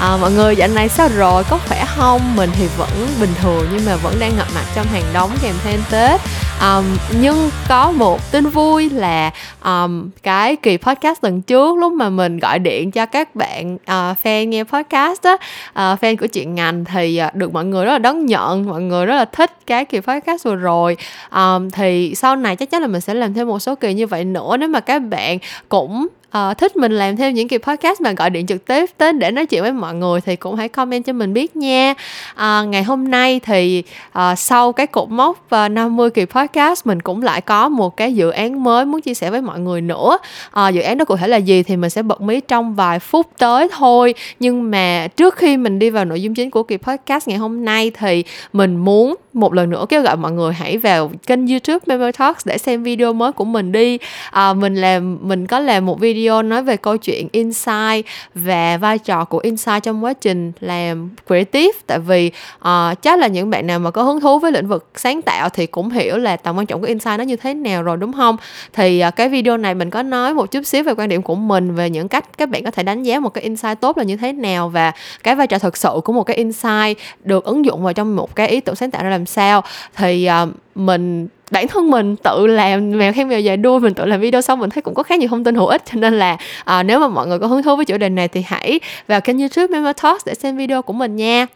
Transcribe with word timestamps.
à, 0.00 0.16
Mọi 0.20 0.32
người 0.32 0.56
dạo 0.56 0.68
này 0.68 0.88
sao 0.88 1.08
rồi, 1.16 1.44
có 1.50 1.58
khỏe 1.68 1.84
không? 1.96 2.36
Mình 2.36 2.50
thì 2.52 2.66
vẫn 2.78 2.90
bình 3.20 3.32
thường 3.42 3.66
nhưng 3.72 3.84
mà 3.86 3.96
vẫn 3.96 4.14
đang 4.20 4.36
ngập 4.36 4.46
mặt 4.54 4.64
trong 4.74 4.86
hàng 4.86 5.04
đóng 5.14 5.30
kèm 5.42 5.54
thêm 5.64 5.80
Tết. 5.90 6.20
Um, 6.60 6.84
Nhưng 7.20 7.50
có 7.68 7.92
một 7.92 8.32
tin 8.32 8.46
vui 8.46 8.90
là 8.90 9.30
um, 9.64 10.10
cái 10.22 10.56
kỳ 10.56 10.76
podcast 10.76 11.24
lần 11.24 11.42
trước 11.42 11.78
lúc 11.78 11.92
mà 11.92 12.10
mình 12.10 12.38
gọi 12.38 12.58
điện 12.58 12.90
cho 12.90 13.06
các 13.06 13.34
bạn 13.34 13.74
uh, 13.74 14.16
fan 14.22 14.48
nghe 14.48 14.64
podcast 14.64 15.22
á 15.22 15.32
uh, 15.32 16.00
Fan 16.00 16.16
của 16.16 16.26
chuyện 16.26 16.54
ngành 16.54 16.84
thì 16.84 17.20
uh, 17.26 17.34
được 17.34 17.52
mọi 17.52 17.64
người 17.64 17.84
rất 17.84 17.92
là 17.92 17.98
đón 17.98 18.26
nhận, 18.26 18.66
mọi 18.66 18.80
người 18.80 19.06
rất 19.06 19.14
là 19.14 19.24
thích 19.24 19.50
cái 19.66 19.84
kỳ 19.84 20.00
podcast 20.00 20.44
vừa 20.44 20.54
rồi. 20.54 20.96
Um, 21.36 21.70
Thì 21.70 22.14
sau 22.14 22.36
này 22.36 22.56
chắc 22.56 22.70
chắn 22.70 22.82
là 22.82 22.86
mình 22.86 23.00
sẽ 23.00 23.14
làm 23.14 23.34
thêm 23.34 23.48
một 23.48 23.58
số 23.58 23.74
kỳ 23.74 23.94
như 23.94 24.06
vậy 24.06 24.24
nữa 24.24 24.56
nếu 24.56 24.68
mà 24.68 24.80
các 24.80 24.98
bạn 24.98 25.38
cũng 25.68 26.06
uh, 26.38 26.58
thích 26.58 26.76
mình 26.76 26.92
làm 26.92 27.16
thêm 27.16 27.34
những 27.34 27.48
kỳ 27.48 27.58
podcast 27.58 28.00
mà 28.00 28.12
gọi 28.12 28.30
điện 28.30 28.46
trực 28.46 28.64
tiếp 28.64 28.90
tới 28.98 29.12
để 29.12 29.30
nói 29.30 29.46
chuyện 29.46 29.62
với 29.62 29.72
mọi 29.72 29.94
người 29.94 30.20
thì 30.20 30.36
cũng 30.36 30.56
hãy 30.56 30.68
comment 30.68 31.04
cho 31.04 31.12
mình 31.12 31.32
biết 31.32 31.56
nha. 31.56 31.94
Uh, 32.32 32.68
ngày 32.68 32.82
hôm 32.82 33.10
nay 33.10 33.40
thì 33.44 33.82
uh, 34.18 34.38
sau 34.38 34.72
cái 34.72 34.86
cột 34.86 35.10
mốc 35.10 35.46
uh, 35.64 35.70
50 35.70 36.10
kỳ 36.10 36.24
podcast 36.24 36.86
mình 36.86 37.02
cũng 37.02 37.22
lại 37.22 37.40
có 37.40 37.68
một 37.68 37.96
cái 37.96 38.14
dự 38.14 38.30
án 38.30 38.64
mới 38.64 38.84
muốn 38.84 39.00
chia 39.00 39.14
sẻ 39.14 39.30
với 39.30 39.40
mọi 39.40 39.60
người 39.60 39.80
nữa. 39.80 40.18
Uh, 40.60 40.74
dự 40.74 40.80
án 40.80 40.98
đó 40.98 41.04
cụ 41.04 41.16
thể 41.16 41.28
là 41.28 41.36
gì 41.36 41.62
thì 41.62 41.76
mình 41.76 41.90
sẽ 41.90 42.02
bật 42.02 42.20
mí 42.20 42.40
trong 42.40 42.74
vài 42.74 42.98
phút 42.98 43.26
tới 43.38 43.68
thôi. 43.72 44.14
Nhưng 44.40 44.70
mà 44.70 45.08
trước 45.16 45.36
khi 45.36 45.56
mình 45.56 45.78
đi 45.78 45.90
vào 45.90 46.04
nội 46.04 46.22
dung 46.22 46.34
chính 46.34 46.50
của 46.50 46.62
kỳ 46.62 46.76
podcast 46.76 47.28
ngày 47.28 47.38
hôm 47.38 47.64
nay 47.64 47.90
thì 47.98 48.24
mình 48.52 48.76
muốn 48.76 49.14
một 49.34 49.54
lần 49.54 49.70
nữa 49.70 49.86
kêu 49.88 50.02
gọi 50.02 50.16
mọi 50.16 50.32
người 50.32 50.52
hãy 50.52 50.78
vào 50.78 51.10
kênh 51.26 51.46
youtube 51.46 51.78
Member 51.86 52.14
Talks 52.18 52.46
để 52.46 52.58
xem 52.58 52.82
video 52.82 53.12
mới 53.12 53.32
của 53.32 53.44
mình 53.44 53.72
đi. 53.72 53.98
À, 54.30 54.52
mình 54.52 54.74
làm 54.74 55.18
mình 55.22 55.46
có 55.46 55.60
làm 55.60 55.86
một 55.86 56.00
video 56.00 56.42
nói 56.42 56.62
về 56.62 56.76
câu 56.76 56.96
chuyện 56.96 57.28
insight 57.32 58.06
và 58.34 58.76
vai 58.76 58.98
trò 58.98 59.24
của 59.24 59.38
insight 59.38 59.82
trong 59.82 60.04
quá 60.04 60.12
trình 60.12 60.52
làm 60.60 61.10
creative. 61.26 61.78
Tại 61.86 61.98
vì 61.98 62.30
uh, 62.58 63.02
chắc 63.02 63.18
là 63.18 63.26
những 63.26 63.50
bạn 63.50 63.66
nào 63.66 63.78
mà 63.78 63.90
có 63.90 64.02
hứng 64.02 64.20
thú 64.20 64.38
với 64.38 64.52
lĩnh 64.52 64.68
vực 64.68 64.90
sáng 64.94 65.22
tạo 65.22 65.48
thì 65.48 65.66
cũng 65.66 65.90
hiểu 65.90 66.16
là 66.16 66.36
tầm 66.36 66.56
quan 66.56 66.66
trọng 66.66 66.80
của 66.80 66.86
insight 66.86 67.18
nó 67.18 67.24
như 67.24 67.36
thế 67.36 67.54
nào 67.54 67.82
rồi 67.82 67.96
đúng 67.96 68.12
không? 68.12 68.36
Thì 68.72 69.02
uh, 69.08 69.16
cái 69.16 69.28
video 69.28 69.56
này 69.56 69.74
mình 69.74 69.90
có 69.90 70.02
nói 70.02 70.34
một 70.34 70.50
chút 70.50 70.66
xíu 70.66 70.82
về 70.82 70.94
quan 70.96 71.08
điểm 71.08 71.22
của 71.22 71.34
mình 71.34 71.74
về 71.74 71.90
những 71.90 72.08
cách 72.08 72.38
các 72.38 72.48
bạn 72.48 72.64
có 72.64 72.70
thể 72.70 72.82
đánh 72.82 73.02
giá 73.02 73.20
một 73.20 73.34
cái 73.34 73.44
insight 73.44 73.80
tốt 73.80 73.98
là 73.98 74.04
như 74.04 74.16
thế 74.16 74.32
nào 74.32 74.68
và 74.68 74.92
cái 75.22 75.34
vai 75.34 75.46
trò 75.46 75.58
thực 75.58 75.76
sự 75.76 76.00
của 76.04 76.12
một 76.12 76.24
cái 76.24 76.36
insight 76.36 76.98
được 77.24 77.44
ứng 77.44 77.64
dụng 77.64 77.82
vào 77.82 77.92
trong 77.92 78.16
một 78.16 78.36
cái 78.36 78.48
ý 78.48 78.60
tưởng 78.60 78.74
sáng 78.74 78.90
tạo 78.90 79.04
ra 79.04 79.10
làm 79.10 79.23
làm 79.24 79.26
sao. 79.26 79.62
Thì 79.96 80.28
uh, 80.42 80.48
mình 80.74 81.28
bản 81.50 81.68
thân 81.68 81.90
mình 81.90 82.16
tự 82.16 82.46
làm 82.46 82.90
mèo 82.98 83.12
khen 83.12 83.28
mèo 83.28 83.40
dài 83.40 83.56
đuôi 83.56 83.80
mình 83.80 83.94
tự 83.94 84.04
làm 84.04 84.20
video 84.20 84.42
xong 84.42 84.58
mình 84.58 84.70
thấy 84.70 84.82
cũng 84.82 84.94
có 84.94 85.02
khá 85.02 85.16
nhiều 85.16 85.28
thông 85.28 85.44
tin 85.44 85.54
hữu 85.54 85.66
ích. 85.66 85.82
Cho 85.84 86.00
nên 86.00 86.18
là 86.18 86.36
à, 86.64 86.82
nếu 86.82 87.00
mà 87.00 87.08
mọi 87.08 87.26
người 87.26 87.38
có 87.38 87.46
hứng 87.46 87.62
thú 87.62 87.76
với 87.76 87.84
chủ 87.84 87.98
đề 87.98 88.08
này 88.08 88.28
thì 88.28 88.42
hãy 88.46 88.80
vào 89.08 89.20
kênh 89.20 89.38
youtube 89.38 89.66
Memo 89.72 89.92
Talks 89.92 90.26
để 90.26 90.34
xem 90.34 90.56
video 90.56 90.82
của 90.82 90.92
mình 90.92 91.16
nha. 91.16 91.46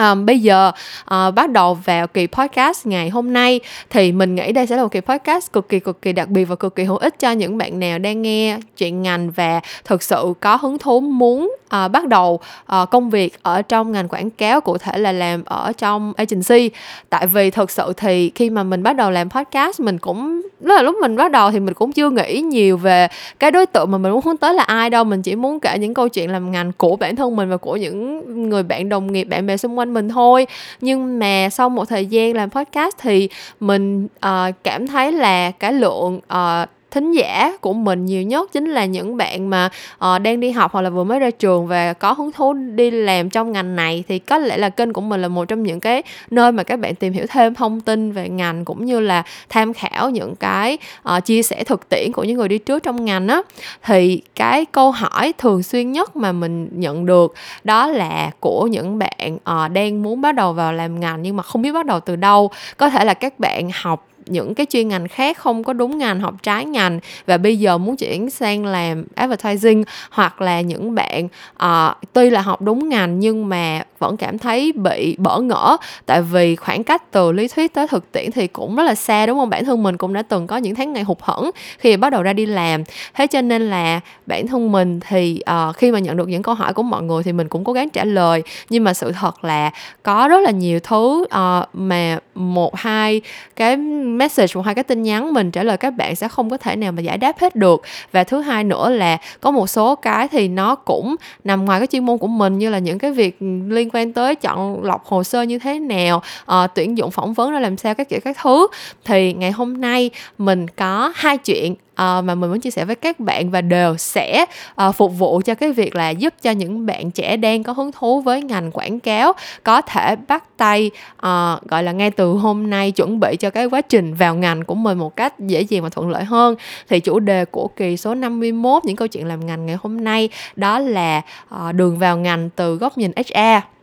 À, 0.00 0.14
bây 0.14 0.40
giờ 0.40 0.72
à, 1.04 1.30
bắt 1.30 1.50
đầu 1.50 1.74
vào 1.74 2.06
kỳ 2.06 2.26
podcast 2.26 2.86
ngày 2.86 3.08
hôm 3.08 3.32
nay 3.32 3.60
thì 3.90 4.12
mình 4.12 4.34
nghĩ 4.34 4.52
đây 4.52 4.66
sẽ 4.66 4.76
là 4.76 4.82
một 4.82 4.88
kỳ 4.88 5.00
podcast 5.00 5.52
cực 5.52 5.68
kỳ 5.68 5.80
cực 5.80 6.02
kỳ 6.02 6.12
đặc 6.12 6.28
biệt 6.28 6.44
và 6.44 6.56
cực 6.56 6.74
kỳ 6.74 6.84
hữu 6.84 6.96
ích 6.96 7.18
cho 7.18 7.30
những 7.30 7.58
bạn 7.58 7.80
nào 7.80 7.98
đang 7.98 8.22
nghe 8.22 8.58
chuyện 8.76 9.02
ngành 9.02 9.30
và 9.30 9.60
thực 9.84 10.02
sự 10.02 10.32
có 10.40 10.56
hứng 10.56 10.78
thú 10.78 11.00
muốn 11.00 11.56
à, 11.68 11.88
bắt 11.88 12.08
đầu 12.08 12.40
à, 12.66 12.84
công 12.90 13.10
việc 13.10 13.42
ở 13.42 13.62
trong 13.62 13.92
ngành 13.92 14.08
quảng 14.08 14.30
cáo 14.30 14.60
cụ 14.60 14.78
thể 14.78 14.98
là 14.98 15.12
làm 15.12 15.44
ở 15.44 15.72
trong 15.78 16.12
agency. 16.16 16.70
Tại 17.10 17.26
vì 17.26 17.50
thực 17.50 17.70
sự 17.70 17.92
thì 17.96 18.30
khi 18.34 18.50
mà 18.50 18.62
mình 18.62 18.82
bắt 18.82 18.96
đầu 18.96 19.10
làm 19.10 19.30
podcast 19.30 19.80
mình 19.80 19.98
cũng 19.98 20.42
đó 20.60 20.74
là 20.74 20.82
lúc 20.82 20.96
mình 21.00 21.16
bắt 21.16 21.30
đầu 21.30 21.50
thì 21.50 21.60
mình 21.60 21.74
cũng 21.74 21.92
chưa 21.92 22.10
nghĩ 22.10 22.40
nhiều 22.40 22.76
về 22.76 23.08
cái 23.38 23.50
đối 23.50 23.66
tượng 23.66 23.90
mà 23.90 23.98
mình 23.98 24.12
muốn 24.12 24.24
hướng 24.24 24.36
tới 24.36 24.54
là 24.54 24.62
ai 24.62 24.90
đâu. 24.90 25.04
Mình 25.04 25.22
chỉ 25.22 25.36
muốn 25.36 25.60
kể 25.60 25.78
những 25.78 25.94
câu 25.94 26.08
chuyện 26.08 26.30
làm 26.30 26.50
ngành 26.50 26.72
của 26.72 26.96
bản 26.96 27.16
thân 27.16 27.36
mình 27.36 27.48
và 27.48 27.56
của 27.56 27.76
những 27.76 28.50
người 28.50 28.62
bạn 28.62 28.88
đồng 28.88 29.12
nghiệp 29.12 29.24
bạn 29.24 29.46
bè 29.46 29.56
xung 29.56 29.78
quanh 29.78 29.89
mình 29.90 30.08
thôi. 30.08 30.46
Nhưng 30.80 31.18
mà 31.18 31.48
sau 31.50 31.68
một 31.68 31.84
thời 31.84 32.06
gian 32.06 32.36
làm 32.36 32.50
podcast 32.50 32.96
thì 32.98 33.28
mình 33.60 34.04
uh, 34.04 34.54
cảm 34.64 34.86
thấy 34.86 35.12
là 35.12 35.50
cái 35.50 35.72
lượng 35.72 36.16
uh, 36.16 36.68
thính 36.90 37.12
giả 37.12 37.56
của 37.60 37.72
mình 37.72 38.06
nhiều 38.06 38.22
nhất 38.22 38.52
chính 38.52 38.70
là 38.70 38.84
những 38.84 39.16
bạn 39.16 39.50
mà 39.50 39.70
uh, 40.04 40.20
đang 40.22 40.40
đi 40.40 40.50
học 40.50 40.72
hoặc 40.72 40.80
là 40.80 40.90
vừa 40.90 41.04
mới 41.04 41.18
ra 41.18 41.30
trường 41.30 41.66
và 41.66 41.92
có 41.92 42.12
hứng 42.12 42.32
thú 42.32 42.52
đi 42.52 42.90
làm 42.90 43.30
trong 43.30 43.52
ngành 43.52 43.76
này 43.76 44.04
thì 44.08 44.18
có 44.18 44.38
lẽ 44.38 44.56
là 44.56 44.68
kênh 44.68 44.92
của 44.92 45.00
mình 45.00 45.22
là 45.22 45.28
một 45.28 45.44
trong 45.44 45.62
những 45.62 45.80
cái 45.80 46.02
nơi 46.30 46.52
mà 46.52 46.62
các 46.62 46.80
bạn 46.80 46.94
tìm 46.94 47.12
hiểu 47.12 47.26
thêm 47.28 47.54
thông 47.54 47.80
tin 47.80 48.12
về 48.12 48.28
ngành 48.28 48.64
cũng 48.64 48.84
như 48.84 49.00
là 49.00 49.22
tham 49.48 49.72
khảo 49.72 50.10
những 50.10 50.36
cái 50.36 50.78
uh, 51.16 51.24
chia 51.24 51.42
sẻ 51.42 51.64
thực 51.64 51.88
tiễn 51.88 52.12
của 52.12 52.24
những 52.24 52.36
người 52.36 52.48
đi 52.48 52.58
trước 52.58 52.82
trong 52.82 53.04
ngành 53.04 53.28
á. 53.28 53.42
Thì 53.82 54.22
cái 54.34 54.64
câu 54.64 54.90
hỏi 54.90 55.32
thường 55.38 55.62
xuyên 55.62 55.92
nhất 55.92 56.16
mà 56.16 56.32
mình 56.32 56.68
nhận 56.72 57.06
được 57.06 57.34
đó 57.64 57.86
là 57.86 58.30
của 58.40 58.66
những 58.66 58.98
bạn 58.98 59.34
uh, 59.34 59.72
đang 59.72 60.02
muốn 60.02 60.20
bắt 60.20 60.34
đầu 60.34 60.52
vào 60.52 60.72
làm 60.72 61.00
ngành 61.00 61.22
nhưng 61.22 61.36
mà 61.36 61.42
không 61.42 61.62
biết 61.62 61.72
bắt 61.72 61.86
đầu 61.86 62.00
từ 62.00 62.16
đâu. 62.16 62.50
Có 62.76 62.90
thể 62.90 63.04
là 63.04 63.14
các 63.14 63.40
bạn 63.40 63.70
học 63.74 64.06
những 64.30 64.54
cái 64.54 64.66
chuyên 64.66 64.88
ngành 64.88 65.08
khác 65.08 65.38
không 65.38 65.64
có 65.64 65.72
đúng 65.72 65.98
ngành 65.98 66.20
học 66.20 66.34
trái 66.42 66.64
ngành. 66.64 67.00
Và 67.26 67.38
bây 67.38 67.58
giờ 67.58 67.78
muốn 67.78 67.96
chuyển 67.96 68.30
sang 68.30 68.64
làm 68.64 69.04
advertising 69.14 69.84
hoặc 70.10 70.40
là 70.40 70.60
những 70.60 70.94
bạn 70.94 71.28
uh, 71.64 71.96
tuy 72.12 72.30
là 72.30 72.40
học 72.40 72.62
đúng 72.62 72.88
ngành 72.88 73.20
nhưng 73.20 73.48
mà 73.48 73.82
vẫn 73.98 74.16
cảm 74.16 74.38
thấy 74.38 74.72
bị 74.72 75.16
bỡ 75.18 75.40
ngỡ. 75.40 75.76
Tại 76.06 76.22
vì 76.22 76.56
khoảng 76.56 76.84
cách 76.84 77.10
từ 77.10 77.32
lý 77.32 77.48
thuyết 77.48 77.74
tới 77.74 77.88
thực 77.88 78.12
tiễn 78.12 78.30
thì 78.30 78.46
cũng 78.46 78.76
rất 78.76 78.82
là 78.82 78.94
xa 78.94 79.26
đúng 79.26 79.38
không? 79.38 79.50
Bản 79.50 79.64
thân 79.64 79.82
mình 79.82 79.96
cũng 79.96 80.12
đã 80.12 80.22
từng 80.22 80.46
có 80.46 80.56
những 80.56 80.74
tháng 80.74 80.92
ngày 80.92 81.02
hụt 81.02 81.18
hẫng 81.20 81.50
khi 81.78 81.96
bắt 81.96 82.10
đầu 82.10 82.22
ra 82.22 82.32
đi 82.32 82.46
làm. 82.46 82.84
Thế 83.14 83.26
cho 83.26 83.40
nên 83.42 83.70
là 83.70 84.00
bản 84.26 84.46
thân 84.46 84.72
mình 84.72 85.00
thì 85.08 85.40
uh, 85.68 85.76
khi 85.76 85.92
mà 85.92 85.98
nhận 85.98 86.16
được 86.16 86.28
những 86.28 86.42
câu 86.42 86.54
hỏi 86.54 86.72
của 86.72 86.82
mọi 86.82 87.02
người 87.02 87.22
thì 87.22 87.32
mình 87.32 87.48
cũng 87.48 87.64
cố 87.64 87.72
gắng 87.72 87.90
trả 87.90 88.04
lời. 88.04 88.42
Nhưng 88.70 88.84
mà 88.84 88.94
sự 88.94 89.12
thật 89.12 89.44
là 89.44 89.70
có 90.02 90.28
rất 90.28 90.40
là 90.40 90.50
nhiều 90.50 90.80
thứ 90.80 91.24
uh, 91.24 91.68
mà 91.72 92.18
một 92.34 92.76
hai 92.76 93.20
cái 93.56 93.76
message 94.20 94.54
một 94.54 94.62
hai 94.62 94.74
cái 94.74 94.84
tin 94.84 95.02
nhắn 95.02 95.32
mình 95.32 95.50
trả 95.50 95.62
lời 95.62 95.76
các 95.76 95.90
bạn 95.90 96.16
sẽ 96.16 96.28
không 96.28 96.50
có 96.50 96.56
thể 96.56 96.76
nào 96.76 96.92
mà 96.92 97.02
giải 97.02 97.18
đáp 97.18 97.38
hết 97.38 97.56
được. 97.56 97.82
Và 98.12 98.24
thứ 98.24 98.40
hai 98.40 98.64
nữa 98.64 98.90
là 98.90 99.18
có 99.40 99.50
một 99.50 99.66
số 99.66 99.94
cái 99.94 100.28
thì 100.28 100.48
nó 100.48 100.74
cũng 100.74 101.16
nằm 101.44 101.64
ngoài 101.64 101.80
cái 101.80 101.86
chuyên 101.86 102.06
môn 102.06 102.18
của 102.18 102.26
mình 102.26 102.58
như 102.58 102.70
là 102.70 102.78
những 102.78 102.98
cái 102.98 103.12
việc 103.12 103.36
liên 103.68 103.88
quan 103.92 104.12
tới 104.12 104.34
chọn 104.34 104.84
lọc 104.84 105.06
hồ 105.06 105.24
sơ 105.24 105.42
như 105.42 105.58
thế 105.58 105.78
nào 105.78 106.22
uh, 106.52 106.70
tuyển 106.74 106.98
dụng 106.98 107.10
phỏng 107.10 107.32
vấn 107.32 107.50
ra 107.50 107.60
làm 107.60 107.76
sao 107.76 107.94
các 107.94 108.08
kiểu 108.08 108.20
các 108.24 108.36
thứ. 108.42 108.66
Thì 109.04 109.32
ngày 109.32 109.50
hôm 109.50 109.80
nay 109.80 110.10
mình 110.38 110.66
có 110.68 111.12
hai 111.14 111.38
chuyện 111.38 111.74
uh, 112.00 112.24
mà 112.24 112.34
mình 112.34 112.50
muốn 112.50 112.60
chia 112.60 112.70
sẻ 112.70 112.84
với 112.84 112.96
các 112.96 113.20
bạn 113.20 113.50
và 113.50 113.60
đều 113.60 113.96
sẽ 113.96 114.44
uh, 114.88 114.94
phục 114.94 115.18
vụ 115.18 115.42
cho 115.44 115.54
cái 115.54 115.72
việc 115.72 115.94
là 115.94 116.10
giúp 116.10 116.34
cho 116.42 116.50
những 116.50 116.86
bạn 116.86 117.10
trẻ 117.10 117.36
đang 117.36 117.62
có 117.62 117.72
hứng 117.72 117.92
thú 117.92 118.20
với 118.20 118.42
ngành 118.42 118.70
quảng 118.70 119.00
cáo 119.00 119.32
có 119.62 119.80
thể 119.80 120.16
bắt 120.28 120.44
tay 120.56 120.90
uh, 121.16 121.68
gọi 121.68 121.82
là 121.82 121.92
ngay 121.92 122.10
từ 122.10 122.32
hôm 122.32 122.70
nay 122.70 122.90
chuẩn 122.90 123.20
bị 123.20 123.36
cho 123.36 123.50
cái 123.50 123.66
quá 123.66 123.80
trình 123.80 124.14
vào 124.14 124.34
ngành 124.34 124.64
của 124.64 124.74
mình 124.74 124.98
một 124.98 125.16
cách 125.16 125.38
dễ 125.38 125.60
dàng 125.60 125.82
và 125.82 125.88
thuận 125.88 126.10
lợi 126.10 126.24
hơn. 126.24 126.54
Thì 126.88 127.00
chủ 127.00 127.20
đề 127.20 127.44
của 127.44 127.68
kỳ 127.68 127.96
số 127.96 128.14
51 128.14 128.84
những 128.84 128.96
câu 128.96 129.08
chuyện 129.08 129.26
làm 129.26 129.46
ngành 129.46 129.66
ngày 129.66 129.76
hôm 129.82 130.04
nay 130.04 130.28
đó 130.56 130.78
là 130.78 131.22
uh, 131.54 131.74
đường 131.74 131.98
vào 131.98 132.18
ngành 132.18 132.50
từ 132.56 132.76
góc 132.76 132.98
nhìn 132.98 133.12
HR 133.16 133.79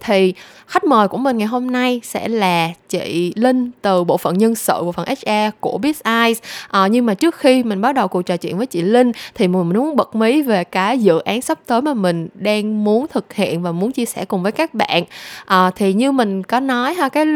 thì 0.00 0.34
khách 0.66 0.84
mời 0.84 1.08
của 1.08 1.18
mình 1.18 1.38
ngày 1.38 1.46
hôm 1.46 1.70
nay 1.70 2.00
sẽ 2.04 2.28
là 2.28 2.70
chị 2.88 3.32
Linh 3.36 3.70
từ 3.82 4.04
bộ 4.04 4.16
phận 4.16 4.38
nhân 4.38 4.54
sự 4.54 4.82
bộ 4.84 4.92
phận 4.92 5.06
HR 5.08 5.54
của 5.60 5.78
Biz 5.82 6.22
Eyes. 6.22 6.38
À, 6.68 6.86
nhưng 6.86 7.06
mà 7.06 7.14
trước 7.14 7.36
khi 7.36 7.62
mình 7.62 7.80
bắt 7.80 7.94
đầu 7.94 8.08
cuộc 8.08 8.22
trò 8.22 8.36
chuyện 8.36 8.56
với 8.56 8.66
chị 8.66 8.82
Linh 8.82 9.12
thì 9.34 9.48
mình 9.48 9.68
muốn 9.68 9.96
bật 9.96 10.14
mí 10.14 10.42
về 10.42 10.64
cái 10.64 10.98
dự 10.98 11.18
án 11.18 11.42
sắp 11.42 11.58
tới 11.66 11.82
mà 11.82 11.94
mình 11.94 12.28
đang 12.34 12.84
muốn 12.84 13.06
thực 13.08 13.32
hiện 13.32 13.62
và 13.62 13.72
muốn 13.72 13.92
chia 13.92 14.04
sẻ 14.04 14.24
cùng 14.24 14.42
với 14.42 14.52
các 14.52 14.74
bạn. 14.74 15.04
À, 15.46 15.70
thì 15.76 15.92
như 15.92 16.12
mình 16.12 16.42
có 16.42 16.60
nói 16.60 16.94
ha 16.94 17.08
cái 17.08 17.26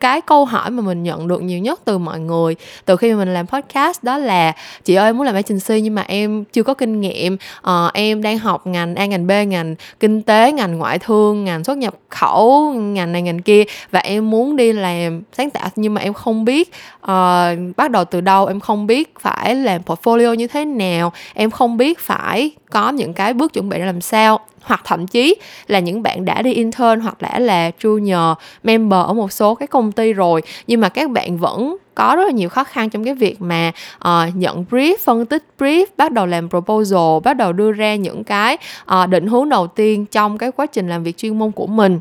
cái 0.00 0.20
câu 0.20 0.44
hỏi 0.44 0.70
mà 0.70 0.82
mình 0.82 1.02
nhận 1.02 1.28
được 1.28 1.42
nhiều 1.42 1.58
nhất 1.58 1.80
từ 1.84 1.98
mọi 1.98 2.20
người 2.20 2.56
từ 2.84 2.96
khi 2.96 3.14
mình 3.14 3.34
làm 3.34 3.46
podcast 3.46 4.02
đó 4.02 4.18
là 4.18 4.52
chị 4.84 4.94
ơi 4.94 5.08
em 5.08 5.16
muốn 5.16 5.26
làm 5.26 5.34
agency 5.34 5.80
nhưng 5.80 5.94
mà 5.94 6.02
em 6.02 6.44
chưa 6.44 6.62
có 6.62 6.74
kinh 6.74 7.00
nghiệm. 7.00 7.36
À, 7.62 7.90
em 7.94 8.22
đang 8.22 8.38
học 8.38 8.66
ngành 8.66 8.94
A 8.94 9.06
ngành 9.06 9.26
B 9.26 9.30
ngành 9.46 9.74
kinh 10.00 10.22
tế 10.22 10.52
ngành 10.52 10.78
ngoại 10.78 10.98
thương 10.98 11.44
ngành 11.44 11.64
xuất 11.64 11.78
nhập 11.80 11.94
khẩu 12.08 12.72
ngành 12.72 13.12
này 13.12 13.22
ngành 13.22 13.42
kia 13.42 13.64
và 13.90 14.00
em 14.00 14.30
muốn 14.30 14.56
đi 14.56 14.72
làm 14.72 15.22
sáng 15.32 15.50
tạo 15.50 15.68
nhưng 15.76 15.94
mà 15.94 16.00
em 16.00 16.12
không 16.12 16.44
biết 16.44 16.72
uh, 17.02 17.76
bắt 17.76 17.90
đầu 17.90 18.04
từ 18.04 18.20
đâu 18.20 18.46
em 18.46 18.60
không 18.60 18.86
biết 18.86 19.14
phải 19.20 19.54
làm 19.54 19.82
portfolio 19.82 20.34
như 20.34 20.46
thế 20.46 20.64
nào 20.64 21.12
em 21.34 21.50
không 21.50 21.76
biết 21.76 21.98
phải 21.98 22.50
có 22.70 22.90
những 22.90 23.14
cái 23.14 23.34
bước 23.34 23.52
chuẩn 23.52 23.68
bị 23.68 23.78
để 23.78 23.86
làm 23.86 24.00
sao 24.00 24.40
hoặc 24.62 24.80
thậm 24.84 25.06
chí 25.06 25.34
là 25.66 25.78
những 25.78 26.02
bạn 26.02 26.24
đã 26.24 26.42
đi 26.42 26.52
intern 26.52 27.00
hoặc 27.00 27.20
đã 27.20 27.38
là 27.38 27.70
junior 27.80 28.34
member 28.62 29.06
ở 29.06 29.12
một 29.12 29.32
số 29.32 29.54
cái 29.54 29.66
công 29.66 29.92
ty 29.92 30.12
rồi. 30.12 30.42
Nhưng 30.66 30.80
mà 30.80 30.88
các 30.88 31.10
bạn 31.10 31.38
vẫn 31.38 31.76
có 31.94 32.16
rất 32.16 32.24
là 32.24 32.30
nhiều 32.30 32.48
khó 32.48 32.64
khăn 32.64 32.90
trong 32.90 33.04
cái 33.04 33.14
việc 33.14 33.42
mà 33.42 33.72
uh, 34.08 34.36
nhận 34.36 34.64
brief 34.70 34.96
phân 35.04 35.26
tích 35.26 35.44
brief 35.58 35.86
bắt 35.96 36.12
đầu 36.12 36.26
làm 36.26 36.48
proposal 36.48 37.20
bắt 37.24 37.36
đầu 37.36 37.52
đưa 37.52 37.72
ra 37.72 37.94
những 37.94 38.24
cái 38.24 38.58
uh, 39.02 39.08
định 39.08 39.26
hướng 39.26 39.48
đầu 39.48 39.66
tiên 39.66 40.06
trong 40.06 40.38
cái 40.38 40.52
quá 40.52 40.66
trình 40.66 40.88
làm 40.88 41.02
việc 41.02 41.16
chuyên 41.16 41.38
môn 41.38 41.50
của 41.50 41.66
mình 41.66 42.00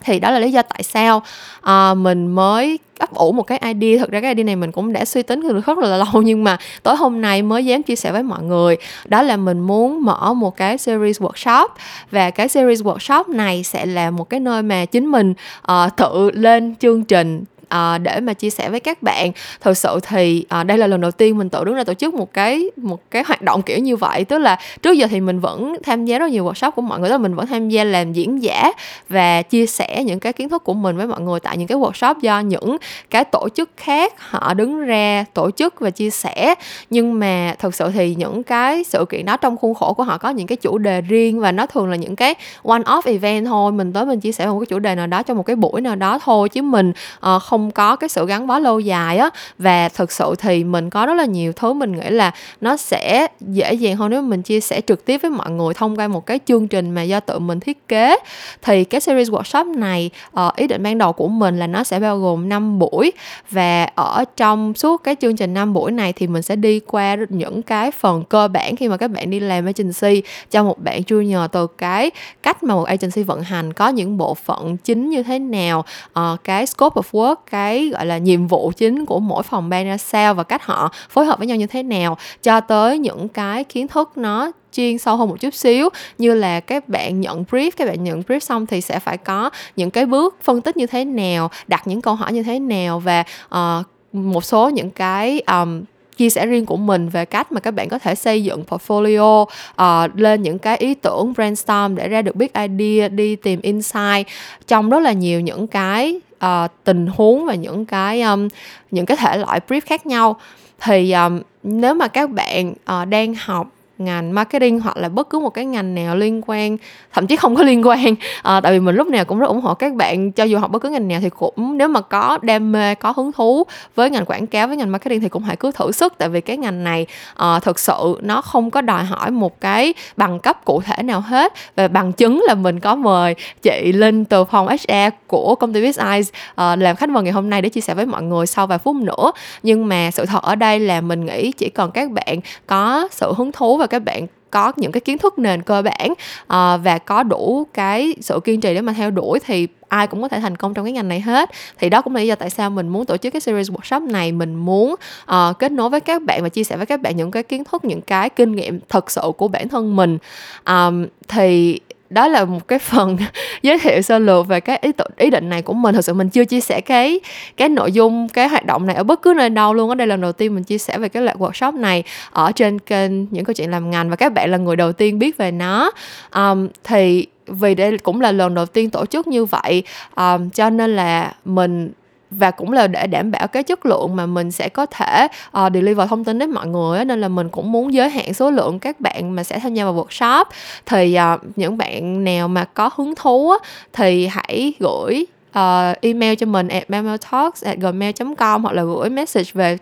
thì 0.00 0.20
đó 0.20 0.30
là 0.30 0.38
lý 0.38 0.52
do 0.52 0.62
tại 0.62 0.82
sao 0.82 1.22
uh, 1.58 1.96
mình 1.96 2.26
mới 2.26 2.78
ấp 2.98 3.14
ủ 3.14 3.32
một 3.32 3.42
cái 3.42 3.58
idea. 3.64 3.98
Thực 3.98 4.10
ra 4.10 4.20
cái 4.20 4.34
idea 4.34 4.44
này 4.44 4.56
mình 4.56 4.72
cũng 4.72 4.92
đã 4.92 5.04
suy 5.04 5.22
tính 5.22 5.40
được 5.40 5.66
rất 5.66 5.78
là 5.78 5.96
lâu 5.96 6.22
nhưng 6.22 6.44
mà 6.44 6.58
tối 6.82 6.96
hôm 6.96 7.20
nay 7.20 7.42
mới 7.42 7.64
dám 7.64 7.82
chia 7.82 7.96
sẻ 7.96 8.12
với 8.12 8.22
mọi 8.22 8.42
người. 8.42 8.76
Đó 9.04 9.22
là 9.22 9.36
mình 9.36 9.60
muốn 9.60 10.04
mở 10.04 10.34
một 10.34 10.56
cái 10.56 10.78
series 10.78 11.20
workshop 11.20 11.68
và 12.10 12.30
cái 12.30 12.48
series 12.48 12.82
workshop 12.82 13.24
này 13.28 13.62
sẽ 13.62 13.86
là 13.86 14.10
một 14.10 14.30
cái 14.30 14.40
nơi 14.40 14.62
mà 14.62 14.84
chính 14.84 15.06
mình 15.06 15.34
uh, 15.72 15.96
tự 15.96 16.30
lên 16.30 16.74
chương 16.80 17.04
trình 17.04 17.44
Ờ, 17.68 17.98
để 17.98 18.20
mà 18.20 18.32
chia 18.32 18.50
sẻ 18.50 18.70
với 18.70 18.80
các 18.80 19.02
bạn. 19.02 19.32
Thật 19.60 19.74
sự 19.74 20.00
thì 20.02 20.44
ờ, 20.48 20.64
đây 20.64 20.78
là 20.78 20.86
lần 20.86 21.00
đầu 21.00 21.10
tiên 21.10 21.38
mình 21.38 21.48
tự 21.48 21.64
đứng 21.64 21.74
ra 21.74 21.84
tổ 21.84 21.94
chức 21.94 22.14
một 22.14 22.32
cái 22.32 22.70
một 22.76 23.00
cái 23.10 23.22
hoạt 23.26 23.42
động 23.42 23.62
kiểu 23.62 23.78
như 23.78 23.96
vậy. 23.96 24.24
Tức 24.24 24.38
là 24.38 24.58
trước 24.82 24.92
giờ 24.92 25.06
thì 25.10 25.20
mình 25.20 25.40
vẫn 25.40 25.76
tham 25.82 26.04
gia 26.04 26.18
rất 26.18 26.30
nhiều 26.30 26.44
workshop 26.44 26.70
của 26.70 26.82
mọi 26.82 27.00
người 27.00 27.08
tức 27.08 27.12
là 27.12 27.18
mình 27.18 27.34
vẫn 27.34 27.46
tham 27.46 27.68
gia 27.68 27.84
làm 27.84 28.12
diễn 28.12 28.42
giả 28.42 28.72
và 29.08 29.42
chia 29.42 29.66
sẻ 29.66 30.04
những 30.04 30.20
cái 30.20 30.32
kiến 30.32 30.48
thức 30.48 30.64
của 30.64 30.74
mình 30.74 30.96
với 30.96 31.06
mọi 31.06 31.20
người 31.20 31.40
tại 31.40 31.56
những 31.56 31.68
cái 31.68 31.78
workshop 31.78 32.14
do 32.20 32.40
những 32.40 32.76
cái 33.10 33.24
tổ 33.24 33.48
chức 33.54 33.70
khác 33.76 34.12
họ 34.18 34.54
đứng 34.54 34.80
ra 34.80 35.24
tổ 35.34 35.50
chức 35.50 35.80
và 35.80 35.90
chia 35.90 36.10
sẻ. 36.10 36.54
Nhưng 36.90 37.18
mà 37.18 37.54
thật 37.58 37.74
sự 37.74 37.90
thì 37.94 38.14
những 38.14 38.42
cái 38.42 38.84
sự 38.84 39.04
kiện 39.08 39.24
đó 39.24 39.36
trong 39.36 39.56
khuôn 39.56 39.74
khổ 39.74 39.92
của 39.92 40.02
họ 40.02 40.18
có 40.18 40.30
những 40.30 40.46
cái 40.46 40.56
chủ 40.56 40.78
đề 40.78 41.00
riêng 41.00 41.40
và 41.40 41.52
nó 41.52 41.66
thường 41.66 41.90
là 41.90 41.96
những 41.96 42.16
cái 42.16 42.34
one 42.62 42.82
off 42.82 43.02
event 43.04 43.46
thôi. 43.46 43.72
Mình 43.72 43.92
tới 43.92 44.04
mình 44.04 44.20
chia 44.20 44.32
sẻ 44.32 44.46
một 44.46 44.58
cái 44.60 44.66
chủ 44.66 44.78
đề 44.78 44.94
nào 44.94 45.06
đó 45.06 45.22
trong 45.22 45.36
một 45.36 45.42
cái 45.42 45.56
buổi 45.56 45.80
nào 45.80 45.96
đó 45.96 46.18
thôi. 46.18 46.48
Chứ 46.48 46.62
mình 46.62 46.92
uh, 47.34 47.42
không 47.42 47.57
không 47.58 47.70
có 47.70 47.96
cái 47.96 48.08
sự 48.08 48.26
gắn 48.26 48.46
bó 48.46 48.58
lâu 48.58 48.80
dài 48.80 49.18
á. 49.18 49.30
Và 49.58 49.88
thực 49.88 50.12
sự 50.12 50.34
thì 50.38 50.64
mình 50.64 50.90
có 50.90 51.06
rất 51.06 51.14
là 51.14 51.24
nhiều 51.24 51.52
thứ 51.52 51.72
mình 51.72 51.92
nghĩ 51.92 52.10
là 52.10 52.32
nó 52.60 52.76
sẽ 52.76 53.26
dễ 53.40 53.74
dàng 53.74 53.96
hơn 53.96 54.10
nếu 54.10 54.22
mình 54.22 54.42
chia 54.42 54.60
sẻ 54.60 54.80
trực 54.80 55.04
tiếp 55.04 55.22
với 55.22 55.30
mọi 55.30 55.50
người 55.50 55.74
thông 55.74 55.96
qua 55.96 56.08
một 56.08 56.26
cái 56.26 56.40
chương 56.46 56.68
trình 56.68 56.90
mà 56.90 57.02
do 57.02 57.20
tự 57.20 57.38
mình 57.38 57.60
thiết 57.60 57.88
kế. 57.88 58.16
Thì 58.62 58.84
cái 58.84 59.00
series 59.00 59.30
workshop 59.30 59.78
này 59.78 60.10
uh, 60.40 60.56
ý 60.56 60.66
định 60.66 60.82
ban 60.82 60.98
đầu 60.98 61.12
của 61.12 61.28
mình 61.28 61.58
là 61.58 61.66
nó 61.66 61.84
sẽ 61.84 62.00
bao 62.00 62.18
gồm 62.18 62.48
5 62.48 62.78
buổi. 62.78 63.12
Và 63.50 63.88
ở 63.94 64.24
trong 64.36 64.74
suốt 64.74 65.02
cái 65.04 65.16
chương 65.20 65.36
trình 65.36 65.54
5 65.54 65.72
buổi 65.72 65.92
này 65.92 66.12
thì 66.12 66.26
mình 66.26 66.42
sẽ 66.42 66.56
đi 66.56 66.80
qua 66.80 67.16
những 67.28 67.62
cái 67.62 67.90
phần 67.90 68.24
cơ 68.24 68.48
bản 68.48 68.76
khi 68.76 68.88
mà 68.88 68.96
các 68.96 69.10
bạn 69.10 69.30
đi 69.30 69.40
làm 69.40 69.66
agency. 69.66 70.22
Cho 70.50 70.64
một 70.64 70.78
bạn 70.78 71.02
junior 71.02 71.48
từ 71.48 71.66
cái 71.66 72.10
cách 72.42 72.62
mà 72.62 72.74
một 72.74 72.84
agency 72.84 73.22
vận 73.22 73.42
hành 73.42 73.72
có 73.72 73.88
những 73.88 74.18
bộ 74.18 74.34
phận 74.34 74.76
chính 74.76 75.10
như 75.10 75.22
thế 75.22 75.38
nào 75.38 75.84
uh, 76.18 76.44
cái 76.44 76.66
scope 76.66 77.00
of 77.00 77.10
work 77.12 77.36
cái 77.50 77.88
gọi 77.88 78.06
là 78.06 78.18
nhiệm 78.18 78.46
vụ 78.46 78.72
chính 78.76 79.06
của 79.06 79.20
mỗi 79.20 79.42
phòng 79.42 79.68
ban 79.68 79.86
ra 79.86 79.96
sao 79.96 80.34
và 80.34 80.42
cách 80.42 80.62
họ 80.64 80.92
phối 81.10 81.24
hợp 81.24 81.38
với 81.38 81.46
nhau 81.46 81.56
như 81.56 81.66
thế 81.66 81.82
nào 81.82 82.18
cho 82.42 82.60
tới 82.60 82.98
những 82.98 83.28
cái 83.28 83.64
kiến 83.64 83.88
thức 83.88 84.12
nó 84.16 84.50
chuyên 84.72 84.98
sâu 84.98 85.16
hơn 85.16 85.28
một 85.28 85.40
chút 85.40 85.54
xíu. 85.54 85.88
Như 86.18 86.34
là 86.34 86.60
các 86.60 86.88
bạn 86.88 87.20
nhận 87.20 87.44
brief 87.50 87.70
các 87.76 87.88
bạn 87.88 88.04
nhận 88.04 88.20
brief 88.20 88.38
xong 88.38 88.66
thì 88.66 88.80
sẽ 88.80 88.98
phải 88.98 89.16
có 89.16 89.50
những 89.76 89.90
cái 89.90 90.06
bước 90.06 90.36
phân 90.42 90.60
tích 90.60 90.76
như 90.76 90.86
thế 90.86 91.04
nào 91.04 91.50
đặt 91.66 91.86
những 91.86 92.00
câu 92.00 92.14
hỏi 92.14 92.32
như 92.32 92.42
thế 92.42 92.58
nào 92.58 93.00
và 93.00 93.24
uh, 93.54 93.86
một 94.12 94.44
số 94.44 94.68
những 94.68 94.90
cái 94.90 95.40
um, 95.40 95.82
chia 96.16 96.30
sẻ 96.30 96.46
riêng 96.46 96.66
của 96.66 96.76
mình 96.76 97.08
về 97.08 97.24
cách 97.24 97.52
mà 97.52 97.60
các 97.60 97.70
bạn 97.70 97.88
có 97.88 97.98
thể 97.98 98.14
xây 98.14 98.44
dựng 98.44 98.64
portfolio 98.68 99.42
uh, 99.42 100.16
lên 100.16 100.42
những 100.42 100.58
cái 100.58 100.76
ý 100.76 100.94
tưởng 100.94 101.32
brainstorm 101.32 101.94
để 101.94 102.08
ra 102.08 102.22
được 102.22 102.36
big 102.36 102.48
idea 102.54 103.08
đi 103.08 103.36
tìm 103.36 103.60
insight. 103.60 104.26
Trong 104.66 104.90
rất 104.90 104.98
là 104.98 105.12
nhiều 105.12 105.40
những 105.40 105.66
cái 105.66 106.20
uh, 106.44 106.70
tình 106.84 107.06
huống 107.06 107.46
và 107.46 107.54
những 107.54 107.84
cái 107.84 108.22
um, 108.22 108.48
những 108.90 109.06
cái 109.06 109.16
thể 109.16 109.38
loại 109.38 109.60
brief 109.68 109.80
khác 109.86 110.06
nhau. 110.06 110.36
Thì 110.80 111.12
um, 111.12 111.40
nếu 111.62 111.94
mà 111.94 112.08
các 112.08 112.30
bạn 112.30 112.70
uh, 112.70 113.08
đang 113.08 113.34
học 113.34 113.66
ngành 113.98 114.34
marketing 114.34 114.80
hoặc 114.80 114.96
là 114.96 115.08
bất 115.08 115.30
cứ 115.30 115.38
một 115.38 115.50
cái 115.50 115.64
ngành 115.64 115.94
nào 115.94 116.16
liên 116.16 116.40
quan 116.46 116.76
thậm 117.12 117.26
chí 117.26 117.36
không 117.36 117.56
có 117.56 117.62
liên 117.62 117.86
quan. 117.86 118.14
À, 118.42 118.60
tại 118.62 118.72
vì 118.72 118.80
mình 118.80 118.96
lúc 118.96 119.06
nào 119.06 119.24
cũng 119.24 119.38
rất 119.38 119.46
ủng 119.46 119.60
hộ 119.60 119.74
các 119.74 119.94
bạn 119.94 120.32
cho 120.32 120.44
dù 120.44 120.58
học 120.58 120.70
bất 120.70 120.82
cứ 120.82 120.88
ngành 120.88 121.08
nào 121.08 121.20
thì 121.22 121.30
cũng 121.30 121.78
nếu 121.78 121.88
mà 121.88 122.00
có 122.00 122.38
đam 122.42 122.72
mê 122.72 122.94
có 122.94 123.12
hứng 123.16 123.32
thú 123.32 123.64
với 123.94 124.10
ngành 124.10 124.24
quảng 124.24 124.46
cáo 124.46 124.68
với 124.68 124.76
ngành 124.76 124.92
marketing 124.92 125.20
thì 125.20 125.28
cũng 125.28 125.42
hãy 125.42 125.56
cứ 125.56 125.72
thử 125.72 125.92
sức 125.92 126.14
tại 126.18 126.28
vì 126.28 126.40
cái 126.40 126.56
ngành 126.56 126.84
này 126.84 127.06
à, 127.36 127.60
thực 127.60 127.78
sự 127.78 128.18
nó 128.22 128.42
không 128.42 128.70
có 128.70 128.80
đòi 128.80 129.04
hỏi 129.04 129.30
một 129.30 129.60
cái 129.60 129.94
bằng 130.16 130.40
cấp 130.40 130.64
cụ 130.64 130.80
thể 130.80 131.02
nào 131.02 131.20
hết. 131.20 131.52
Và 131.76 131.88
bằng 131.88 132.12
chứng 132.12 132.44
là 132.46 132.54
mình 132.54 132.80
có 132.80 132.94
mời 132.94 133.34
chị 133.62 133.92
Linh 133.92 134.24
từ 134.24 134.44
phòng 134.44 134.68
HR 134.68 134.92
của 135.26 135.54
công 135.54 135.72
ty 135.72 135.82
Biz 135.82 136.10
Eyes 136.10 136.28
à, 136.54 136.76
làm 136.76 136.96
khách 136.96 137.08
mời 137.08 137.22
ngày 137.22 137.32
hôm 137.32 137.50
nay 137.50 137.62
để 137.62 137.68
chia 137.68 137.80
sẻ 137.80 137.94
với 137.94 138.06
mọi 138.06 138.22
người 138.22 138.46
sau 138.46 138.66
vài 138.66 138.78
phút 138.78 138.96
nữa. 138.96 139.32
Nhưng 139.62 139.88
mà 139.88 140.10
sự 140.10 140.26
thật 140.26 140.42
ở 140.42 140.54
đây 140.54 140.80
là 140.80 141.00
mình 141.00 141.26
nghĩ 141.26 141.52
chỉ 141.52 141.68
cần 141.68 141.90
các 141.90 142.10
bạn 142.10 142.40
có 142.66 143.08
sự 143.10 143.32
hứng 143.36 143.52
thú 143.52 143.76
và 143.76 143.87
các 143.88 143.98
bạn 144.04 144.26
có 144.50 144.72
những 144.76 144.92
cái 144.92 145.00
kiến 145.00 145.18
thức 145.18 145.38
nền 145.38 145.62
cơ 145.62 145.82
bản 145.82 146.10
uh, 146.10 146.84
và 146.84 146.98
có 147.06 147.22
đủ 147.22 147.66
cái 147.74 148.14
sự 148.20 148.40
kiên 148.44 148.60
trì 148.60 148.74
để 148.74 148.80
mà 148.80 148.92
theo 148.92 149.10
đuổi 149.10 149.38
thì 149.44 149.68
ai 149.88 150.06
cũng 150.06 150.22
có 150.22 150.28
thể 150.28 150.40
thành 150.40 150.56
công 150.56 150.74
trong 150.74 150.84
cái 150.84 150.92
ngành 150.92 151.08
này 151.08 151.20
hết. 151.20 151.50
Thì 151.78 151.90
đó 151.90 152.02
cũng 152.02 152.14
là 152.14 152.20
lý 152.20 152.26
do 152.26 152.34
tại 152.34 152.50
sao 152.50 152.70
mình 152.70 152.88
muốn 152.88 153.06
tổ 153.06 153.16
chức 153.16 153.32
cái 153.32 153.40
series 153.40 153.70
workshop 153.70 154.10
này. 154.10 154.32
Mình 154.32 154.54
muốn 154.54 154.94
uh, 155.30 155.58
kết 155.58 155.72
nối 155.72 155.90
với 155.90 156.00
các 156.00 156.22
bạn 156.22 156.42
và 156.42 156.48
chia 156.48 156.64
sẻ 156.64 156.76
với 156.76 156.86
các 156.86 157.00
bạn 157.00 157.16
những 157.16 157.30
cái 157.30 157.42
kiến 157.42 157.64
thức 157.64 157.84
những 157.84 158.00
cái 158.00 158.30
kinh 158.30 158.52
nghiệm 158.52 158.80
thật 158.88 159.10
sự 159.10 159.32
của 159.36 159.48
bản 159.48 159.68
thân 159.68 159.96
mình. 159.96 160.18
Um, 160.66 161.06
thì 161.28 161.80
đó 162.10 162.28
là 162.28 162.44
một 162.44 162.68
cái 162.68 162.78
phần 162.78 163.16
giới 163.62 163.78
thiệu 163.78 164.02
sơ 164.02 164.18
lược 164.18 164.48
về 164.48 164.60
cái 164.60 164.78
ý 164.82 164.92
tưởng 164.92 165.10
ý 165.16 165.30
định 165.30 165.48
này 165.48 165.62
của 165.62 165.72
mình. 165.72 165.94
Thật 165.94 166.04
sự 166.04 166.14
mình 166.14 166.28
chưa 166.28 166.44
chia 166.44 166.60
sẻ 166.60 166.80
cái 166.80 167.20
cái 167.56 167.68
nội 167.68 167.92
dung 167.92 168.28
cái 168.28 168.48
hoạt 168.48 168.66
động 168.66 168.86
này 168.86 168.96
ở 168.96 169.02
bất 169.02 169.22
cứ 169.22 169.34
nơi 169.36 169.50
đâu 169.50 169.74
luôn 169.74 169.88
ở 169.88 169.94
đây 169.94 170.06
là 170.06 170.12
lần 170.12 170.20
đầu 170.20 170.32
tiên 170.32 170.54
mình 170.54 170.64
chia 170.64 170.78
sẻ 170.78 170.98
về 170.98 171.08
cái 171.08 171.22
loại 171.22 171.36
workshop 171.38 171.80
này 171.80 172.02
ở 172.30 172.52
trên 172.52 172.78
kênh 172.78 173.10
những 173.30 173.44
câu 173.44 173.54
chuyện 173.54 173.70
làm 173.70 173.90
ngành 173.90 174.10
và 174.10 174.16
các 174.16 174.32
bạn 174.32 174.50
là 174.50 174.56
người 174.56 174.76
đầu 174.76 174.92
tiên 174.92 175.18
biết 175.18 175.36
về 175.36 175.50
nó. 175.50 175.90
Um, 176.34 176.68
thì 176.84 177.26
vì 177.46 177.74
đây 177.74 177.98
cũng 177.98 178.20
là 178.20 178.32
lần 178.32 178.54
đầu 178.54 178.66
tiên 178.66 178.90
tổ 178.90 179.06
chức 179.06 179.26
như 179.26 179.44
vậy 179.44 179.82
um, 180.16 180.50
cho 180.50 180.70
nên 180.70 180.96
là 180.96 181.32
mình 181.44 181.90
và 182.30 182.50
cũng 182.50 182.72
là 182.72 182.86
để 182.86 183.06
đảm 183.06 183.30
bảo 183.30 183.48
cái 183.48 183.62
chất 183.62 183.86
lượng 183.86 184.16
mà 184.16 184.26
mình 184.26 184.50
sẽ 184.50 184.68
có 184.68 184.86
thể 184.86 185.28
uh, 185.58 185.72
deliver 185.74 186.08
thông 186.08 186.24
tin 186.24 186.38
đến 186.38 186.50
mọi 186.50 186.66
người 186.66 187.04
nên 187.04 187.20
là 187.20 187.28
mình 187.28 187.48
cũng 187.48 187.72
muốn 187.72 187.92
giới 187.92 188.10
hạn 188.10 188.34
số 188.34 188.50
lượng 188.50 188.78
các 188.78 189.00
bạn 189.00 189.34
mà 189.36 189.44
sẽ 189.44 189.58
tham 189.58 189.74
gia 189.74 189.84
vào 189.84 189.94
workshop 189.94 190.44
thì 190.86 191.18
uh, 191.34 191.40
những 191.56 191.78
bạn 191.78 192.24
nào 192.24 192.48
mà 192.48 192.64
có 192.64 192.90
hứng 192.96 193.14
thú 193.14 193.52
thì 193.92 194.26
hãy 194.26 194.72
gửi 194.78 195.26
uh, 195.50 196.00
email 196.00 196.34
cho 196.34 196.46
mình 196.46 196.68
at 196.68 196.90
memotalks 196.90 197.64
at 197.64 197.78
gmail.com 197.78 198.62
hoặc 198.62 198.72
là 198.72 198.82
gửi 198.82 199.10
message 199.10 199.50
về 199.54 199.78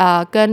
uh, 0.00 0.32
kênh 0.32 0.50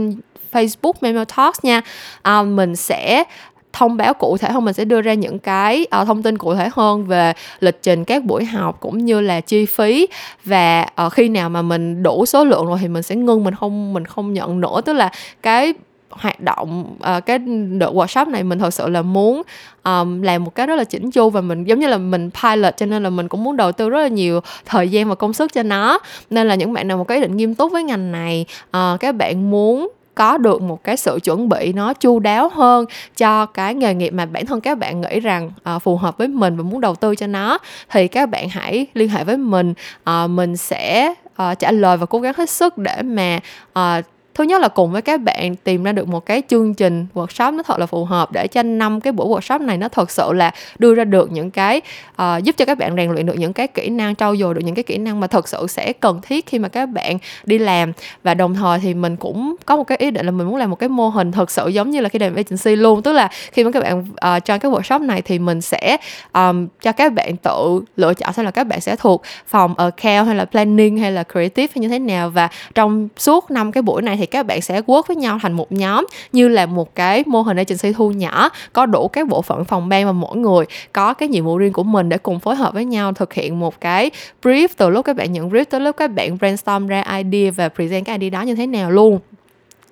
Facebook 0.52 0.92
Memo 1.00 1.24
Talks 1.24 1.58
nha. 1.62 1.82
Uh, 2.28 2.46
mình 2.46 2.76
sẽ 2.76 3.24
thông 3.72 3.96
báo 3.96 4.14
cụ 4.14 4.36
thể 4.36 4.50
hơn 4.50 4.64
mình 4.64 4.74
sẽ 4.74 4.84
đưa 4.84 5.00
ra 5.00 5.14
những 5.14 5.38
cái 5.38 5.86
uh, 6.00 6.06
thông 6.06 6.22
tin 6.22 6.38
cụ 6.38 6.54
thể 6.54 6.68
hơn 6.72 7.06
về 7.06 7.32
lịch 7.60 7.82
trình 7.82 8.04
các 8.04 8.24
buổi 8.24 8.44
học 8.44 8.76
cũng 8.80 8.98
như 8.98 9.20
là 9.20 9.40
chi 9.40 9.66
phí. 9.66 10.06
Và 10.44 10.86
uh, 11.06 11.12
khi 11.12 11.28
nào 11.28 11.48
mà 11.50 11.62
mình 11.62 12.02
đủ 12.02 12.26
số 12.26 12.44
lượng 12.44 12.66
rồi 12.66 12.78
thì 12.80 12.88
mình 12.88 13.02
sẽ 13.02 13.16
ngưng 13.16 13.44
mình 13.44 13.54
không 13.54 13.92
mình 13.92 14.04
không 14.04 14.32
nhận 14.32 14.60
nữa. 14.60 14.80
Tức 14.84 14.92
là 14.92 15.10
cái 15.42 15.74
hoạt 16.10 16.40
động 16.40 16.96
uh, 17.16 17.26
cái 17.26 17.38
đợt 17.78 17.90
workshop 17.92 18.30
này 18.30 18.44
mình 18.44 18.58
thật 18.58 18.74
sự 18.74 18.88
là 18.88 19.02
muốn 19.02 19.42
um, 19.84 20.22
làm 20.22 20.44
một 20.44 20.54
cái 20.54 20.66
rất 20.66 20.76
là 20.76 20.84
chỉnh 20.84 21.10
chu 21.10 21.30
và 21.30 21.40
mình 21.40 21.64
giống 21.64 21.78
như 21.78 21.86
là 21.86 21.98
mình 21.98 22.30
pilot 22.42 22.76
cho 22.76 22.86
nên 22.86 23.02
là 23.02 23.10
mình 23.10 23.28
cũng 23.28 23.44
muốn 23.44 23.56
đầu 23.56 23.72
tư 23.72 23.90
rất 23.90 24.00
là 24.00 24.08
nhiều 24.08 24.40
thời 24.66 24.88
gian 24.88 25.08
và 25.08 25.14
công 25.14 25.32
sức 25.32 25.52
cho 25.52 25.62
nó. 25.62 25.98
Nên 26.30 26.48
là 26.48 26.54
những 26.54 26.72
bạn 26.72 26.88
nào 26.88 26.96
một 26.96 27.04
cái 27.08 27.18
ý 27.18 27.22
định 27.22 27.36
nghiêm 27.36 27.54
túc 27.54 27.72
với 27.72 27.82
ngành 27.82 28.12
này 28.12 28.46
uh, 28.68 29.00
các 29.00 29.14
bạn 29.14 29.50
muốn 29.50 29.88
có 30.20 30.38
được 30.38 30.62
một 30.62 30.84
cái 30.84 30.96
sự 30.96 31.18
chuẩn 31.24 31.48
bị 31.48 31.72
nó 31.72 31.94
chu 31.94 32.18
đáo 32.18 32.48
hơn 32.48 32.84
cho 33.16 33.46
cái 33.46 33.74
nghề 33.74 33.94
nghiệp 33.94 34.10
mà 34.10 34.26
bản 34.26 34.46
thân 34.46 34.60
các 34.60 34.78
bạn 34.78 35.00
nghĩ 35.00 35.20
rằng 35.20 35.50
uh, 35.76 35.82
phù 35.82 35.96
hợp 35.96 36.18
với 36.18 36.28
mình 36.28 36.56
và 36.56 36.62
muốn 36.62 36.80
đầu 36.80 36.94
tư 36.94 37.14
cho 37.14 37.26
nó 37.26 37.58
thì 37.90 38.08
các 38.08 38.28
bạn 38.28 38.48
hãy 38.48 38.86
liên 38.94 39.08
hệ 39.08 39.24
với 39.24 39.36
mình. 39.36 39.74
Uh, 40.10 40.30
mình 40.30 40.56
sẽ 40.56 41.14
uh, 41.42 41.58
trả 41.58 41.72
lời 41.72 41.96
và 41.96 42.06
cố 42.06 42.20
gắng 42.20 42.34
hết 42.36 42.50
sức 42.50 42.78
để 42.78 43.02
mà 43.02 43.40
uh, 43.78 44.04
thứ 44.34 44.44
nhất 44.44 44.60
là 44.60 44.68
cùng 44.68 44.92
với 44.92 45.02
các 45.02 45.20
bạn 45.20 45.56
tìm 45.56 45.84
ra 45.84 45.92
được 45.92 46.08
một 46.08 46.26
cái 46.26 46.42
chương 46.48 46.74
trình 46.74 47.06
workshop 47.14 47.56
nó 47.56 47.62
thật 47.62 47.78
là 47.78 47.86
phù 47.86 48.04
hợp 48.04 48.32
để 48.32 48.46
cho 48.46 48.62
năm 48.62 49.00
cái 49.00 49.12
buổi 49.12 49.26
workshop 49.28 49.64
này 49.64 49.78
nó 49.78 49.88
thật 49.88 50.10
sự 50.10 50.32
là 50.32 50.50
đưa 50.78 50.94
ra 50.94 51.04
được 51.04 51.32
những 51.32 51.50
cái 51.50 51.80
uh, 52.22 52.44
giúp 52.44 52.56
cho 52.56 52.64
các 52.64 52.78
bạn 52.78 52.96
rèn 52.96 53.10
luyện 53.10 53.26
được 53.26 53.38
những 53.38 53.52
cái 53.52 53.66
kỹ 53.66 53.88
năng 53.88 54.16
trau 54.16 54.36
dồi 54.36 54.54
được 54.54 54.60
những 54.64 54.74
cái 54.74 54.82
kỹ 54.82 54.98
năng 54.98 55.20
mà 55.20 55.26
thật 55.26 55.48
sự 55.48 55.66
sẽ 55.66 55.92
cần 55.92 56.20
thiết 56.20 56.46
khi 56.46 56.58
mà 56.58 56.68
các 56.68 56.86
bạn 56.86 57.18
đi 57.44 57.58
làm. 57.58 57.92
Và 58.22 58.34
đồng 58.34 58.54
thời 58.54 58.78
thì 58.78 58.94
mình 58.94 59.16
cũng 59.16 59.56
có 59.66 59.76
một 59.76 59.84
cái 59.84 59.98
ý 59.98 60.10
định 60.10 60.26
là 60.26 60.32
mình 60.32 60.46
muốn 60.46 60.56
làm 60.56 60.70
một 60.70 60.76
cái 60.76 60.88
mô 60.88 61.08
hình 61.08 61.32
thật 61.32 61.50
sự 61.50 61.68
giống 61.68 61.90
như 61.90 62.00
là 62.00 62.08
khi 62.08 62.18
làm 62.18 62.34
agency 62.34 62.76
luôn. 62.76 63.02
Tức 63.02 63.12
là 63.12 63.28
khi 63.52 63.64
mà 63.64 63.70
các 63.70 63.82
bạn 63.82 64.00
uh, 64.00 64.44
cho 64.44 64.58
cái 64.58 64.72
workshop 64.72 65.06
này 65.06 65.22
thì 65.22 65.38
mình 65.38 65.60
sẽ 65.60 65.96
um, 66.32 66.66
cho 66.82 66.92
các 66.92 67.12
bạn 67.12 67.36
tự 67.36 67.80
lựa 67.96 68.14
chọn 68.14 68.32
xem 68.32 68.44
là 68.44 68.50
các 68.50 68.66
bạn 68.66 68.80
sẽ 68.80 68.96
thuộc 68.96 69.22
phòng 69.46 69.74
ờ, 69.76 69.90
account 69.96 70.26
hay 70.26 70.36
là 70.36 70.44
planning 70.44 70.98
hay 70.98 71.12
là 71.12 71.22
creative 71.22 71.72
hay 71.74 71.80
như 71.82 71.88
thế 71.88 71.98
nào. 71.98 72.30
Và 72.30 72.48
trong 72.74 73.08
suốt 73.16 73.50
năm 73.50 73.72
cái 73.72 73.82
buổi 73.82 74.02
này 74.02 74.16
thì 74.20 74.26
các 74.26 74.46
bạn 74.46 74.60
sẽ 74.60 74.80
work 74.80 75.02
với 75.08 75.16
nhau 75.16 75.38
thành 75.42 75.52
một 75.52 75.72
nhóm 75.72 76.06
như 76.32 76.48
là 76.48 76.66
một 76.66 76.94
cái 76.94 77.24
mô 77.26 77.42
hình 77.42 77.56
agency 77.56 77.92
thu 77.92 78.10
nhỏ 78.10 78.48
có 78.72 78.86
đủ 78.86 79.08
các 79.08 79.28
bộ 79.28 79.42
phận 79.42 79.64
phòng 79.64 79.88
ban 79.88 80.06
và 80.06 80.12
mỗi 80.12 80.36
người 80.36 80.64
có 80.92 81.14
cái 81.14 81.28
nhiệm 81.28 81.44
vụ 81.44 81.58
riêng 81.58 81.72
của 81.72 81.82
mình 81.82 82.08
để 82.08 82.18
cùng 82.18 82.40
phối 82.40 82.56
hợp 82.56 82.74
với 82.74 82.84
nhau 82.84 83.12
thực 83.12 83.34
hiện 83.34 83.60
một 83.60 83.80
cái 83.80 84.10
brief 84.42 84.68
từ 84.76 84.90
lúc 84.90 85.04
các 85.04 85.16
bạn 85.16 85.32
nhận 85.32 85.50
brief 85.50 85.64
tới 85.64 85.80
lúc 85.80 85.96
các 85.96 86.08
bạn 86.08 86.38
brainstorm 86.38 86.86
ra 86.86 87.04
idea 87.16 87.50
và 87.50 87.68
present 87.68 88.04
cái 88.04 88.18
idea 88.18 88.30
đó 88.30 88.42
như 88.42 88.54
thế 88.54 88.66
nào 88.66 88.90
luôn. 88.90 89.18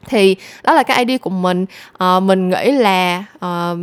Thì 0.06 0.36
đó 0.62 0.74
là 0.74 0.82
cái 0.82 1.04
idea 1.04 1.18
của 1.18 1.30
mình. 1.30 1.66
À, 1.98 2.20
mình 2.20 2.50
nghĩ 2.50 2.72
là 2.72 3.24
à, 3.40 3.74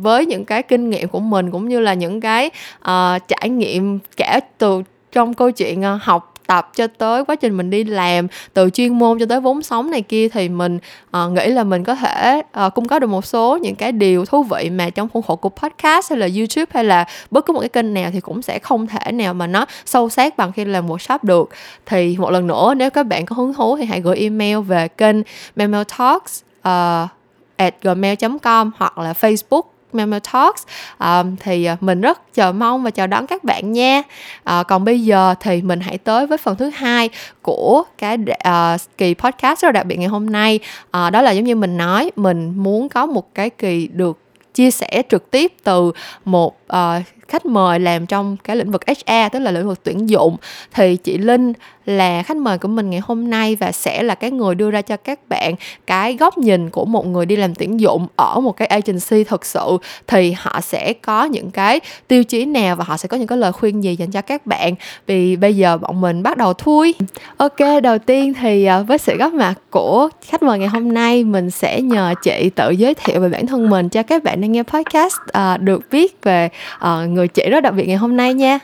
với 0.00 0.26
những 0.26 0.44
cái 0.44 0.62
kinh 0.62 0.90
nghiệm 0.90 1.08
của 1.08 1.20
mình 1.20 1.50
cũng 1.50 1.68
như 1.68 1.80
là 1.80 1.94
những 1.94 2.20
cái 2.20 2.50
à, 2.80 3.18
trải 3.28 3.48
nghiệm 3.48 3.98
kể 4.16 4.40
từ 4.58 4.82
trong 5.12 5.34
câu 5.34 5.50
chuyện 5.50 5.82
học 5.82 6.33
tập 6.46 6.70
cho 6.76 6.86
tới 6.86 7.24
quá 7.24 7.36
trình 7.36 7.56
mình 7.56 7.70
đi 7.70 7.84
làm 7.84 8.26
từ 8.54 8.70
chuyên 8.70 8.98
môn 8.98 9.18
cho 9.18 9.26
tới 9.26 9.40
vốn 9.40 9.62
sống 9.62 9.90
này 9.90 10.02
kia 10.02 10.28
thì 10.28 10.48
mình 10.48 10.78
uh, 11.16 11.32
nghĩ 11.32 11.46
là 11.46 11.64
mình 11.64 11.84
có 11.84 11.94
thể 11.94 12.42
uh, 12.66 12.74
cung 12.74 12.88
cấp 12.88 13.00
được 13.00 13.06
một 13.06 13.26
số 13.26 13.58
những 13.62 13.74
cái 13.74 13.92
điều 13.92 14.24
thú 14.24 14.42
vị 14.42 14.70
mà 14.70 14.90
trong 14.90 15.08
khuôn 15.08 15.22
khổ 15.22 15.36
của 15.36 15.48
podcast 15.48 16.10
hay 16.10 16.18
là 16.18 16.28
youtube 16.36 16.70
hay 16.70 16.84
là 16.84 17.04
bất 17.30 17.46
cứ 17.46 17.52
một 17.52 17.60
cái 17.60 17.68
kênh 17.68 17.94
nào 17.94 18.10
thì 18.12 18.20
cũng 18.20 18.42
sẽ 18.42 18.58
không 18.58 18.86
thể 18.86 19.12
nào 19.12 19.34
mà 19.34 19.46
nó 19.46 19.66
sâu 19.84 20.08
sát 20.08 20.36
bằng 20.36 20.52
khi 20.52 20.64
làm 20.64 20.88
workshop 20.88 21.18
được. 21.22 21.48
Thì 21.86 22.16
một 22.18 22.30
lần 22.30 22.46
nữa 22.46 22.74
nếu 22.76 22.90
các 22.90 23.02
bạn 23.06 23.26
có 23.26 23.36
hứng 23.36 23.54
thú 23.54 23.76
thì 23.76 23.84
hãy 23.84 24.00
gửi 24.00 24.16
email 24.16 24.58
về 24.58 24.88
kênh 24.88 25.16
memo 25.56 25.84
talks 25.98 26.42
uh, 26.68 27.08
at 27.56 27.74
gmail.com 27.82 28.70
hoặc 28.78 28.98
là 28.98 29.12
facebook 29.12 29.73
Mama 29.94 30.18
Talks. 30.18 30.62
À, 30.98 31.24
thì 31.40 31.64
ờ, 31.64 31.76
mình 31.80 32.00
rất 32.00 32.34
chờ 32.34 32.52
mong 32.52 32.82
và 32.82 32.90
chào 32.90 33.06
đón 33.06 33.26
các 33.26 33.44
bạn 33.44 33.72
nha. 33.72 34.02
À, 34.44 34.62
còn 34.62 34.84
bây 34.84 35.00
giờ 35.00 35.34
thì 35.40 35.62
mình 35.62 35.80
hãy 35.80 35.98
tới 35.98 36.26
với 36.26 36.38
phần 36.38 36.56
thứ 36.56 36.70
hai 36.74 37.10
của 37.42 37.82
cái 37.98 38.18
uh, 38.48 38.80
kỳ 38.98 39.14
podcast 39.14 39.62
rất 39.62 39.72
đặc 39.72 39.86
biệt 39.86 39.96
ngày 39.96 40.08
hôm 40.08 40.30
nay. 40.30 40.58
À, 40.90 41.10
đó 41.10 41.22
là 41.22 41.30
giống 41.30 41.44
như 41.44 41.56
mình 41.56 41.76
nói 41.76 42.10
mình 42.16 42.52
muốn 42.56 42.88
có 42.88 43.06
một 43.06 43.34
cái 43.34 43.50
kỳ 43.50 43.88
được 43.92 44.18
chia 44.54 44.70
sẻ 44.70 45.02
trực 45.08 45.30
tiếp 45.30 45.52
từ 45.64 45.92
một 46.24 46.63
uh, 46.72 47.02
khách 47.28 47.46
mời 47.46 47.80
làm 47.80 48.06
trong 48.06 48.36
cái 48.44 48.56
lĩnh 48.56 48.70
vực 48.70 48.82
HR 48.86 49.12
tức 49.32 49.38
là 49.38 49.50
lĩnh 49.50 49.68
vực 49.68 49.80
tuyển 49.82 50.08
dụng 50.08 50.36
thì 50.72 50.96
chị 50.96 51.18
Linh 51.18 51.52
là 51.86 52.22
khách 52.22 52.36
mời 52.36 52.58
của 52.58 52.68
mình 52.68 52.90
ngày 52.90 53.00
hôm 53.04 53.30
nay 53.30 53.56
và 53.56 53.72
sẽ 53.72 54.02
là 54.02 54.14
cái 54.14 54.30
người 54.30 54.54
đưa 54.54 54.70
ra 54.70 54.82
cho 54.82 54.96
các 54.96 55.28
bạn 55.28 55.54
cái 55.86 56.16
góc 56.16 56.38
nhìn 56.38 56.70
của 56.70 56.84
một 56.84 57.06
người 57.06 57.26
đi 57.26 57.36
làm 57.36 57.54
tuyển 57.54 57.80
dụng 57.80 58.06
ở 58.16 58.40
một 58.40 58.56
cái 58.56 58.68
agency 58.68 59.24
thực 59.24 59.44
sự. 59.44 59.78
Thì 60.06 60.32
họ 60.32 60.60
sẽ 60.60 60.92
có 60.92 61.24
những 61.24 61.50
cái 61.50 61.80
tiêu 62.08 62.24
chí 62.24 62.44
nào 62.44 62.76
và 62.76 62.84
họ 62.84 62.96
sẽ 62.96 63.08
có 63.08 63.16
những 63.16 63.26
cái 63.26 63.38
lời 63.38 63.52
khuyên 63.52 63.84
gì 63.84 63.96
dành 63.96 64.10
cho 64.10 64.20
các 64.20 64.46
bạn. 64.46 64.74
Vì 65.06 65.36
bây 65.36 65.56
giờ 65.56 65.78
bọn 65.78 66.00
mình 66.00 66.22
bắt 66.22 66.36
đầu 66.36 66.52
thui. 66.52 66.94
Ok 67.36 67.58
đầu 67.82 67.98
tiên 67.98 68.34
thì 68.34 68.64
ờ, 68.64 68.84
với 68.88 68.98
sự 68.98 69.16
góp 69.16 69.32
mặt 69.32 69.54
của 69.70 70.08
khách 70.26 70.42
mời 70.42 70.58
ngày 70.58 70.68
hôm 70.68 70.94
nay 70.94 71.24
mình 71.24 71.50
sẽ 71.50 71.80
nhờ 71.80 72.14
chị 72.22 72.50
tự 72.54 72.70
giới 72.70 72.94
thiệu 72.94 73.20
về 73.20 73.28
bản 73.28 73.46
thân 73.46 73.70
mình 73.70 73.88
cho 73.88 74.02
các 74.02 74.24
bạn 74.24 74.40
đang 74.40 74.52
nghe 74.52 74.62
podcast 74.62 75.16
uh, 75.38 75.60
được 75.60 75.80
biết 75.90 76.22
về 76.22 76.48
uh, 76.84 77.10
người 77.10 77.28
chị 77.28 77.50
rất 77.50 77.60
đặc 77.60 77.74
biệt 77.74 77.86
ngày 77.86 77.96
hôm 77.96 78.16
nay 78.16 78.34
nha 78.34 78.58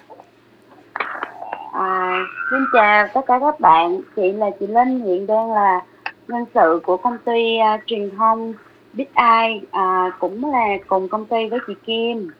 À, 1.72 2.20
xin 2.50 2.60
chào 2.72 3.06
tất 3.14 3.20
cả 3.26 3.38
các 3.40 3.60
bạn, 3.60 4.00
chị 4.16 4.32
là 4.32 4.46
chị 4.60 4.66
Linh, 4.66 5.00
hiện 5.00 5.26
đang 5.26 5.52
là 5.52 5.80
nhân 6.28 6.44
sự 6.54 6.80
của 6.84 6.96
công 6.96 7.18
ty 7.24 7.58
uh, 7.74 7.80
truyền 7.86 8.10
thông 8.16 8.54
Big 8.92 9.06
Eye, 9.14 9.60
à, 9.70 10.10
cũng 10.18 10.52
là 10.52 10.66
cùng 10.86 11.08
công 11.08 11.26
ty 11.26 11.48
với 11.50 11.58
chị 11.66 11.72
Kim. 11.86 12.30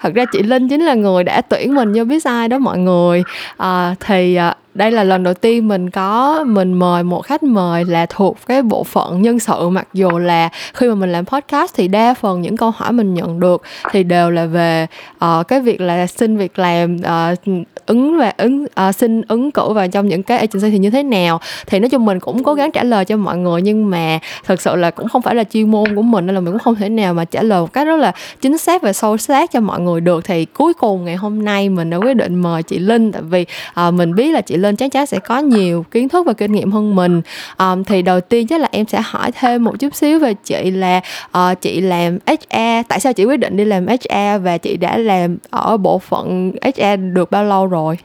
Thật 0.00 0.14
ra 0.14 0.24
chị 0.32 0.42
Linh 0.42 0.68
chính 0.68 0.80
là 0.80 0.94
người 0.94 1.24
đã 1.24 1.40
tuyển 1.40 1.74
mình 1.74 1.92
vô 1.92 2.04
Big 2.04 2.18
Eye 2.24 2.48
đó 2.48 2.58
mọi 2.58 2.78
người. 2.78 3.22
À, 3.56 3.94
thì 4.00 4.34
à, 4.34 4.54
đây 4.76 4.90
là 4.90 5.04
lần 5.04 5.22
đầu 5.22 5.34
tiên 5.34 5.68
mình 5.68 5.90
có 5.90 6.44
mình 6.46 6.72
mời 6.72 7.02
một 7.02 7.20
khách 7.20 7.42
mời 7.42 7.84
là 7.84 8.06
thuộc 8.06 8.36
cái 8.46 8.62
bộ 8.62 8.84
phận 8.84 9.22
nhân 9.22 9.38
sự 9.38 9.68
mặc 9.68 9.88
dù 9.92 10.18
là 10.18 10.48
khi 10.74 10.88
mà 10.88 10.94
mình 10.94 11.12
làm 11.12 11.24
podcast 11.24 11.74
thì 11.76 11.88
đa 11.88 12.14
phần 12.14 12.42
những 12.42 12.56
câu 12.56 12.70
hỏi 12.70 12.92
mình 12.92 13.14
nhận 13.14 13.40
được 13.40 13.62
thì 13.90 14.02
đều 14.02 14.30
là 14.30 14.46
về 14.46 14.86
uh, 15.24 15.48
cái 15.48 15.60
việc 15.60 15.80
là 15.80 16.06
xin 16.06 16.36
việc 16.36 16.58
làm 16.58 16.96
uh, 16.96 17.66
ứng 17.86 18.18
và 18.18 18.32
ứng 18.36 18.64
uh, 18.64 18.94
xin 18.94 19.22
ứng 19.28 19.50
cử 19.50 19.72
vào 19.72 19.88
trong 19.88 20.08
những 20.08 20.22
cái 20.22 20.38
agency 20.38 20.70
thì 20.70 20.78
như 20.78 20.90
thế 20.90 21.02
nào. 21.02 21.40
Thì 21.66 21.78
nói 21.78 21.88
chung 21.88 22.04
mình 22.04 22.20
cũng 22.20 22.44
cố 22.44 22.54
gắng 22.54 22.70
trả 22.70 22.82
lời 22.82 23.04
cho 23.04 23.16
mọi 23.16 23.36
người 23.36 23.62
nhưng 23.62 23.90
mà 23.90 24.18
thực 24.44 24.60
sự 24.60 24.76
là 24.76 24.90
cũng 24.90 25.08
không 25.08 25.22
phải 25.22 25.34
là 25.34 25.44
chuyên 25.44 25.70
môn 25.70 25.94
của 25.96 26.02
mình 26.02 26.26
nên 26.26 26.34
là 26.34 26.40
mình 26.40 26.52
cũng 26.52 26.62
không 26.62 26.74
thể 26.74 26.88
nào 26.88 27.14
mà 27.14 27.24
trả 27.24 27.42
lời 27.42 27.60
một 27.60 27.72
cách 27.72 27.86
rất 27.86 27.96
là 27.96 28.12
chính 28.40 28.58
xác 28.58 28.82
và 28.82 28.92
sâu 28.92 29.16
sát 29.16 29.52
cho 29.52 29.60
mọi 29.60 29.80
người 29.80 30.00
được. 30.00 30.24
Thì 30.24 30.44
cuối 30.44 30.74
cùng 30.74 31.04
ngày 31.04 31.16
hôm 31.16 31.44
nay 31.44 31.68
mình 31.68 31.90
đã 31.90 31.96
quyết 31.96 32.14
định 32.14 32.34
mời 32.34 32.62
chị 32.62 32.78
Linh 32.78 33.12
tại 33.12 33.22
vì 33.22 33.46
uh, 33.88 33.94
mình 33.94 34.14
biết 34.14 34.32
là 34.32 34.40
chị 34.40 34.56
Linh 34.56 34.65
lên 34.66 34.76
chắc 34.76 34.92
chắn 34.92 35.06
sẽ 35.06 35.18
có 35.18 35.38
nhiều 35.38 35.84
kiến 35.90 36.08
thức 36.08 36.26
và 36.26 36.32
kinh 36.32 36.52
nghiệm 36.52 36.72
hơn 36.72 36.94
mình. 36.94 37.22
Um, 37.58 37.84
thì 37.84 38.02
đầu 38.02 38.20
tiên 38.20 38.46
chắc 38.46 38.60
là 38.60 38.68
em 38.72 38.86
sẽ 38.86 39.00
hỏi 39.04 39.32
thêm 39.32 39.64
một 39.64 39.78
chút 39.78 39.94
xíu 39.94 40.18
về 40.18 40.34
chị 40.34 40.70
là 40.70 41.00
uh, 41.38 41.60
chị 41.60 41.80
làm 41.80 42.18
HR 42.26 42.86
tại 42.88 43.00
sao 43.00 43.12
chị 43.12 43.24
quyết 43.24 43.36
định 43.36 43.56
đi 43.56 43.64
làm 43.64 43.86
HR 43.86 44.44
và 44.44 44.58
chị 44.58 44.76
đã 44.76 44.96
làm 44.96 45.36
ở 45.50 45.76
bộ 45.76 45.98
phận 45.98 46.52
HR 46.62 47.00
được 47.12 47.30
bao 47.30 47.44
lâu 47.44 47.66
rồi? 47.66 47.98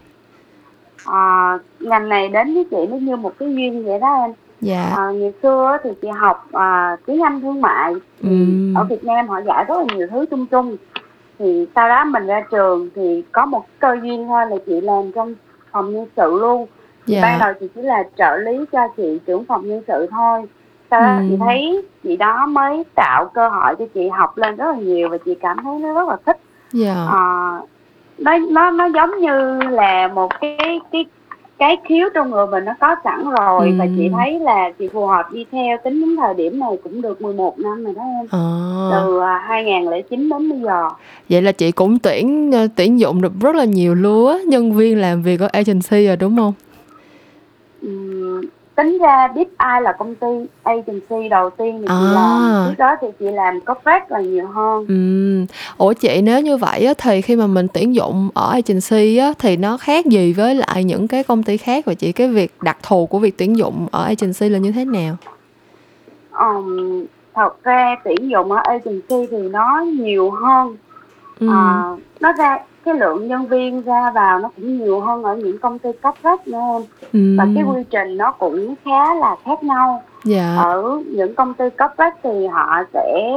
À, 1.06 1.58
ngành 1.80 2.10
này 2.10 2.30
đến 2.30 2.54
với 2.54 2.64
chị 2.72 2.78
nó 2.90 2.98
như 2.98 3.16
một 3.16 3.34
cái 3.40 3.56
duyên 3.56 3.86
vậy 3.86 4.00
đó 4.00 4.22
em. 4.22 4.32
Dạ. 4.62 4.94
À, 4.98 5.12
ngày 5.12 5.34
xưa 5.44 5.78
thì 5.84 5.90
chị 6.02 6.08
học 6.08 6.48
à, 6.52 6.98
tiếng 7.06 7.22
anh 7.22 7.42
thương 7.42 7.62
mại 7.62 7.94
ừ. 8.24 8.30
ở 8.76 8.84
việt 8.84 9.04
nam 9.04 9.28
họ 9.28 9.42
dạy 9.42 9.66
rất 9.68 9.78
là 9.78 9.86
nhiều 9.96 10.08
thứ 10.12 10.26
chung 10.32 10.46
chung. 10.46 10.78
Thì 11.40 11.66
sau 11.76 11.90
đó 11.90 12.06
mình 12.06 12.28
ra 12.28 12.44
trường 12.52 12.90
thì 12.96 13.24
có 13.32 13.46
một 13.46 13.66
cơ 13.80 13.98
duyên 14.04 14.28
thôi 14.28 14.46
là 14.50 14.56
chị 14.66 14.82
làm 14.82 15.12
trong 15.16 15.34
phòng 15.72 15.94
nhân 15.94 16.06
sự 16.18 16.40
luôn 16.40 16.68
dạ. 17.06 17.22
ban 17.22 17.40
đầu 17.40 17.54
chị 17.60 17.68
chỉ 17.76 17.82
là 17.82 18.04
trợ 18.18 18.38
lý 18.38 18.66
cho 18.72 18.88
chị 18.98 19.20
trưởng 19.26 19.46
phòng 19.46 19.68
nhân 19.68 19.82
sự 19.88 20.08
thôi 20.12 20.42
sau 20.92 21.02
đó 21.02 21.18
ừ. 21.18 21.24
chị 21.30 21.38
thấy 21.40 21.82
chị 22.04 22.18
đó 22.18 22.46
mới 22.46 22.84
tạo 22.96 23.32
cơ 23.34 23.50
hội 23.50 23.76
cho 23.80 23.86
chị 23.94 24.10
học 24.10 24.38
lên 24.38 24.56
rất 24.56 24.66
là 24.66 24.78
nhiều 24.78 25.10
và 25.10 25.18
chị 25.26 25.36
cảm 25.36 25.58
thấy 25.64 25.80
nó 25.80 25.94
rất 25.94 26.08
là 26.08 26.18
thích 26.26 26.38
dạ. 26.72 27.08
à, 27.12 27.60
nó 28.18 28.38
nó 28.38 28.72
nó 28.72 28.86
giống 28.86 29.20
như 29.20 29.60
là 29.70 30.08
một 30.08 30.32
cái 30.42 30.80
cái 30.92 31.06
cái 31.62 31.78
khiếu 31.90 32.10
trong 32.14 32.32
người 32.32 32.48
mình 32.48 32.66
nó 32.66 32.74
có 32.80 32.96
sẵn 33.04 33.30
rồi 33.40 33.68
ừ. 33.68 33.74
và 33.80 33.88
chị 33.98 34.10
thấy 34.10 34.40
là 34.40 34.72
chị 34.80 34.90
phù 34.94 35.06
hợp 35.08 35.32
đi 35.32 35.46
theo 35.52 35.78
tính 35.84 36.02
đến 36.02 36.16
thời 36.18 36.34
điểm 36.34 36.60
này 36.60 36.70
cũng 36.84 37.02
được 37.02 37.22
11 37.22 37.60
năm 37.60 37.84
rồi 37.84 37.94
đó 37.96 38.02
em 38.02 38.28
à. 38.32 38.44
từ 38.92 39.20
2009 39.48 40.30
đến 40.30 40.50
bây 40.50 40.60
giờ 40.60 40.90
vậy 41.30 41.42
là 41.42 41.52
chị 41.52 41.72
cũng 41.72 42.00
tuyển 42.00 42.52
ờ, 42.52 42.68
tuyển 42.76 43.00
dụng 43.00 43.22
được 43.22 43.32
rất 43.42 43.56
là 43.56 43.66
nhiều 43.66 43.96
lứa 43.96 44.40
nhân 44.48 44.74
viên 44.74 45.02
làm 45.02 45.22
việc 45.22 45.40
ở 45.40 45.48
agency 45.52 46.08
rồi 46.08 46.18
đúng 46.18 46.38
không 46.38 46.54
tính 48.76 48.98
ra 49.02 49.28
Deep 49.36 49.48
Eye 49.58 49.82
là 49.82 49.92
công 49.92 50.16
ty 50.16 50.28
agency 50.64 51.30
đầu 51.30 51.50
tiên 51.50 51.78
thì 51.82 51.88
chị 51.88 51.94
à. 51.94 52.12
làm 52.14 52.66
trước 52.70 52.76
đó 52.78 52.96
thì 53.02 53.08
chị 53.20 53.26
làm 53.26 53.62
corporate 53.62 54.06
là 54.10 54.20
nhiều 54.20 54.48
hơn 54.48 54.86
ừ. 54.88 55.54
ủa 55.78 55.94
chị 55.94 56.22
nếu 56.22 56.42
như 56.42 56.58
vậy 56.58 56.86
á, 56.86 56.94
thì 56.98 57.22
khi 57.22 57.36
mà 57.36 57.48
mình 57.48 57.68
tuyển 57.74 57.96
dụng 57.96 58.30
ở 58.34 58.52
agency 58.52 59.18
á, 59.18 59.34
thì 59.40 59.58
nó 59.58 59.78
khác 59.78 60.06
gì 60.06 60.34
với 60.34 60.56
lại 60.56 60.84
những 60.84 61.08
cái 61.08 61.24
công 61.24 61.44
ty 61.44 61.58
khác 61.58 61.86
và 61.86 61.94
chị 61.94 62.12
cái 62.12 62.28
việc 62.28 62.54
đặc 62.62 62.78
thù 62.84 63.06
của 63.06 63.20
việc 63.20 63.38
tuyển 63.38 63.58
dụng 63.58 63.88
ở 63.92 64.04
agency 64.04 64.50
là 64.50 64.60
như 64.60 64.72
thế 64.72 64.86
nào 64.86 65.16
um, 66.40 67.06
thật 67.34 67.64
ra 67.64 67.96
tuyển 68.04 68.30
dụng 68.30 68.52
ở 68.52 68.62
agency 68.64 69.28
thì 69.32 69.50
nó 69.50 69.86
nhiều 70.00 70.32
hơn 70.32 70.78
ừ. 71.40 71.48
à, 71.50 71.84
nó 72.20 72.34
ra 72.34 72.58
cái 72.86 72.96
lượng 72.96 73.28
nhân 73.28 73.48
viên 73.48 73.82
ra 73.82 74.12
vào 74.12 74.40
nó 74.40 74.50
cũng 74.56 74.78
nhiều 74.78 75.00
hơn 75.00 75.24
ở 75.24 75.36
những 75.36 75.58
công 75.58 75.80
ty 75.80 75.90
cấp 76.02 76.16
rách 76.24 76.48
nữa 76.48 76.60
em 76.60 76.82
ừ. 77.14 77.36
và 77.38 77.48
cái 77.56 77.64
quy 77.64 77.84
trình 77.90 78.18
nó 78.18 78.32
cũng 78.32 78.76
khá 78.86 79.16
là 79.16 79.36
khác 79.46 79.64
nhau 79.64 80.04
dạ. 80.24 80.56
ở 80.58 81.02
những 81.06 81.36
công 81.36 81.54
ty 81.54 81.66
cấp 81.70 81.94
rách 81.98 82.16
thì 82.24 82.48
họ 82.48 82.84
sẽ 82.94 83.32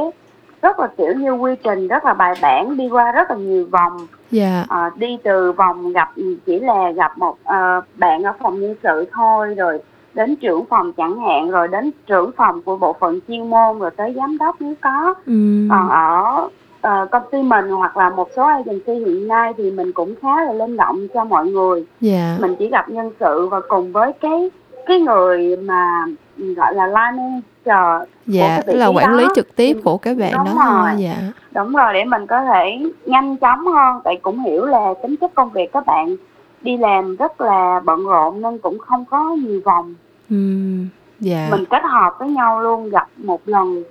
rất 0.61 0.79
là 0.79 0.87
kiểu 0.97 1.13
như 1.13 1.31
quy 1.31 1.51
trình 1.63 1.87
rất 1.87 2.05
là 2.05 2.13
bài 2.13 2.33
bản 2.41 2.77
đi 2.77 2.89
qua 2.89 3.11
rất 3.11 3.31
là 3.31 3.37
nhiều 3.37 3.67
vòng 3.71 4.07
dạ. 4.31 4.65
à, 4.69 4.89
đi 4.95 5.17
từ 5.23 5.51
vòng 5.51 5.93
gặp 5.93 6.09
chỉ 6.45 6.59
là 6.59 6.91
gặp 6.91 7.17
một 7.17 7.37
uh, 7.43 7.83
bạn 7.95 8.23
ở 8.23 8.33
phòng 8.39 8.61
nhân 8.61 8.75
sự 8.83 9.05
thôi 9.11 9.55
rồi 9.57 9.79
đến 10.13 10.35
trưởng 10.35 10.65
phòng 10.65 10.93
chẳng 10.93 11.19
hạn 11.19 11.51
rồi 11.51 11.67
đến 11.67 11.91
trưởng 12.07 12.31
phòng 12.37 12.61
của 12.61 12.77
bộ 12.77 12.95
phận 12.99 13.19
chuyên 13.27 13.49
môn 13.49 13.79
rồi 13.79 13.91
tới 13.97 14.13
giám 14.15 14.37
đốc 14.37 14.55
nếu 14.59 14.73
có 14.81 15.13
ừ. 15.25 15.67
còn 15.69 15.89
ở 15.89 16.49
uh, 16.85 17.11
công 17.11 17.23
ty 17.31 17.41
mình 17.41 17.69
hoặc 17.69 17.97
là 17.97 18.09
một 18.09 18.29
số 18.35 18.43
agency 18.47 18.93
hiện 18.93 19.27
nay 19.27 19.53
thì 19.57 19.71
mình 19.71 19.91
cũng 19.91 20.15
khá 20.21 20.43
là 20.45 20.53
linh 20.53 20.77
động 20.77 21.07
cho 21.13 21.23
mọi 21.23 21.47
người 21.47 21.79
yeah. 21.79 21.85
Dạ. 22.01 22.37
mình 22.39 22.55
chỉ 22.59 22.69
gặp 22.69 22.89
nhân 22.89 23.11
sự 23.19 23.47
và 23.47 23.61
cùng 23.67 23.91
với 23.91 24.13
cái 24.13 24.49
cái 24.85 24.99
người 24.99 25.57
mà 25.57 26.05
gọi 26.37 26.75
là 26.75 26.87
line 26.87 27.41
manager 27.65 28.09
dạ 28.25 28.61
tức 28.67 28.73
là 28.73 28.87
quản 28.87 29.11
đó. 29.11 29.17
lý 29.17 29.25
trực 29.35 29.55
tiếp 29.55 29.77
của 29.83 29.97
các 29.97 30.17
bạn 30.17 30.33
đúng 30.37 30.55
đó 30.55 30.81
rồi. 30.81 30.91
dạ 30.97 31.15
đúng 31.51 31.73
rồi 31.73 31.93
để 31.93 32.03
mình 32.03 32.27
có 32.27 32.43
thể 32.43 32.79
nhanh 33.05 33.37
chóng 33.37 33.67
hơn 33.67 34.01
tại 34.03 34.19
cũng 34.21 34.39
hiểu 34.39 34.65
là 34.65 34.93
tính 35.01 35.15
chất 35.17 35.35
công 35.35 35.49
việc 35.49 35.73
các 35.73 35.85
bạn 35.85 36.15
đi 36.61 36.77
làm 36.77 37.15
rất 37.15 37.41
là 37.41 37.81
bận 37.85 38.05
rộn 38.05 38.41
nên 38.41 38.57
cũng 38.57 38.79
không 38.79 39.05
có 39.05 39.29
nhiều 39.29 39.61
vòng 39.65 39.93
ừ, 40.29 40.35
dạ. 41.19 41.47
mình 41.51 41.65
kết 41.65 41.83
hợp 41.83 42.13
với 42.19 42.29
nhau 42.29 42.61
luôn 42.61 42.89
gặp 42.89 43.07
một 43.17 43.41
lần 43.45 43.83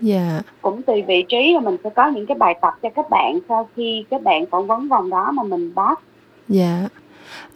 Dạ. 0.00 0.42
Cũng 0.62 0.82
tùy 0.82 1.02
vị 1.02 1.24
trí 1.28 1.52
là 1.54 1.60
mình 1.60 1.76
sẽ 1.84 1.90
có 1.90 2.06
những 2.06 2.26
cái 2.26 2.36
bài 2.38 2.58
tập 2.62 2.74
cho 2.82 2.88
các 2.90 3.10
bạn 3.10 3.38
sau 3.48 3.68
khi 3.76 4.04
các 4.10 4.22
bạn 4.22 4.46
phỏng 4.46 4.66
vấn 4.66 4.88
vòng 4.88 5.10
đó 5.10 5.32
mà 5.32 5.42
mình 5.42 5.74
bắt. 5.74 6.00
Dạ. 6.48 6.88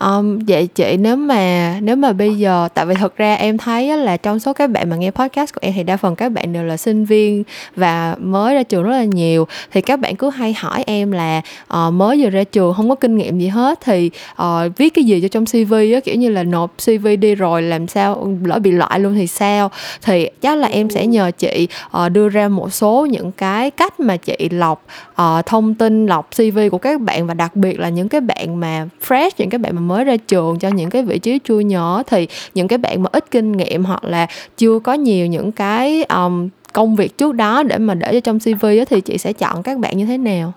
Um, 0.05 0.39
vậy 0.39 0.67
chị 0.67 0.97
nếu 0.97 1.17
mà 1.17 1.75
nếu 1.81 1.97
mà 1.97 2.13
bây 2.13 2.35
giờ 2.35 2.69
tại 2.75 2.87
vì 2.87 2.95
thật 2.95 3.17
ra 3.17 3.35
em 3.35 3.59
thấy 3.59 3.97
là 3.97 4.17
trong 4.17 4.39
số 4.39 4.53
các 4.53 4.71
bạn 4.71 4.91
mà 4.91 4.97
nghe 4.97 5.11
podcast 5.11 5.55
của 5.55 5.59
em 5.63 5.73
thì 5.77 5.83
đa 5.83 5.97
phần 5.97 6.17
các 6.17 6.29
bạn 6.29 6.53
đều 6.53 6.65
là 6.65 6.77
sinh 6.77 7.05
viên 7.05 7.45
và 7.77 8.17
mới 8.19 8.55
ra 8.55 8.63
trường 8.63 8.83
rất 8.83 8.91
là 8.91 9.05
nhiều. 9.05 9.47
Thì 9.73 9.81
các 9.81 10.01
bạn 10.01 10.17
cứ 10.17 10.31
hay 10.31 10.55
hỏi 10.59 10.85
em 10.87 11.13
là 11.13 11.41
uh, 11.75 11.93
mới 11.93 12.23
vừa 12.23 12.31
ra 12.31 12.45
trường 12.45 12.75
không 12.75 12.89
có 12.89 12.95
kinh 12.95 13.17
nghiệm 13.17 13.39
gì 13.39 13.49
hết 13.49 13.79
thì 13.85 14.11
uh, 14.43 14.47
viết 14.77 14.95
cái 14.95 15.05
gì 15.05 15.21
cho 15.21 15.29
trong 15.29 15.45
CV 15.47 15.75
á 15.75 16.01
kiểu 16.05 16.15
như 16.15 16.31
là 16.31 16.43
nộp 16.43 16.75
CV 16.87 17.07
đi 17.21 17.35
rồi 17.35 17.63
làm 17.63 17.89
sao 17.89 18.37
lỡ 18.45 18.59
bị 18.59 18.71
loại 18.71 19.01
luôn 19.01 19.15
thì 19.15 19.27
sao? 19.27 19.71
Thì 20.03 20.29
chắc 20.41 20.59
là 20.59 20.69
em 20.69 20.91
sẽ 20.91 21.07
nhờ 21.07 21.31
chị 21.39 21.69
uh, 22.05 22.13
đưa 22.13 22.29
ra 22.29 22.49
một 22.49 22.73
số 22.73 23.07
những 23.11 23.33
cái 23.33 23.71
cách 23.71 24.01
mà 24.01 24.17
chị 24.17 24.49
lọc 24.51 24.85
uh, 25.23 25.47
thông 25.47 25.75
tin 25.75 26.07
lọc 26.07 26.29
CV 26.37 26.59
của 26.71 26.79
các 26.79 27.01
bạn 27.01 27.27
và 27.27 27.35
đặc 27.35 27.57
biệt 27.57 27.81
là 27.81 27.89
những 27.89 28.09
cái 28.09 28.21
bạn 28.21 28.61
mà 28.61 28.87
fresh 29.09 29.31
những 29.39 29.51
cái 29.51 29.59
bạn 29.61 29.75
mà 29.75 29.81
mới 29.81 30.05
ra 30.05 30.17
trường 30.17 30.59
cho 30.59 30.69
những 30.69 30.91
cái 30.91 31.03
vị 31.03 31.19
trí 31.19 31.39
chui 31.45 31.65
nhỏ 31.65 32.03
thì 32.07 32.29
những 32.55 32.69
cái 32.69 32.79
bạn 32.79 33.03
mà 33.03 33.09
ít 33.13 33.31
kinh 33.31 33.53
nghiệm 33.53 33.85
hoặc 33.85 34.05
là 34.05 34.27
chưa 34.57 34.79
có 34.79 34.93
nhiều 34.93 35.27
những 35.27 35.53
cái 35.53 36.05
um, 36.05 36.49
công 36.73 36.97
việc 36.97 37.19
trước 37.19 37.35
đó 37.35 37.63
để 37.63 37.79
mà 37.79 37.95
để 37.95 38.13
cho 38.13 38.21
trong 38.21 38.39
CV 38.39 38.63
đó, 38.63 38.85
thì 38.89 39.01
chị 39.01 39.19
sẽ 39.19 39.33
chọn 39.33 39.63
các 39.63 39.79
bạn 39.79 39.97
như 39.97 40.07
thế 40.07 40.19
nào? 40.19 40.53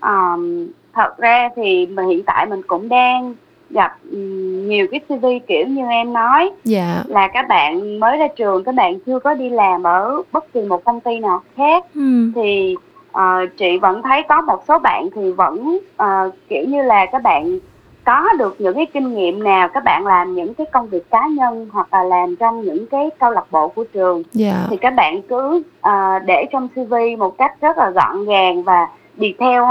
Um, 0.00 0.66
thật 0.94 1.18
ra 1.18 1.48
thì 1.56 1.86
mà 1.86 2.02
hiện 2.06 2.22
tại 2.26 2.46
mình 2.46 2.62
cũng 2.66 2.88
đang 2.88 3.34
gặp 3.70 3.98
nhiều 4.66 4.86
cái 4.90 5.00
CV 5.08 5.26
kiểu 5.46 5.66
như 5.66 5.82
em 5.90 6.12
nói 6.12 6.50
dạ. 6.64 7.02
là 7.06 7.28
các 7.28 7.48
bạn 7.48 8.00
mới 8.00 8.16
ra 8.16 8.28
trường 8.36 8.64
các 8.64 8.74
bạn 8.74 9.00
chưa 9.00 9.18
có 9.18 9.34
đi 9.34 9.50
làm 9.50 9.82
ở 9.82 10.22
bất 10.32 10.52
kỳ 10.52 10.60
một 10.60 10.84
công 10.84 11.00
ty 11.00 11.18
nào 11.18 11.42
khác 11.56 11.84
ừ. 11.94 12.30
thì 12.34 12.76
uh, 13.10 13.56
chị 13.56 13.78
vẫn 13.78 14.02
thấy 14.02 14.22
có 14.28 14.40
một 14.40 14.62
số 14.68 14.78
bạn 14.78 15.08
thì 15.14 15.32
vẫn 15.32 15.78
uh, 16.02 16.34
kiểu 16.48 16.64
như 16.68 16.82
là 16.82 17.06
các 17.06 17.22
bạn 17.22 17.58
có 18.04 18.28
được 18.38 18.56
những 18.58 18.74
cái 18.74 18.86
kinh 18.86 19.14
nghiệm 19.14 19.44
nào 19.44 19.68
các 19.68 19.84
bạn 19.84 20.06
làm 20.06 20.34
những 20.34 20.54
cái 20.54 20.66
công 20.72 20.88
việc 20.88 21.10
cá 21.10 21.26
nhân 21.26 21.68
hoặc 21.72 21.94
là 21.94 22.02
làm 22.04 22.36
trong 22.36 22.62
những 22.62 22.86
cái 22.86 23.10
câu 23.18 23.30
lạc 23.30 23.44
bộ 23.50 23.68
của 23.68 23.84
trường 23.84 24.16
yeah. 24.16 24.54
Dạ. 24.54 24.66
thì 24.70 24.76
các 24.76 24.94
bạn 24.94 25.22
cứ 25.22 25.62
uh, 25.88 26.22
để 26.26 26.44
trong 26.52 26.68
CV 26.68 26.94
một 27.18 27.38
cách 27.38 27.60
rất 27.60 27.78
là 27.78 27.90
gọn 27.90 28.24
gàng 28.24 28.62
và 28.62 28.88
đi 29.16 29.34
theo 29.38 29.66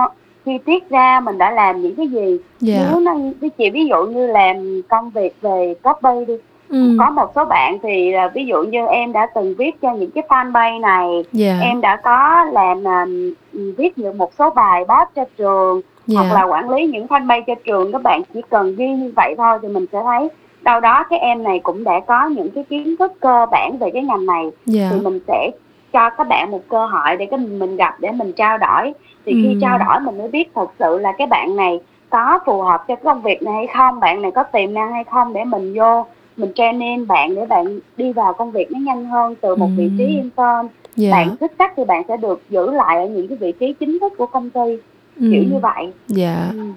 chi 0.45 0.57
tiết 0.65 0.89
ra 0.89 1.19
mình 1.19 1.37
đã 1.37 1.51
làm 1.51 1.81
những 1.81 1.95
cái 1.95 2.07
gì 2.07 2.27
yeah. 2.27 2.39
Dạ. 2.59 2.87
nếu 2.91 2.99
nó 2.99 3.13
với 3.41 3.49
chị 3.49 3.69
ví 3.69 3.85
dụ 3.85 4.05
như 4.05 4.27
làm 4.27 4.81
công 4.89 5.09
việc 5.09 5.41
về 5.41 5.75
copy 5.83 6.25
đi 6.27 6.33
Ừ. 6.69 6.97
có 6.99 7.09
một 7.09 7.31
số 7.35 7.45
bạn 7.45 7.77
thì 7.83 8.11
là 8.11 8.27
ví 8.27 8.45
dụ 8.45 8.63
như 8.63 8.85
em 8.87 9.13
đã 9.13 9.27
từng 9.35 9.55
viết 9.57 9.81
cho 9.81 9.93
những 9.93 10.11
cái 10.11 10.23
fanpage 10.29 10.79
này 10.79 11.11
yeah. 11.13 11.25
Dạ. 11.31 11.59
em 11.61 11.81
đã 11.81 11.95
có 11.95 12.45
làm 12.51 12.79
uh, 12.79 13.37
viết 13.77 13.97
những 13.97 14.17
một 14.17 14.31
số 14.37 14.49
bài 14.49 14.83
post 14.83 15.15
cho 15.15 15.25
trường 15.37 15.81
yeah. 16.11 16.25
hoặc 16.25 16.35
là 16.35 16.43
quản 16.43 16.69
lý 16.69 16.87
những 16.87 17.07
fanpage 17.07 17.43
cho 17.47 17.55
trường 17.65 17.91
các 17.91 18.03
bạn 18.03 18.21
chỉ 18.33 18.41
cần 18.49 18.75
ghi 18.75 18.87
như 18.87 19.13
vậy 19.15 19.35
thôi 19.37 19.59
thì 19.61 19.67
mình 19.67 19.85
sẽ 19.91 20.01
thấy 20.03 20.29
đâu 20.61 20.79
đó 20.79 21.03
cái 21.09 21.19
em 21.19 21.43
này 21.43 21.59
cũng 21.59 21.83
đã 21.83 21.99
có 22.07 22.25
những 22.25 22.49
cái 22.49 22.63
kiến 22.63 22.95
thức 22.99 23.13
cơ 23.19 23.45
bản 23.51 23.77
về 23.77 23.89
cái 23.93 24.03
ngành 24.03 24.25
này 24.25 24.43
yeah. 24.43 24.53
Dạ. 24.65 24.89
thì 24.91 24.99
mình 24.99 25.19
sẽ 25.27 25.51
cho 25.93 26.09
các 26.09 26.27
bạn 26.27 26.51
một 26.51 26.61
cơ 26.69 26.85
hội 26.85 27.15
để 27.17 27.25
cái 27.25 27.39
mình 27.39 27.75
gặp 27.75 27.99
để 27.99 28.11
mình 28.11 28.33
trao 28.33 28.57
đổi 28.57 28.93
thì 29.25 29.33
khi 29.33 29.53
ừ. 29.53 29.59
trao 29.61 29.77
đổi 29.77 29.99
mình 29.99 30.17
mới 30.17 30.27
biết 30.27 30.51
thật 30.55 30.67
sự 30.79 30.99
là 30.99 31.11
cái 31.11 31.27
bạn 31.27 31.55
này 31.55 31.79
có 32.09 32.39
phù 32.45 32.61
hợp 32.61 32.77
cho 32.87 32.95
cái 32.95 33.03
công 33.03 33.21
việc 33.21 33.43
này 33.43 33.53
hay 33.53 33.67
không 33.67 33.99
bạn 33.99 34.21
này 34.21 34.31
có 34.31 34.43
tiềm 34.43 34.73
năng 34.73 34.91
hay 34.91 35.03
không 35.03 35.33
để 35.33 35.43
mình 35.43 35.73
vô 35.73 36.05
mình 36.37 36.51
training 36.55 37.07
bạn 37.07 37.35
để 37.35 37.45
bạn 37.45 37.79
đi 37.97 38.13
vào 38.13 38.33
công 38.33 38.51
việc 38.51 38.71
nó 38.71 38.79
nhanh 38.79 39.05
hơn 39.05 39.35
từ 39.41 39.55
một 39.55 39.67
ừ. 39.67 39.71
vị 39.77 39.91
trí 39.97 40.05
intern 40.05 40.67
yeah. 40.97 41.11
bạn 41.11 41.35
xuất 41.39 41.51
sắc 41.59 41.73
thì 41.77 41.83
bạn 41.85 42.03
sẽ 42.07 42.17
được 42.17 42.41
giữ 42.49 42.71
lại 42.71 42.97
ở 42.97 43.07
những 43.07 43.27
cái 43.27 43.37
vị 43.37 43.51
trí 43.59 43.73
chính 43.79 43.99
thức 43.99 44.13
của 44.17 44.25
công 44.25 44.49
ty 44.49 44.77
ừ. 45.19 45.29
kiểu 45.31 45.43
như 45.43 45.57
vậy 45.61 45.91
dạ 46.07 46.51
ừ. 46.53 46.71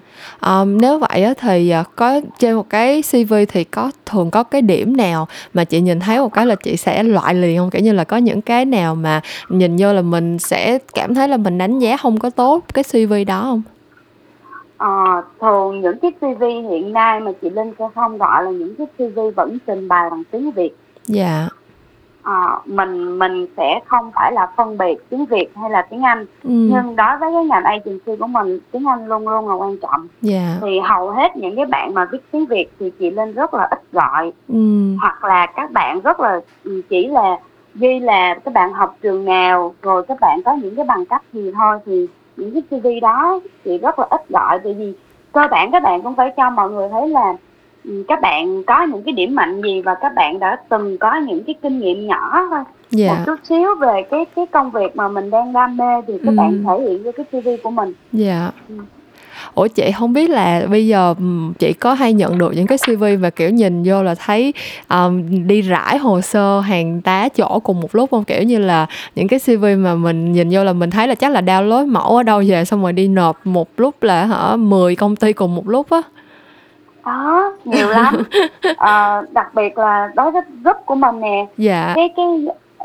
um, 0.47 0.77
nếu 0.77 0.99
vậy 0.99 1.23
á 1.23 1.33
thì 1.39 1.73
uh, 1.81 1.95
có 1.95 2.21
trên 2.39 2.55
một 2.55 2.69
cái 2.69 3.01
cv 3.11 3.33
thì 3.47 3.63
có 3.63 3.91
thường 4.05 4.31
có 4.31 4.43
cái 4.43 4.61
điểm 4.61 4.97
nào 4.97 5.27
mà 5.53 5.63
chị 5.63 5.81
nhìn 5.81 5.99
thấy 5.99 6.19
một 6.19 6.33
cái 6.33 6.45
là 6.45 6.55
chị 6.55 6.77
sẽ 6.77 7.03
loại 7.03 7.33
liền 7.33 7.57
không 7.57 7.69
kiểu 7.69 7.81
như 7.81 7.93
là 7.93 8.03
có 8.03 8.17
những 8.17 8.41
cái 8.41 8.65
nào 8.65 8.95
mà 8.95 9.21
nhìn 9.49 9.75
vô 9.79 9.93
là 9.93 10.01
mình 10.01 10.39
sẽ 10.39 10.77
cảm 10.93 11.15
thấy 11.15 11.27
là 11.27 11.37
mình 11.37 11.57
đánh 11.57 11.79
giá 11.79 11.97
không 11.97 12.19
có 12.19 12.29
tốt 12.29 12.65
cái 12.73 12.83
cv 12.83 13.13
đó 13.27 13.41
không 13.41 13.61
Ờ, 14.81 15.23
thường 15.41 15.81
những 15.81 15.97
cái 15.99 16.11
CV 16.19 16.43
hiện 16.43 16.93
nay 16.93 17.19
mà 17.19 17.31
chị 17.41 17.49
Linh 17.49 17.73
sẽ 17.79 17.85
không 17.95 18.17
gọi 18.17 18.43
là 18.43 18.51
những 18.51 18.75
cái 18.75 18.87
CV 18.97 19.19
vẫn 19.35 19.57
trình 19.67 19.87
bày 19.87 20.09
bằng 20.09 20.23
tiếng 20.31 20.51
Việt. 20.51 20.71
Dạ 21.03 21.47
à, 22.23 22.59
mình 22.65 23.19
mình 23.19 23.47
sẽ 23.57 23.79
không 23.85 24.11
phải 24.15 24.31
là 24.31 24.47
phân 24.57 24.77
biệt 24.77 24.95
tiếng 25.09 25.25
Việt 25.25 25.47
hay 25.55 25.69
là 25.69 25.81
tiếng 25.81 26.01
Anh 26.01 26.25
ừ. 26.43 26.49
nhưng 26.49 26.95
đối 26.95 27.17
với 27.17 27.31
cái 27.33 27.45
ngành 27.45 27.63
agency 27.63 28.15
của 28.19 28.27
mình 28.27 28.59
tiếng 28.71 28.87
Anh 28.87 29.07
luôn 29.07 29.27
luôn 29.27 29.49
là 29.49 29.55
quan 29.55 29.77
trọng 29.77 30.07
yeah. 30.31 30.57
thì 30.61 30.79
hầu 30.79 31.09
hết 31.09 31.37
những 31.37 31.55
cái 31.55 31.65
bạn 31.65 31.93
mà 31.93 32.05
viết 32.11 32.31
tiếng 32.31 32.45
Việt 32.45 32.67
thì 32.79 32.91
chị 32.99 33.11
lên 33.11 33.33
rất 33.33 33.53
là 33.53 33.67
ít 33.71 33.81
gọi 33.91 34.31
ừ. 34.47 34.95
hoặc 35.01 35.23
là 35.23 35.45
các 35.45 35.71
bạn 35.71 36.01
rất 36.01 36.19
là 36.19 36.41
ừ, 36.63 36.81
chỉ 36.89 37.07
là 37.07 37.37
ghi 37.75 37.99
là 37.99 38.35
các 38.45 38.53
bạn 38.53 38.73
học 38.73 38.97
trường 39.01 39.25
nào 39.25 39.75
rồi 39.81 40.03
các 40.07 40.17
bạn 40.21 40.41
có 40.45 40.53
những 40.53 40.75
cái 40.75 40.85
bằng 40.85 41.05
cấp 41.05 41.21
gì 41.33 41.51
thôi 41.55 41.79
thì 41.85 42.07
những 42.37 42.61
cái 42.69 42.79
CV 42.79 42.87
đó 43.01 43.39
chị 43.65 43.77
rất 43.77 43.99
là 43.99 44.05
ít 44.09 44.29
gọi 44.29 44.59
tại 44.63 44.73
vì 44.73 44.93
cơ 45.31 45.47
bản 45.51 45.71
các 45.71 45.83
bạn 45.83 46.01
cũng 46.01 46.15
phải 46.15 46.33
cho 46.37 46.49
mọi 46.49 46.69
người 46.69 46.89
thấy 46.89 47.09
là 47.09 47.33
Ừ, 47.83 48.03
các 48.07 48.21
bạn 48.21 48.63
có 48.63 48.83
những 48.83 49.03
cái 49.03 49.13
điểm 49.13 49.35
mạnh 49.35 49.61
gì 49.61 49.81
và 49.81 49.95
các 50.01 50.11
bạn 50.15 50.39
đã 50.39 50.57
từng 50.69 50.97
có 50.97 51.15
những 51.15 51.43
cái 51.43 51.55
kinh 51.61 51.79
nghiệm 51.79 52.07
nhỏ 52.07 52.47
thôi 52.49 52.59
yeah. 52.59 52.65
Dạ. 52.89 53.07
một 53.07 53.23
chút 53.25 53.35
xíu 53.43 53.75
về 53.75 54.03
cái 54.11 54.25
cái 54.35 54.45
công 54.45 54.71
việc 54.71 54.95
mà 54.95 55.07
mình 55.07 55.29
đang 55.29 55.53
đam 55.53 55.77
mê 55.77 56.01
thì 56.07 56.13
các 56.17 56.31
ừ. 56.31 56.35
bạn 56.37 56.63
thể 56.63 56.83
hiện 56.83 57.03
cho 57.03 57.11
cái 57.11 57.25
CV 57.25 57.49
của 57.63 57.71
mình. 57.71 57.93
Dạ. 58.11 58.39
Yeah. 58.41 58.53
Ừ. 58.69 58.75
Ủa 59.53 59.67
chị 59.67 59.91
không 59.91 60.13
biết 60.13 60.29
là 60.29 60.61
bây 60.69 60.87
giờ 60.87 61.15
chị 61.59 61.73
có 61.73 61.93
hay 61.93 62.13
nhận 62.13 62.37
được 62.37 62.53
những 62.55 62.67
cái 62.67 62.77
CV 62.77 63.03
và 63.19 63.29
kiểu 63.29 63.49
nhìn 63.49 63.83
vô 63.85 64.03
là 64.03 64.15
thấy 64.15 64.53
um, 64.89 65.47
đi 65.47 65.61
rải 65.61 65.97
hồ 65.97 66.21
sơ 66.21 66.59
hàng 66.59 67.01
tá 67.01 67.29
chỗ 67.29 67.59
cùng 67.59 67.81
một 67.81 67.95
lúc 67.95 68.11
không? 68.11 68.23
Kiểu 68.23 68.43
như 68.43 68.57
là 68.57 68.85
những 69.15 69.27
cái 69.27 69.39
CV 69.39 69.65
mà 69.77 69.95
mình 69.95 70.33
nhìn 70.33 70.49
vô 70.51 70.63
là 70.63 70.73
mình 70.73 70.89
thấy 70.89 71.07
là 71.07 71.15
chắc 71.15 71.31
là 71.31 71.41
download 71.41 71.87
mẫu 71.87 72.17
ở 72.17 72.23
đâu 72.23 72.43
về 72.47 72.65
xong 72.65 72.81
rồi 72.81 72.93
đi 72.93 73.07
nộp 73.07 73.37
một 73.43 73.67
lúc 73.77 74.03
là 74.03 74.25
hả 74.25 74.55
10 74.55 74.95
công 74.95 75.15
ty 75.15 75.33
cùng 75.33 75.55
một 75.55 75.69
lúc 75.69 75.89
á. 75.89 76.01
Có 77.03 77.51
nhiều 77.65 77.89
lắm. 77.89 78.23
À, 78.77 79.21
đặc 79.31 79.55
biệt 79.55 79.77
là 79.77 80.09
đối 80.15 80.31
với 80.31 80.41
group 80.63 80.77
của 80.85 80.95
mình 80.95 81.19
nè. 81.21 81.45
Dạ. 81.57 81.93
Cái 81.95 82.09
cái 82.15 82.25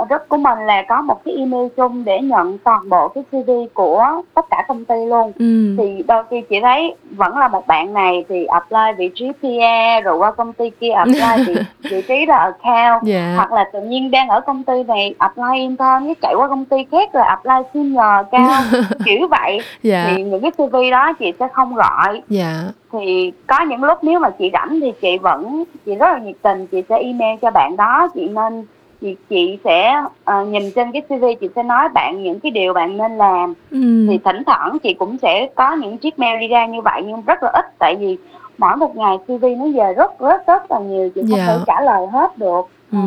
group 0.05 0.23
của 0.29 0.37
mình 0.37 0.59
là 0.67 0.83
có 0.89 1.03
một 1.03 1.25
cái 1.25 1.35
email 1.35 1.69
chung 1.77 2.05
để 2.05 2.21
nhận 2.21 2.59
toàn 2.59 2.89
bộ 2.89 3.09
cái 3.09 3.25
CV 3.31 3.51
của 3.75 4.23
tất 4.35 4.45
cả 4.51 4.65
công 4.69 4.85
ty 4.85 4.95
luôn 5.07 5.33
ừ. 5.39 5.75
thì 5.79 6.03
đôi 6.09 6.25
khi 6.31 6.41
chị 6.51 6.61
thấy 6.63 6.95
vẫn 7.11 7.39
là 7.39 7.49
một 7.49 7.67
bạn 7.67 7.93
này 7.93 8.25
thì 8.29 8.45
apply 8.45 8.93
vị 8.99 9.11
trí 9.15 9.33
PR 9.33 10.05
rồi 10.05 10.17
qua 10.19 10.33
công 10.33 10.53
ty 10.53 10.71
kia 10.71 10.91
apply 10.91 11.45
vị, 11.47 11.55
vị 11.91 12.03
trí 12.09 12.27
là 12.27 12.37
account 12.37 13.07
yeah. 13.07 13.37
hoặc 13.37 13.53
là 13.53 13.65
tự 13.73 13.81
nhiên 13.81 14.11
đang 14.11 14.29
ở 14.29 14.41
công 14.41 14.63
ty 14.65 14.83
này 14.83 15.15
apply 15.19 15.59
intern 15.59 16.05
với 16.05 16.15
chạy 16.23 16.35
qua 16.37 16.49
công 16.49 16.65
ty 16.65 16.77
khác 16.91 17.13
rồi 17.13 17.25
apply 17.27 17.55
senior 17.75 18.27
cao 18.33 18.63
kiểu 19.05 19.29
vậy 19.31 19.61
yeah. 19.83 20.09
thì 20.09 20.23
những 20.23 20.43
cái 20.43 20.51
CV 20.51 20.77
đó 20.91 21.13
chị 21.19 21.33
sẽ 21.39 21.49
không 21.53 21.75
gọi 21.75 22.23
yeah 22.31 22.75
thì 22.93 23.33
có 23.47 23.61
những 23.61 23.85
lúc 23.85 23.99
nếu 24.03 24.21
mà 24.21 24.31
chị 24.31 24.51
rảnh 24.53 24.81
thì 24.81 24.93
chị 25.01 25.19
vẫn 25.19 25.65
chị 25.87 25.95
rất 25.95 26.13
là 26.13 26.19
nhiệt 26.19 26.37
tình 26.43 26.67
chị 26.67 26.83
sẽ 26.89 26.99
email 26.99 27.39
cho 27.43 27.51
bạn 27.51 27.77
đó 27.77 28.09
chị 28.15 28.29
nên 28.29 28.67
chị 29.01 29.17
chị 29.31 29.59
sẽ 29.65 29.95
uh, 30.41 30.49
nhìn 30.49 30.71
trên 30.71 30.93
cái 30.93 31.03
CV 31.03 31.25
chị 31.41 31.49
sẽ 31.57 31.63
nói 31.63 31.89
bạn 31.89 32.23
những 32.23 32.41
cái 32.41 32.51
điều 32.51 32.73
bạn 32.75 32.97
nên 32.97 33.19
làm 33.19 33.55
ừ. 33.71 34.07
thì 34.09 34.19
thỉnh 34.25 34.43
thoảng 34.47 34.79
chị 34.83 34.95
cũng 34.95 35.17
sẽ 35.23 35.49
có 35.55 35.73
những 35.73 35.99
chiếc 35.99 36.19
mail 36.19 36.41
đi 36.41 36.49
ra 36.49 36.67
như 36.67 36.81
vậy 36.81 37.03
nhưng 37.07 37.23
rất 37.27 37.43
là 37.43 37.51
ít 37.53 37.65
tại 37.79 37.97
vì 37.97 38.17
mỗi 38.59 38.77
một 38.77 38.97
ngày 38.97 39.17
CV 39.27 39.45
nó 39.59 39.67
về 39.75 39.95
rất 39.95 40.21
rất 40.21 40.47
rất 40.47 40.71
là 40.71 40.79
nhiều 40.79 41.11
chị 41.15 41.21
không 41.31 41.39
yeah. 41.39 41.49
thể 41.49 41.59
trả 41.67 41.81
lời 41.81 42.07
hết 42.13 42.39
được 42.39 42.63
ừ. 42.93 42.99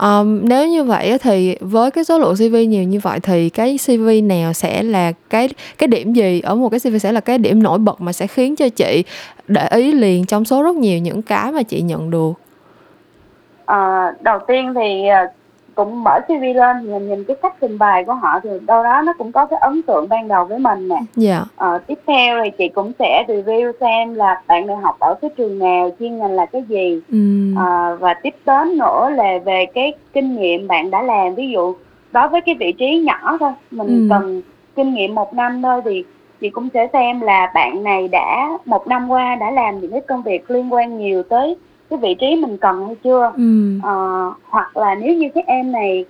Um, 0.00 0.40
nếu 0.42 0.68
như 0.68 0.84
vậy 0.84 1.18
thì 1.18 1.56
với 1.60 1.90
cái 1.90 2.04
số 2.04 2.18
lượng 2.18 2.34
CV 2.34 2.56
nhiều 2.68 2.82
như 2.82 3.00
vậy 3.02 3.20
thì 3.20 3.50
cái 3.50 3.78
CV 3.86 4.08
nào 4.22 4.52
sẽ 4.52 4.82
là 4.82 5.12
cái 5.30 5.48
cái 5.78 5.88
điểm 5.88 6.12
gì 6.12 6.40
ở 6.40 6.54
một 6.54 6.68
cái 6.68 6.80
CV 6.80 6.96
sẽ 7.00 7.12
là 7.12 7.20
cái 7.20 7.38
điểm 7.38 7.62
nổi 7.62 7.78
bật 7.78 8.00
mà 8.00 8.12
sẽ 8.12 8.26
khiến 8.26 8.56
cho 8.56 8.68
chị 8.68 9.04
để 9.48 9.68
ý 9.68 9.92
liền 9.92 10.26
trong 10.26 10.44
số 10.44 10.62
rất 10.62 10.76
nhiều 10.76 10.98
những 10.98 11.22
cái 11.22 11.52
mà 11.52 11.62
chị 11.62 11.82
nhận 11.82 12.10
được 12.10 12.32
à, 13.66 14.12
đầu 14.20 14.38
tiên 14.46 14.74
thì 14.74 15.08
ờ, 15.08 15.26
cũng 15.76 16.04
mở 16.04 16.20
CV 16.26 16.42
lên 16.54 16.92
nhìn 16.92 17.08
nhìn 17.08 17.24
cái 17.24 17.36
cách 17.42 17.54
trình 17.60 17.78
bày 17.78 18.04
của 18.04 18.14
họ 18.14 18.40
thì 18.42 18.50
đâu 18.66 18.82
đó 18.82 19.02
nó 19.02 19.12
cũng 19.18 19.32
có 19.32 19.46
cái 19.46 19.58
ấn 19.62 19.82
tượng 19.82 20.08
ban 20.08 20.28
đầu 20.28 20.44
với 20.44 20.58
mình 20.58 20.88
nè. 20.88 20.96
Dạ. 21.16 21.44
À, 21.56 21.78
tiếp 21.86 21.98
theo 22.06 22.44
thì 22.44 22.50
chị 22.58 22.68
cũng 22.68 22.92
sẽ 22.98 23.24
review 23.28 23.72
xem 23.80 24.14
là 24.14 24.42
bạn 24.46 24.66
này 24.66 24.76
học 24.76 24.96
ở 24.98 25.14
cái 25.22 25.30
trường 25.36 25.58
nào, 25.58 25.90
chuyên 25.98 26.18
ngành 26.18 26.32
là 26.32 26.46
cái 26.46 26.62
gì. 26.62 27.00
Ừ. 27.12 27.18
À, 27.56 27.94
và 28.00 28.14
tiếp 28.14 28.34
đến 28.46 28.78
nữa 28.78 29.10
là 29.10 29.38
về 29.44 29.66
cái 29.74 29.92
kinh 30.12 30.36
nghiệm 30.36 30.68
bạn 30.68 30.90
đã 30.90 31.02
làm. 31.02 31.34
Ví 31.34 31.50
dụ 31.50 31.74
đối 32.12 32.28
với 32.28 32.40
cái 32.40 32.54
vị 32.54 32.72
trí 32.72 32.98
nhỏ 32.98 33.36
thôi, 33.40 33.52
mình 33.70 33.88
ừ. 33.88 34.06
cần 34.10 34.42
kinh 34.76 34.94
nghiệm 34.94 35.14
một 35.14 35.34
năm 35.34 35.62
thôi 35.62 35.80
thì 35.84 36.04
chị 36.40 36.50
cũng 36.50 36.68
sẽ 36.74 36.88
xem 36.92 37.20
là 37.20 37.50
bạn 37.54 37.82
này 37.82 38.08
đã 38.08 38.48
một 38.64 38.86
năm 38.86 39.08
qua 39.10 39.34
đã 39.34 39.50
làm 39.50 39.80
những 39.80 39.90
cái 39.92 40.00
công 40.00 40.22
việc 40.22 40.50
liên 40.50 40.72
quan 40.72 40.98
nhiều 40.98 41.22
tới 41.22 41.56
cái 41.90 41.98
vị 41.98 42.14
trí 42.20 42.36
mình 42.36 42.56
cần 42.56 42.86
hay 42.86 42.96
chưa 43.04 43.32
ừ. 43.36 43.78
à, 43.84 43.94
hoặc 44.44 44.76
là 44.76 44.94
nếu 44.94 45.14
như 45.14 45.28
cái 45.34 45.44
em 45.46 45.72
này 45.72 46.04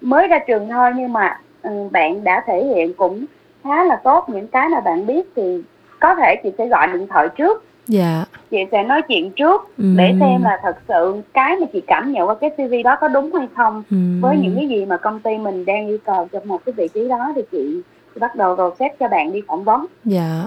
mới 0.00 0.28
ra 0.28 0.38
trường 0.38 0.68
thôi 0.68 0.90
nhưng 0.96 1.12
mà 1.12 1.40
um, 1.62 1.90
bạn 1.90 2.24
đã 2.24 2.42
thể 2.46 2.64
hiện 2.64 2.94
cũng 2.94 3.24
khá 3.64 3.84
là 3.84 3.96
tốt 3.96 4.28
những 4.28 4.46
cái 4.46 4.68
mà 4.68 4.80
bạn 4.80 5.06
biết 5.06 5.26
thì 5.36 5.62
có 6.00 6.14
thể 6.14 6.36
chị 6.42 6.50
sẽ 6.58 6.66
gọi 6.66 6.86
điện 6.92 7.06
thoại 7.06 7.28
trước 7.36 7.64
dạ 7.86 8.24
chị 8.50 8.58
sẽ 8.72 8.82
nói 8.82 9.02
chuyện 9.02 9.30
trước 9.30 9.68
Ừm. 9.78 9.96
để 9.96 10.14
xem 10.20 10.42
là 10.42 10.60
thật 10.62 10.76
sự 10.88 11.22
cái 11.34 11.56
mà 11.60 11.66
chị 11.72 11.80
cảm 11.86 12.12
nhận 12.12 12.28
qua 12.28 12.34
cái 12.34 12.50
CV 12.50 12.74
đó 12.84 12.96
có 13.00 13.08
đúng 13.08 13.34
hay 13.34 13.48
không 13.56 13.82
Ừm. 13.90 14.20
với 14.20 14.36
những 14.36 14.54
cái 14.56 14.68
gì 14.68 14.84
mà 14.84 14.96
công 14.96 15.20
ty 15.20 15.38
mình 15.38 15.64
đang 15.64 15.88
yêu 15.88 15.98
cầu 16.04 16.28
cho 16.32 16.40
một 16.44 16.64
cái 16.66 16.72
vị 16.72 16.88
trí 16.94 17.08
đó 17.08 17.32
thì 17.36 17.42
chị 17.52 17.80
bắt 18.20 18.36
đầu 18.36 18.54
rồi 18.54 18.70
xét 18.78 18.92
cho 19.00 19.08
bạn 19.08 19.32
đi 19.32 19.40
phỏng 19.48 19.64
vấn 19.64 19.86
Dạ. 20.04 20.46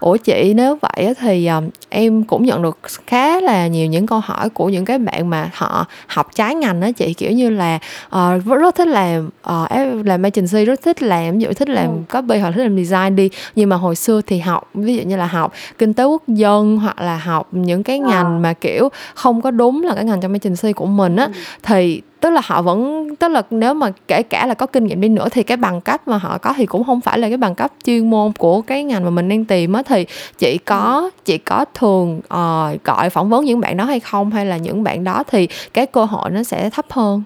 Ủa 0.00 0.16
chị 0.16 0.52
nếu 0.56 0.78
vậy 0.82 1.14
thì 1.20 1.46
um, 1.46 1.68
em 1.88 2.24
cũng 2.24 2.44
nhận 2.44 2.62
được 2.62 2.78
khá 3.06 3.40
là 3.40 3.66
nhiều 3.66 3.86
những 3.86 4.06
câu 4.06 4.20
hỏi 4.24 4.48
của 4.50 4.68
những 4.68 4.84
cái 4.84 4.98
bạn 4.98 5.30
mà 5.30 5.50
họ 5.54 5.86
học 6.06 6.26
trái 6.34 6.54
ngành 6.54 6.80
á 6.80 6.90
chị 6.92 7.14
kiểu 7.14 7.32
như 7.32 7.50
là 7.50 7.78
ờ, 8.08 8.38
rất, 8.46 8.74
thích 8.74 8.88
làm 8.88 9.26
uh, 9.26 10.06
làm 10.06 10.22
agency 10.22 10.64
rất 10.64 10.82
thích 10.82 11.02
làm 11.02 11.38
ví 11.38 11.44
dụ 11.44 11.52
thích 11.52 11.68
làm 11.68 11.84
Ừ. 11.84 11.98
copy 12.20 12.38
hoặc 12.38 12.50
thích 12.50 12.62
làm 12.62 12.84
design 12.84 13.16
đi 13.16 13.30
nhưng 13.56 13.68
mà 13.68 13.76
hồi 13.76 13.96
xưa 13.96 14.20
thì 14.26 14.38
học 14.38 14.68
ví 14.74 14.96
dụ 14.96 15.02
như 15.02 15.16
là 15.16 15.26
học 15.26 15.52
kinh 15.78 15.94
tế 15.94 16.04
quốc 16.04 16.22
dân 16.28 16.76
hoặc 16.76 17.00
là 17.00 17.16
học 17.16 17.48
những 17.52 17.82
cái 17.82 17.98
Ờ. 17.98 18.08
ngành 18.10 18.42
mà 18.42 18.52
kiểu 18.52 18.88
không 19.14 19.42
có 19.42 19.50
đúng 19.50 19.82
là 19.82 19.94
cái 19.94 20.04
ngành 20.04 20.20
trong 20.20 20.32
agency 20.32 20.72
của 20.72 20.86
mình 20.86 21.16
á 21.16 21.24
Ừ. 21.26 21.32
thì 21.62 22.02
tức 22.24 22.30
là 22.30 22.40
họ 22.44 22.62
vẫn 22.62 23.08
tức 23.16 23.28
là 23.28 23.42
nếu 23.50 23.74
mà 23.74 23.90
kể 24.08 24.22
cả 24.22 24.46
là 24.46 24.54
có 24.54 24.66
kinh 24.66 24.84
nghiệm 24.84 25.00
đi 25.00 25.08
nữa 25.08 25.28
thì 25.30 25.42
cái 25.42 25.56
bằng 25.56 25.80
cấp 25.80 26.08
mà 26.08 26.18
họ 26.18 26.38
có 26.38 26.54
thì 26.56 26.66
cũng 26.66 26.84
không 26.84 27.00
phải 27.00 27.18
là 27.18 27.28
cái 27.28 27.36
bằng 27.36 27.54
cấp 27.54 27.70
chuyên 27.84 28.10
môn 28.10 28.32
của 28.38 28.60
cái 28.60 28.84
ngành 28.84 29.04
mà 29.04 29.10
mình 29.10 29.28
đang 29.28 29.44
tìm 29.44 29.72
á. 29.72 29.82
Thì 29.86 30.06
chị 30.38 30.58
có 30.64 31.10
chị 31.24 31.38
có 31.38 31.64
thường 31.74 32.20
ờ, 32.28 32.76
gọi 32.84 33.10
phỏng 33.10 33.28
vấn 33.28 33.44
những 33.44 33.60
bạn 33.60 33.76
đó 33.76 33.84
hay 33.84 34.00
không 34.00 34.30
hay 34.30 34.46
là 34.46 34.56
những 34.56 34.82
bạn 34.82 35.04
đó 35.04 35.22
thì 35.26 35.48
cái 35.74 35.86
cơ 35.86 36.04
hội 36.04 36.30
nó 36.30 36.42
sẽ 36.42 36.70
thấp 36.70 36.84
hơn? 36.90 37.22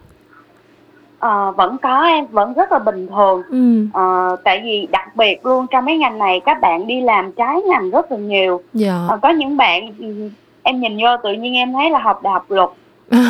Ờ, 1.18 1.52
vẫn 1.52 1.76
có 1.82 2.04
em 2.04 2.26
vẫn 2.26 2.54
rất 2.54 2.72
là 2.72 2.78
bình 2.78 3.08
thường. 3.08 3.42
Ừ. 3.50 3.86
Ờ, 3.92 4.36
tại 4.44 4.60
vì 4.64 4.88
đặc 4.90 5.16
biệt 5.16 5.46
luôn 5.46 5.66
trong 5.70 5.84
mấy 5.84 5.98
ngành 5.98 6.18
này 6.18 6.40
các 6.40 6.60
bạn 6.60 6.86
đi 6.86 7.00
làm 7.00 7.32
trái 7.32 7.62
ngành 7.62 7.90
rất 7.90 8.12
là 8.12 8.18
nhiều. 8.18 8.60
Dạ. 8.74 9.06
Ờ, 9.08 9.18
có 9.22 9.28
những 9.28 9.56
bạn 9.56 9.92
ừ, 9.98 10.30
em 10.62 10.80
nhìn 10.80 10.96
vô 10.96 11.08
tự 11.22 11.32
nhiên 11.32 11.54
em 11.54 11.72
thấy 11.72 11.90
là 11.90 11.98
học 11.98 12.22
đại 12.22 12.32
học 12.32 12.44
luật 12.48 12.70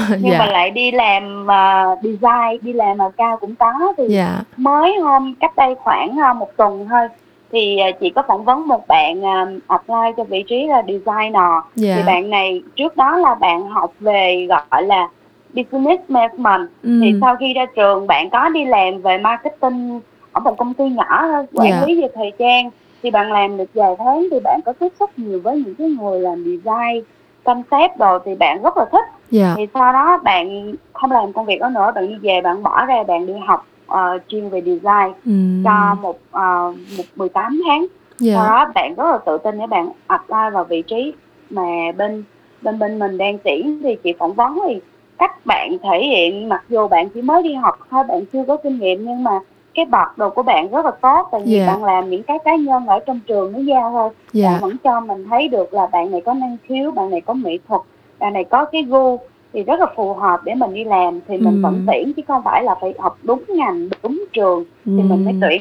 nhưng 0.21 0.38
mà 0.38 0.47
dạ. 0.47 0.53
lại 0.53 0.71
đi 0.71 0.90
làm 0.90 1.47
ờ, 1.47 1.97
design 2.03 2.59
đi 2.62 2.73
làm 2.73 2.99
mà 2.99 3.09
cao 3.16 3.37
cũng 3.37 3.55
có. 3.55 3.92
Thì 3.97 4.05
dạ. 4.09 4.40
mới 4.57 4.97
hôm 4.99 5.35
cách 5.40 5.57
đây 5.57 5.75
khoảng 5.75 6.16
ờ, 6.27 6.35
một 6.35 6.57
tuần 6.57 6.87
thôi. 6.90 7.09
Thì 7.53 7.79
chị 8.01 8.11
có 8.11 8.23
phỏng 8.29 8.44
vấn 8.44 8.68
một 8.68 8.88
bạn 8.88 9.23
ờ, 9.23 9.47
apply 9.66 10.12
cho 10.16 10.25
vị 10.25 10.44
trí 10.49 10.66
là 10.66 10.83
designer. 10.88 11.51
Dạ. 11.75 11.94
thì 11.97 12.03
bạn 12.07 12.31
này 12.31 12.62
trước 12.77 12.97
đó 12.97 13.16
là 13.16 13.35
bạn 13.35 13.68
học 13.68 13.92
về 14.01 14.47
gọi 14.49 14.83
là 14.83 15.09
business 15.55 16.03
management. 16.09 16.68
Ừ. 16.83 17.01
thì 17.03 17.14
sau 17.21 17.37
khi 17.37 17.55
ra 17.55 17.66
trường 17.77 18.07
bạn 18.07 18.31
có 18.31 18.49
đi 18.49 18.64
làm 18.64 18.99
về 19.03 19.18
marketing 19.18 20.01
ở 20.33 20.40
một 20.40 20.57
công 20.59 20.75
ty 20.75 20.88
nhỏ 20.88 21.23
thôi 21.29 21.44
quản 21.55 21.71
Dạ. 21.71 21.83
lý 21.87 22.03
về 22.03 22.09
thời 22.14 22.33
trang. 22.38 22.71
Thì 23.03 23.11
bạn 23.11 23.33
làm 23.33 23.57
được 23.57 23.71
vài 23.75 23.94
tháng 23.99 24.27
thì 24.31 24.40
bạn 24.44 24.61
có 24.64 24.73
tiếp 24.73 24.92
xúc 25.01 25.11
nhiều 25.16 25.40
với 25.44 25.57
những 25.66 25.75
cái 25.75 25.88
người 25.88 26.21
làm 26.21 26.44
design 26.44 27.05
concept 27.44 27.97
đồ 27.99 28.18
thì 28.25 28.35
bạn 28.35 28.62
rất 28.62 28.77
là 28.77 28.85
thích 28.92 29.05
dạ. 29.31 29.55
Thì 29.57 29.67
sau 29.75 29.93
đó 29.93 30.19
bạn 30.25 30.75
không 30.93 31.12
làm 31.12 31.33
công 31.33 31.47
việc 31.47 31.61
đó 31.61 31.69
nữa 31.69 31.93
bạn 31.95 32.09
đi 32.09 32.14
về 32.23 32.41
bạn 32.41 32.62
bỏ 32.62 32.87
ra 32.87 33.03
bạn 33.03 33.27
đi 33.27 33.33
học 33.47 33.67
ờ, 33.87 34.19
chuyên 34.29 34.49
về 34.49 34.61
design 34.61 35.12
ừ. 35.25 35.33
cho 35.64 35.95
một 36.03 36.19
uh, 36.37 36.77
một 36.99 37.05
18 37.17 37.61
tháng. 37.67 37.87
Sau 38.21 38.27
dạ 38.29 38.35
đó 38.35 38.67
bạn 38.75 38.95
rất 38.95 39.11
là 39.11 39.19
tự 39.27 39.38
tin 39.38 39.59
để 39.59 39.67
bạn 39.67 39.91
apply 40.07 40.51
vào 40.53 40.64
vị 40.64 40.83
trí 40.83 41.12
mà 41.51 41.93
bên 41.97 42.25
bên 42.62 42.79
bên 42.79 42.99
mình 42.99 43.19
đang 43.19 43.38
tuyển 43.45 43.79
thì 43.83 43.97
chị 44.05 44.14
phỏng 44.19 44.33
vấn 44.33 44.59
thì 44.69 44.81
cách 45.19 45.47
bạn 45.47 45.77
thể 45.83 46.05
hiện. 46.05 46.49
Mặc 46.49 46.64
dù 46.69 46.88
bạn 46.88 47.09
chỉ 47.09 47.23
mới 47.23 47.43
đi 47.43 47.55
học 47.55 47.79
thôi 47.91 48.05
bạn 48.09 48.25
chưa 48.33 48.45
có 48.49 48.57
kinh 48.57 48.79
nghiệm 48.79 49.05
nhưng 49.05 49.25
mà 49.25 49.41
cái 49.75 49.85
bậc 49.85 50.19
đồ 50.19 50.31
của 50.31 50.43
bạn 50.43 50.71
rất 50.71 50.85
là 50.85 50.91
tốt 50.91 51.29
tại 51.33 51.41
vì 51.45 51.59
Dạ. 51.59 51.67
bạn 51.67 51.85
làm 51.85 52.11
những 52.11 52.23
cái 52.23 52.38
cá 52.45 52.57
nhân 52.57 52.87
ở 52.87 52.99
trong 53.07 53.21
trường 53.27 53.53
nó 53.53 53.59
giao 53.59 53.91
thôi. 53.91 54.11
Dạ. 54.33 54.51
Bạn 54.51 54.61
vẫn 54.61 54.77
cho 54.85 55.01
mình 55.01 55.27
thấy 55.31 55.49
được 55.49 55.75
là 55.75 55.87
bạn 55.87 56.11
này 56.11 56.21
có 56.21 56.35
năng 56.35 56.57
khiếu 56.69 56.91
bạn 56.91 57.11
này 57.11 57.21
có 57.21 57.35
mỹ 57.35 57.59
thuật 57.69 57.83
bạn 58.18 58.33
này 58.33 58.44
có 58.44 58.64
cái 58.64 58.83
gu 58.83 59.18
thì 59.52 59.62
rất 59.62 59.81
là 59.81 59.87
phù 59.96 60.14
hợp 60.14 60.40
để 60.44 60.54
mình 60.54 60.74
đi 60.74 60.85
làm 60.85 61.20
thì 61.28 61.37
mình 61.38 61.54
Ừ. 61.54 61.61
vẫn 61.62 61.85
tuyển 61.87 62.12
chứ 62.16 62.22
không 62.28 62.42
phải 62.44 62.62
là 62.64 62.74
phải 62.81 62.94
học 62.98 63.18
đúng 63.22 63.42
ngành 63.48 63.88
đúng 64.02 64.24
trường 64.33 64.64
thì 64.85 64.92
mình 65.02 65.24
mới 65.24 65.35
Ừ. 65.40 65.46
tuyển. 65.48 65.61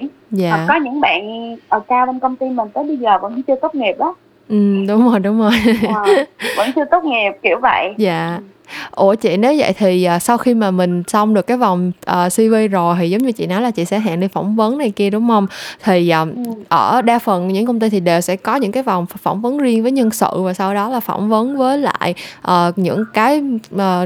Hoặc 0.50 0.58
dạ 0.58 0.66
có 0.68 0.76
những 0.76 1.02
bạn 1.02 1.22
ở 1.70 1.80
cao 1.80 2.06
bên 2.06 2.20
công 2.20 2.36
ty 2.36 2.50
mình 2.50 2.68
tới 2.74 2.84
bây 2.84 2.98
giờ 2.98 3.18
vẫn 3.22 3.42
chưa 3.48 3.56
tốt 3.56 3.76
nghiệp 3.76 3.96
đó. 4.00 4.16
Ừ 4.50 4.56
đúng 4.88 5.10
rồi 5.10 5.20
đúng 5.20 5.40
rồi. 5.40 5.52
Ờ, 5.96 6.04
vẫn 6.58 6.70
chưa 6.76 6.86
tốt 6.92 7.04
nghiệp 7.04 7.32
kiểu 7.44 7.60
vậy. 7.62 7.94
Dạ 7.98 8.40
ủa 8.92 9.16
chị 9.16 9.38
nếu 9.38 9.54
vậy 9.58 9.74
thì 9.74 10.04
à, 10.04 10.20
sau 10.20 10.38
khi 10.38 10.54
mà 10.54 10.72
mình 10.72 11.04
xong 11.08 11.34
được 11.34 11.48
cái 11.48 11.58
vòng 11.58 11.92
à, 12.06 12.30
CV 12.30 12.54
rồi 12.72 12.96
thì 13.00 13.10
giống 13.10 13.24
như 13.24 13.32
chị 13.32 13.48
nói 13.48 13.62
là 13.62 13.72
chị 13.72 13.86
sẽ 13.86 14.00
hẹn 14.00 14.20
đi 14.20 14.28
phỏng 14.28 14.56
vấn 14.56 14.78
này 14.78 14.92
kia 14.92 15.10
đúng 15.10 15.28
không 15.28 15.48
thì 15.84 16.10
à, 16.10 16.20
ừ. 16.20 16.28
ở 16.70 17.02
đa 17.02 17.20
phần 17.20 17.48
những 17.48 17.66
công 17.66 17.80
ty 17.80 17.90
thì 17.90 18.00
đều 18.00 18.22
sẽ 18.22 18.36
có 18.36 18.56
những 18.56 18.72
cái 18.72 18.84
vòng 18.84 19.06
phỏng 19.06 19.42
vấn 19.42 19.58
riêng 19.58 19.84
với 19.84 19.92
nhân 19.92 20.12
sự 20.12 20.28
và 20.34 20.54
sau 20.54 20.74
đó 20.74 20.90
là 20.90 21.00
phỏng 21.00 21.30
vấn 21.30 21.58
với 21.58 21.78
lại 21.78 22.14
ờ, 22.42 22.72
những 22.76 23.04
cái 23.14 23.44
ờ, 23.78 24.06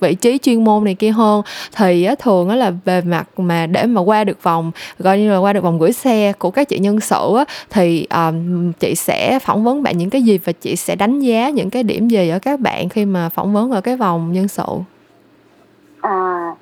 vị 0.00 0.14
trí 0.14 0.38
chuyên 0.38 0.64
môn 0.64 0.84
này 0.84 0.94
kia 0.94 1.10
hơn 1.10 1.42
thì 1.76 2.04
á, 2.04 2.14
thường 2.18 2.48
á 2.48 2.56
là 2.56 2.72
về 2.84 3.00
mặt 3.00 3.28
mà 3.36 3.66
để 3.66 3.86
mà 3.86 4.00
qua 4.00 4.24
được 4.24 4.42
vòng 4.42 4.70
gọi 4.98 5.18
như 5.18 5.30
là 5.30 5.38
qua 5.38 5.52
được 5.52 5.64
vòng 5.64 5.78
gửi 5.78 5.92
xe 5.92 6.32
của 6.38 6.50
các 6.50 6.68
chị 6.68 6.78
nhân 6.78 7.00
sự 7.00 7.34
á, 7.36 7.44
thì 7.70 8.06
ờ, 8.10 8.32
chị 8.80 8.94
sẽ 8.94 9.38
phỏng 9.38 9.64
vấn 9.64 9.82
bạn 9.82 9.98
những 9.98 10.10
cái 10.10 10.22
gì 10.22 10.38
và 10.38 10.52
chị 10.52 10.76
sẽ 10.76 10.96
đánh 10.96 11.20
giá 11.20 11.50
những 11.50 11.70
cái 11.70 11.82
điểm 11.82 12.08
gì 12.08 12.28
ở 12.28 12.38
các 12.38 12.60
bạn 12.60 12.88
khi 12.88 13.04
mà 13.04 13.28
phỏng 13.28 13.52
vấn 13.52 13.70
ở 13.70 13.80
cái 13.84 13.96
vòng 13.96 14.32
nhân 14.32 14.48
sự 14.48 14.64
à 16.00 16.54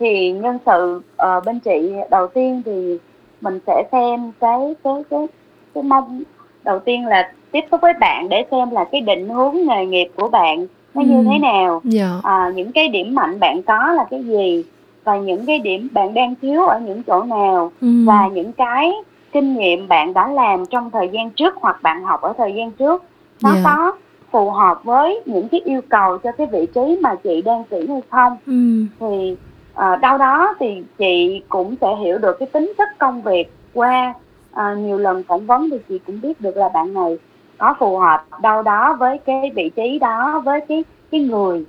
thì 0.00 0.32
nhân 0.32 0.58
sự 0.66 1.02
ờ, 1.16 1.40
bên 1.40 1.60
chị 1.60 1.92
đầu 2.10 2.26
tiên 2.26 2.62
thì 2.64 2.98
mình 3.40 3.58
sẽ 3.66 3.82
xem 3.92 4.32
cái 4.40 4.74
cái 4.84 4.94
cái 5.10 5.26
cái 5.74 5.82
mong 5.82 6.22
đầu 6.64 6.78
tiên 6.78 7.06
là 7.06 7.32
tiếp 7.52 7.60
xúc 7.70 7.80
với 7.80 7.92
bạn 8.00 8.28
để 8.28 8.44
xem 8.50 8.70
là 8.70 8.84
cái 8.92 9.00
định 9.00 9.28
hướng 9.28 9.54
nghề 9.66 9.86
nghiệp 9.86 10.08
của 10.16 10.28
bạn 10.28 10.66
nó 10.94 11.02
như 11.02 11.16
Ừ. 11.18 11.24
thế 11.32 11.38
nào 11.38 11.80
dạ 11.84 12.10
à, 12.22 12.52
những 12.54 12.72
cái 12.72 12.88
điểm 12.88 13.14
mạnh 13.14 13.40
bạn 13.40 13.62
có 13.62 13.92
là 13.92 14.04
cái 14.10 14.22
gì 14.24 14.64
và 15.04 15.16
những 15.16 15.46
cái 15.46 15.58
điểm 15.58 15.88
bạn 15.92 16.14
đang 16.14 16.34
thiếu 16.42 16.66
ở 16.66 16.80
những 16.80 17.02
chỗ 17.02 17.22
nào 17.22 17.72
ừ. 17.80 17.88
và 18.06 18.28
những 18.28 18.52
cái 18.52 18.92
kinh 19.32 19.56
nghiệm 19.56 19.88
bạn 19.88 20.14
đã 20.14 20.28
làm 20.28 20.66
trong 20.66 20.90
thời 20.90 21.08
gian 21.08 21.30
trước 21.30 21.54
hoặc 21.60 21.82
bạn 21.82 22.02
học 22.04 22.20
ở 22.22 22.32
thời 22.38 22.52
gian 22.54 22.70
trước 22.72 23.04
nó 23.42 23.50
Dạ. 23.54 23.60
có 23.64 23.92
phù 24.36 24.50
hợp 24.50 24.84
với 24.84 25.22
những 25.26 25.48
cái 25.48 25.60
yêu 25.64 25.80
cầu 25.88 26.18
cho 26.18 26.32
cái 26.32 26.46
vị 26.46 26.66
trí 26.74 26.98
mà 27.02 27.14
chị 27.14 27.42
đang 27.42 27.64
tuyển 27.70 27.86
hay 27.86 28.00
không 28.10 28.36
ừ. 28.46 28.84
thì 29.00 29.36
ờ, 29.74 29.96
đâu 29.96 30.18
đó 30.18 30.54
thì 30.60 30.82
chị 30.98 31.42
cũng 31.48 31.74
sẽ 31.80 31.96
hiểu 31.96 32.18
được 32.18 32.36
cái 32.38 32.48
tính 32.52 32.72
chất 32.78 32.88
công 32.98 33.22
việc 33.22 33.52
qua 33.74 34.14
ờ, 34.52 34.74
nhiều 34.74 34.98
lần 34.98 35.22
phỏng 35.22 35.46
vấn 35.46 35.70
thì 35.70 35.76
chị 35.88 35.98
cũng 36.06 36.20
biết 36.20 36.40
được 36.40 36.56
là 36.56 36.68
bạn 36.68 36.94
này 36.94 37.18
có 37.58 37.74
phù 37.78 37.98
hợp 37.98 38.24
đâu 38.42 38.62
đó 38.62 38.96
với 38.98 39.18
cái 39.18 39.50
vị 39.54 39.70
trí 39.76 39.98
đó 39.98 40.42
với 40.44 40.60
cái 40.60 40.84
cái 41.10 41.20
người 41.20 41.64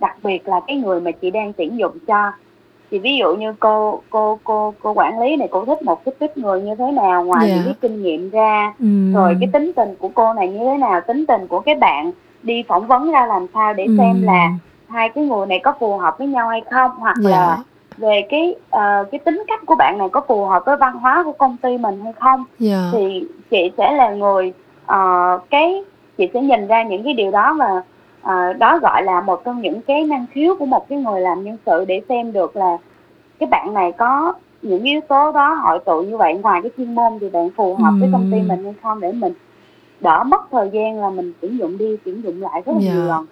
đặc 0.00 0.16
biệt 0.22 0.48
là 0.48 0.60
cái 0.66 0.76
người 0.76 1.00
mà 1.00 1.10
chị 1.10 1.30
đang 1.30 1.52
tuyển 1.52 1.78
dụng 1.78 1.98
cho 2.06 2.32
thì 2.92 2.98
ví 2.98 3.16
dụ 3.16 3.34
như 3.36 3.52
cô 3.60 4.00
cô 4.10 4.38
cô 4.44 4.74
cô 4.82 4.92
quản 4.92 5.20
lý 5.20 5.36
này 5.36 5.48
cô 5.50 5.64
thích 5.64 5.82
một 5.82 6.04
cái 6.04 6.14
tiếp 6.18 6.30
người 6.36 6.60
như 6.62 6.74
thế 6.74 6.84
nào 6.92 7.24
ngoài 7.24 7.48
Dạ. 7.48 7.54
những 7.54 7.64
cái 7.64 7.74
kinh 7.80 8.02
nghiệm 8.02 8.30
ra 8.30 8.74
Ừ. 8.78 8.86
rồi 9.14 9.36
cái 9.40 9.48
tính 9.52 9.72
tình 9.76 9.94
của 9.98 10.08
cô 10.14 10.32
này 10.32 10.48
như 10.48 10.58
thế 10.58 10.76
nào 10.78 11.00
tính 11.00 11.26
tình 11.26 11.46
của 11.46 11.60
cái 11.60 11.74
bạn 11.74 12.10
đi 12.42 12.62
phỏng 12.68 12.86
vấn 12.86 13.10
ra 13.12 13.26
làm 13.26 13.46
sao 13.54 13.74
để 13.74 13.84
Ừ. 13.84 13.94
xem 13.98 14.22
là 14.22 14.50
hai 14.88 15.08
cái 15.08 15.24
người 15.24 15.46
này 15.46 15.58
có 15.58 15.72
phù 15.80 15.98
hợp 15.98 16.18
với 16.18 16.26
nhau 16.26 16.48
hay 16.48 16.60
không 16.70 16.90
hoặc 16.98 17.16
Dạ. 17.20 17.30
là 17.30 17.58
về 17.96 18.22
cái 18.30 18.54
ờ, 18.70 19.04
cái 19.12 19.18
tính 19.18 19.42
cách 19.48 19.60
của 19.66 19.74
bạn 19.74 19.98
này 19.98 20.08
có 20.08 20.20
phù 20.28 20.44
hợp 20.46 20.62
với 20.66 20.76
văn 20.76 20.92
hóa 20.98 21.22
của 21.24 21.32
công 21.32 21.56
ty 21.62 21.78
mình 21.78 22.00
hay 22.04 22.12
không 22.12 22.44
dạ 22.58 22.88
thì 22.92 23.24
chị 23.50 23.70
sẽ 23.76 23.92
là 23.92 24.10
người 24.10 24.52
ờ, 24.86 25.38
cái 25.50 25.82
chị 26.18 26.28
sẽ 26.34 26.40
nhìn 26.40 26.66
ra 26.66 26.82
những 26.82 27.04
cái 27.04 27.14
điều 27.14 27.30
đó 27.30 27.56
và 27.58 27.82
ờ, 28.22 28.52
đó 28.52 28.78
gọi 28.78 29.02
là 29.02 29.20
một 29.20 29.44
trong 29.44 29.60
những 29.62 29.82
cái 29.82 30.04
năng 30.04 30.26
khiếu 30.32 30.56
của 30.58 30.66
một 30.66 30.88
cái 30.88 30.98
người 30.98 31.20
làm 31.20 31.44
nhân 31.44 31.56
sự 31.66 31.84
để 31.88 32.02
xem 32.08 32.32
được 32.32 32.56
là 32.56 32.76
cái 33.38 33.46
bạn 33.50 33.74
này 33.74 33.92
có 33.92 34.34
những 34.62 34.82
yếu 34.82 35.00
tố 35.00 35.32
đó 35.32 35.54
hội 35.54 35.78
tụ 35.78 36.02
như 36.02 36.16
vậy 36.16 36.34
ngoài 36.34 36.62
cái 36.62 36.70
chuyên 36.76 36.94
môn 36.94 37.18
thì 37.20 37.30
bạn 37.30 37.50
phù 37.56 37.74
hợp 37.74 37.92
với 38.00 38.08
công 38.12 38.28
ty 38.32 38.42
mình 38.42 38.64
hay 38.64 38.74
không 38.82 39.00
để 39.00 39.12
mình 39.12 39.32
đỡ 40.00 40.24
mất 40.24 40.40
thời 40.50 40.70
gian 40.72 41.00
là 41.00 41.10
mình 41.10 41.32
tuyển 41.40 41.58
dụng 41.58 41.78
đi 41.78 41.96
tuyển 42.04 42.22
dụng 42.24 42.42
lại 42.42 42.62
rất 42.66 42.72
là 42.72 42.80
Dạ. 42.82 42.92
nhiều 42.92 43.04
lần 43.04 43.26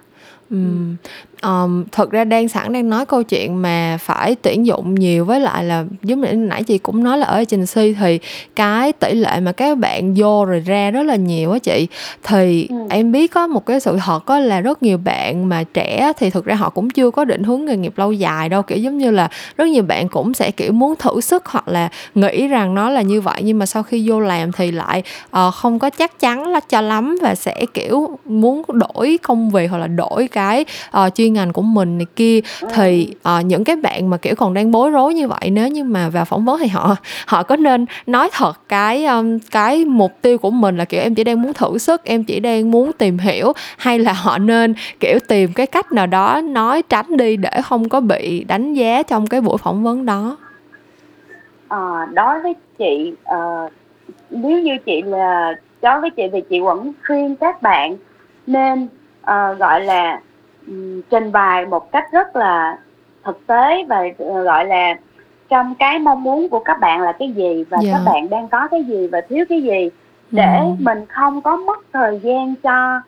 Ừm, 0.49 0.95
um, 1.43 1.83
thật 1.91 2.11
ra 2.11 2.23
đang 2.23 2.49
sẵn 2.49 2.73
đang 2.73 2.89
nói 2.89 3.05
câu 3.05 3.23
chuyện 3.23 3.61
mà 3.61 3.97
phải 4.01 4.35
tuyển 4.41 4.65
dụng 4.65 4.95
nhiều 4.95 5.25
với 5.25 5.39
lại 5.39 5.63
là 5.63 5.85
giống 6.03 6.21
như 6.21 6.33
nãy 6.33 6.63
chị 6.63 6.77
cũng 6.77 7.03
nói 7.03 7.17
là 7.17 7.25
ở 7.25 7.35
agency 7.35 7.93
thì 7.99 8.19
cái 8.55 8.93
tỷ 8.93 9.13
lệ 9.13 9.39
mà 9.39 9.51
các 9.51 9.77
bạn 9.77 10.13
vô 10.17 10.45
rồi 10.45 10.59
ra 10.59 10.91
rất 10.91 11.03
là 11.03 11.15
nhiều 11.15 11.51
á 11.51 11.59
chị 11.59 11.87
thì 12.23 12.67
Ừ. 12.69 12.75
em 12.89 13.11
biết 13.11 13.31
có 13.31 13.47
một 13.47 13.65
cái 13.65 13.79
sự 13.79 13.97
thật 14.05 14.19
có 14.25 14.39
là 14.39 14.61
rất 14.61 14.83
nhiều 14.83 14.97
bạn 14.97 15.49
mà 15.49 15.63
trẻ 15.63 16.11
thì 16.17 16.29
thực 16.29 16.45
ra 16.45 16.55
họ 16.55 16.69
cũng 16.69 16.89
chưa 16.89 17.11
có 17.11 17.25
định 17.25 17.43
hướng 17.43 17.65
nghề 17.65 17.77
nghiệp 17.77 17.93
lâu 17.97 18.11
dài 18.11 18.49
đâu 18.49 18.61
kiểu 18.61 18.77
giống 18.77 18.97
như 18.97 19.11
là 19.11 19.29
rất 19.57 19.65
nhiều 19.65 19.83
bạn 19.83 20.09
cũng 20.09 20.33
sẽ 20.33 20.51
kiểu 20.51 20.71
muốn 20.71 20.95
thử 20.95 21.21
sức 21.21 21.45
hoặc 21.45 21.67
là 21.67 21.89
nghĩ 22.15 22.47
rằng 22.47 22.75
nó 22.75 22.89
là 22.89 23.01
như 23.01 23.21
vậy 23.21 23.41
nhưng 23.43 23.59
mà 23.59 23.65
sau 23.65 23.83
khi 23.83 24.09
vô 24.09 24.19
làm 24.19 24.51
thì 24.51 24.71
lại 24.71 25.03
ờ, 25.31 25.51
không 25.51 25.79
có 25.79 25.89
chắc 25.89 26.19
chắn 26.19 26.47
là 26.47 26.59
cho 26.59 26.81
lắm 26.81 27.17
và 27.21 27.35
sẽ 27.35 27.65
kiểu 27.73 28.17
muốn 28.25 28.63
đổi 28.67 29.19
công 29.23 29.49
việc 29.49 29.67
hoặc 29.67 29.77
là 29.77 29.87
đổi 29.87 30.27
cái 30.27 30.41
cái 30.51 30.65
uh, 31.07 31.15
chuyên 31.15 31.30
ngành 31.33 31.53
của 31.53 31.61
mình 31.61 31.97
này 31.97 32.05
kia 32.15 32.39
thì 32.73 33.13
uh, 33.39 33.45
những 33.45 33.63
cái 33.63 33.75
bạn 33.75 34.09
mà 34.09 34.17
kiểu 34.17 34.35
còn 34.35 34.53
đang 34.53 34.71
bối 34.71 34.91
rối 34.91 35.13
như 35.13 35.27
vậy 35.27 35.49
nếu 35.51 35.67
như 35.67 35.83
mà 35.83 36.09
vào 36.09 36.25
phỏng 36.25 36.45
vấn 36.45 36.59
thì 36.59 36.67
họ 36.67 36.95
họ 37.27 37.43
có 37.43 37.55
nên 37.55 37.85
nói 38.07 38.29
thật 38.33 38.53
cái 38.69 39.05
um, 39.05 39.39
cái 39.51 39.85
mục 39.85 40.11
tiêu 40.21 40.37
của 40.37 40.51
mình 40.51 40.77
là 40.77 40.85
kiểu 40.85 41.01
em 41.01 41.15
chỉ 41.15 41.23
đang 41.23 41.41
muốn 41.41 41.53
thử 41.53 41.77
sức 41.77 42.03
em 42.03 42.23
chỉ 42.23 42.39
đang 42.39 42.71
muốn 42.71 42.91
tìm 42.93 43.17
hiểu 43.17 43.53
hay 43.77 43.99
là 43.99 44.13
họ 44.13 44.37
nên 44.37 44.73
kiểu 44.99 45.19
tìm 45.27 45.53
cái 45.53 45.67
cách 45.67 45.91
nào 45.91 46.07
đó 46.07 46.41
nói 46.41 46.81
tránh 46.89 47.17
đi 47.17 47.37
để 47.37 47.61
không 47.63 47.89
có 47.89 47.99
bị 47.99 48.43
đánh 48.47 48.73
giá 48.73 49.03
trong 49.03 49.27
cái 49.27 49.41
buổi 49.41 49.57
phỏng 49.57 49.83
vấn 49.83 50.05
đó? 50.05 50.37
À, 51.67 52.07
đối 52.13 52.41
với 52.41 52.55
chị 52.77 53.13
uh, 53.23 53.71
nếu 54.29 54.59
như 54.59 54.77
chị 54.85 55.01
là 55.01 55.53
đối 55.81 56.01
với 56.01 56.09
chị 56.09 56.23
thì 56.31 56.41
chị 56.49 56.59
vẫn 56.59 56.93
khuyên 57.07 57.35
các 57.35 57.61
bạn 57.61 57.95
nên 58.47 58.87
uh, 59.21 59.59
gọi 59.59 59.81
là 59.81 60.21
trình 61.09 61.31
bày 61.31 61.65
một 61.65 61.91
cách 61.91 62.05
rất 62.11 62.35
là 62.35 62.77
thực 63.23 63.47
tế 63.47 63.85
và 63.89 64.03
uh, 64.23 64.45
gọi 64.45 64.65
là 64.65 64.95
trong 65.49 65.75
cái 65.75 65.99
mong 65.99 66.23
muốn 66.23 66.49
của 66.49 66.59
các 66.59 66.79
bạn 66.79 67.01
là 67.01 67.11
cái 67.11 67.31
gì 67.31 67.65
và 67.69 67.77
yeah. 67.83 67.93
các 67.93 68.01
dạ. 68.05 68.11
bạn 68.11 68.29
đang 68.29 68.47
có 68.47 68.67
cái 68.67 68.83
gì 68.83 69.07
và 69.07 69.21
thiếu 69.29 69.45
cái 69.49 69.61
gì 69.61 69.89
để 70.31 70.57
ừ. 70.59 70.65
mình 70.79 71.05
không 71.09 71.41
có 71.41 71.55
mất 71.57 71.79
thời 71.93 72.19
gian 72.23 72.55
cho 72.55 73.01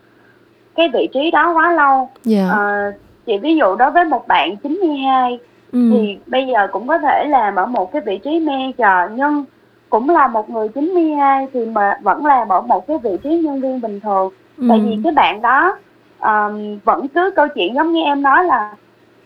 cái 0.76 0.90
vị 0.94 1.10
trí 1.14 1.32
đó 1.32 1.54
quá 1.54 1.74
lâu. 1.74 1.98
Yeah. 1.98 2.50
Dạ. 2.50 2.56
À, 2.58 2.92
chị 3.26 3.38
ví 3.38 3.56
dụ 3.56 3.76
đối 3.76 3.92
với 3.92 4.06
một 4.06 4.28
bạn 4.28 4.58
92 4.58 5.40
ừ. 5.72 5.90
thì 5.92 6.18
bây 6.28 6.48
giờ 6.48 6.68
cũng 6.72 6.88
có 6.88 6.98
thể 6.98 7.26
làm 7.30 7.56
ở 7.56 7.66
một 7.66 7.92
cái 7.92 8.02
vị 8.06 8.18
trí 8.18 8.40
manager 8.40 9.18
nhưng 9.18 9.46
cũng 9.90 10.10
là 10.10 10.28
một 10.28 10.50
người 10.50 10.68
92 10.68 11.48
thì 11.54 11.66
mà 11.66 11.98
vẫn 12.02 12.26
làm 12.26 12.50
ở 12.50 12.62
một 12.62 12.88
cái 12.88 12.98
vị 13.04 13.18
trí 13.24 13.30
nhân 13.38 13.62
viên 13.62 13.82
bình 13.82 14.00
thường. 14.00 14.30
Ừ. 14.58 14.66
Tại 14.70 14.80
vì 14.80 14.98
cái 15.04 15.14
bạn 15.14 15.42
đó 15.42 15.78
um, 16.24 16.80
vẫn 16.84 17.08
cứ 17.08 17.32
câu 17.36 17.48
chuyện 17.56 17.76
giống 17.76 17.92
như 17.92 18.02
em 18.04 18.22
nói 18.22 18.44
là 18.44 18.74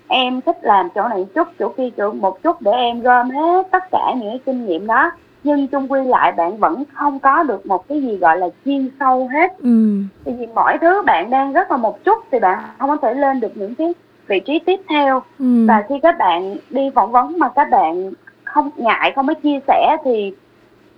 em 0.07 0.41
thích 0.41 0.57
làm 0.61 0.89
chỗ 0.95 1.07
này 1.07 1.25
chút 1.35 1.47
chỗ 1.59 1.69
kia 1.69 1.89
chỗ 1.97 2.11
một 2.11 2.43
chút 2.43 2.61
để 2.61 2.71
em 2.71 3.01
gom 3.01 3.29
hết 3.29 3.67
tất 3.71 3.83
cả 3.91 4.13
những 4.15 4.29
cái 4.29 4.39
kinh 4.45 4.65
nghiệm 4.65 4.87
đó 4.87 5.11
nhưng 5.43 5.67
chung 5.67 5.91
quy 5.91 6.03
lại 6.03 6.31
bạn 6.31 6.57
vẫn 6.57 6.83
không 6.93 7.19
có 7.19 7.43
được 7.43 7.65
một 7.65 7.87
cái 7.87 8.01
gì 8.01 8.17
gọi 8.17 8.37
là 8.37 8.47
chuyên 8.65 8.89
sâu 8.99 9.29
hết 9.33 9.57
ừ. 9.59 10.01
tại 10.25 10.35
vì 10.39 10.47
mỗi 10.55 10.77
thứ 10.81 11.01
bạn 11.05 11.29
đang 11.29 11.53
rất 11.53 11.71
là 11.71 11.77
một 11.77 12.03
chút 12.03 12.23
thì 12.31 12.39
bạn 12.39 12.59
không 12.77 12.89
có 12.89 12.97
thể 12.97 13.13
lên 13.13 13.39
được 13.39 13.51
những 13.57 13.75
cái 13.75 13.93
vị 14.27 14.39
trí 14.39 14.59
tiếp 14.59 14.79
theo 14.89 15.21
ừ. 15.39 15.65
và 15.67 15.83
khi 15.89 15.95
các 16.03 16.17
bạn 16.17 16.55
đi 16.69 16.89
phỏng 16.95 17.11
vấn 17.11 17.39
mà 17.39 17.49
các 17.49 17.69
bạn 17.71 18.11
không 18.43 18.69
ngại 18.75 19.11
không 19.15 19.27
có 19.27 19.33
chia 19.33 19.59
sẻ 19.67 19.97
thì 20.03 20.33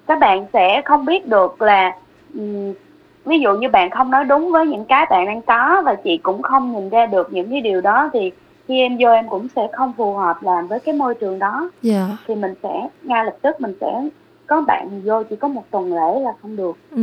các 0.07 0.19
bạn 0.19 0.45
sẽ 0.53 0.81
không 0.85 1.05
biết 1.05 1.27
được 1.27 1.62
là 1.62 1.91
um, 2.33 2.73
ví 3.29 3.39
dụ 3.39 3.57
như 3.57 3.69
bạn 3.69 3.89
không 3.89 4.11
nói 4.11 4.25
đúng 4.25 4.51
với 4.51 4.67
những 4.67 4.85
cái 4.85 5.05
bạn 5.09 5.25
đang 5.25 5.41
có 5.41 5.81
và 5.85 5.95
chị 5.95 6.17
cũng 6.17 6.41
không 6.41 6.71
nhìn 6.71 6.89
ra 6.89 7.05
được 7.05 7.33
những 7.33 7.49
cái 7.51 7.61
điều 7.61 7.81
đó 7.81 8.09
thì 8.13 8.31
khi 8.67 8.79
em 8.79 8.97
vô 8.99 9.09
em 9.09 9.29
cũng 9.29 9.47
sẽ 9.55 9.67
không 9.73 9.93
phù 9.97 10.13
hợp 10.13 10.43
làm 10.43 10.67
với 10.67 10.79
cái 10.79 10.95
môi 10.95 11.15
trường 11.15 11.39
đó 11.39 11.59
yeah. 11.59 12.09
Dạ. 12.09 12.17
thì 12.27 12.35
mình 12.35 12.53
sẽ 12.63 12.87
ngay 13.03 13.25
lập 13.25 13.35
tức 13.41 13.61
mình 13.61 13.73
sẽ 13.81 14.09
có 14.47 14.61
bạn 14.61 15.01
vô 15.05 15.23
chỉ 15.23 15.35
có 15.35 15.47
một 15.47 15.63
tuần 15.71 15.93
lễ 15.93 16.19
là 16.19 16.33
không 16.41 16.55
được 16.55 16.77
ừ. 16.91 17.01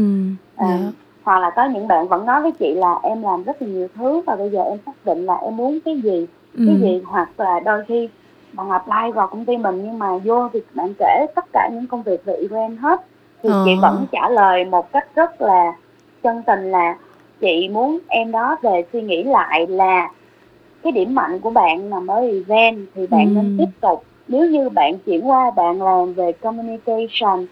à, 0.57 0.67
yeah. 0.67 0.81
Dạ. 0.81 0.87
hoặc 1.23 1.39
là 1.39 1.51
có 1.51 1.65
những 1.65 1.89
bạn 1.89 2.09
vẫn 2.09 2.27
nói 2.27 2.43
với 2.43 2.53
chị 2.53 2.75
là 2.75 2.99
em 3.03 3.23
làm 3.23 3.43
rất 3.43 3.63
là 3.63 3.69
nhiều 3.69 3.89
thứ 3.95 4.23
và 4.27 4.37
bây 4.37 4.51
giờ 4.51 4.63
em 4.63 4.79
xác 4.87 5.05
định 5.05 5.27
là 5.27 5.37
em 5.37 5.57
muốn 5.57 5.79
cái 5.85 6.01
gì 6.01 6.27
ừ. 6.55 6.65
cái 6.67 6.77
gì 6.81 7.03
hoặc 7.07 7.41
là 7.41 7.61
đôi 7.61 7.85
khi 7.89 8.09
bạn 8.53 8.71
apply 8.71 9.13
vào 9.15 9.27
công 9.27 9.45
ty 9.45 9.57
mình 9.57 9.83
nhưng 9.85 9.99
mà 9.99 10.07
vô 10.25 10.49
thì 10.53 10.61
bạn 10.75 10.95
kể 10.99 11.27
tất 11.35 11.45
cả 11.53 11.69
những 11.73 11.87
công 11.87 12.03
việc 12.03 12.25
về 12.25 12.35
event 12.35 12.79
hết 12.79 13.01
thì 13.43 13.49
ờ. 13.51 13.63
chị 13.65 13.71
vẫn 13.83 14.07
trả 14.13 14.29
lời 14.29 14.65
một 14.65 14.93
cách 14.93 15.07
rất 15.15 15.41
là 15.41 15.73
chân 16.27 16.43
tình 16.43 16.71
là 16.71 16.97
chị 17.41 17.69
muốn 17.69 17.99
em 18.09 18.33
đó 18.33 18.57
về 18.63 18.85
suy 18.93 19.03
nghĩ 19.03 19.23
lại 19.23 19.67
là 19.67 20.11
cái 20.83 20.93
điểm 20.93 21.15
mạnh 21.15 21.39
của 21.41 21.51
bạn 21.51 21.91
nằm 21.91 22.07
ở 22.07 22.21
event 22.21 22.87
thì 22.95 23.07
bạn 23.07 23.27
ừ. 23.27 23.33
nên 23.35 23.57
tiếp 23.59 23.81
tục 23.81 24.05
nếu 24.29 24.51
như 24.51 24.69
bạn 24.69 24.99
chuyển 24.99 25.31
qua 25.31 25.51
bạn 25.51 25.83
làm 25.83 26.13
về 26.13 26.33
communication 26.33 27.47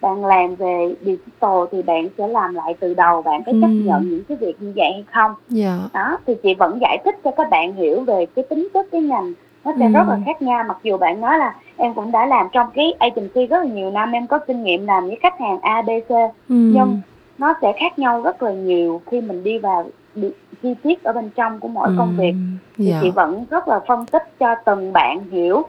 bạn 0.00 0.24
làm 0.24 0.54
về 0.54 0.94
digital 1.00 1.64
thì 1.72 1.82
bạn 1.82 2.08
sẽ 2.18 2.28
làm 2.28 2.54
lại 2.54 2.74
từ 2.80 2.94
đầu 2.94 3.22
bạn 3.22 3.42
có 3.46 3.52
ừ. 3.52 3.58
chấp 3.60 3.68
nhận 3.68 4.10
những 4.10 4.24
cái 4.28 4.36
việc 4.36 4.62
như 4.62 4.72
vậy 4.76 4.92
hay 4.92 5.04
không 5.12 5.34
yeah. 5.56 5.78
Dạ. 5.80 5.88
đó 5.92 6.18
thì 6.26 6.34
chị 6.42 6.54
vẫn 6.54 6.78
giải 6.80 6.98
thích 7.04 7.14
cho 7.24 7.30
các 7.30 7.50
bạn 7.50 7.74
hiểu 7.74 8.00
về 8.00 8.26
cái 8.26 8.44
tính 8.48 8.68
chất 8.74 8.86
cái 8.92 9.00
ngành 9.00 9.32
nó 9.64 9.72
sẽ 9.78 9.86
ừ. 9.86 9.92
rất 9.92 10.08
là 10.08 10.18
khác 10.26 10.42
nhau 10.42 10.64
mặc 10.68 10.76
dù 10.82 10.96
bạn 10.98 11.20
nói 11.20 11.38
là 11.38 11.54
em 11.76 11.94
cũng 11.94 12.12
đã 12.12 12.26
làm 12.26 12.46
trong 12.52 12.70
cái 12.74 12.94
agency 12.98 13.46
rất 13.46 13.58
là 13.58 13.72
nhiều 13.72 13.90
năm 13.90 14.12
em 14.12 14.26
có 14.26 14.38
kinh 14.38 14.62
nghiệm 14.62 14.86
làm 14.86 15.06
với 15.06 15.18
khách 15.22 15.40
hàng 15.40 15.58
A 15.62 15.82
B 15.82 15.88
C 16.08 16.10
ừ. 16.10 16.24
nhưng 16.48 17.00
nó 17.38 17.54
sẽ 17.62 17.72
khác 17.80 17.98
nhau 17.98 18.22
rất 18.22 18.42
là 18.42 18.50
nhiều 18.50 19.02
khi 19.06 19.20
mình 19.20 19.44
đi 19.44 19.58
vào 19.58 19.90
chi 20.62 20.74
tiết 20.82 21.04
ở 21.04 21.12
bên 21.12 21.30
trong 21.36 21.60
của 21.60 21.68
mỗi 21.68 21.88
ừ. 21.88 21.94
công 21.98 22.16
việc 22.16 22.34
thì 22.76 22.90
yeah. 22.90 23.02
chị 23.02 23.08
dạ. 23.08 23.12
vẫn 23.14 23.44
rất 23.50 23.68
là 23.68 23.80
phân 23.88 24.06
tích 24.06 24.22
cho 24.40 24.54
từng 24.66 24.92
bạn 24.92 25.30
hiểu 25.30 25.62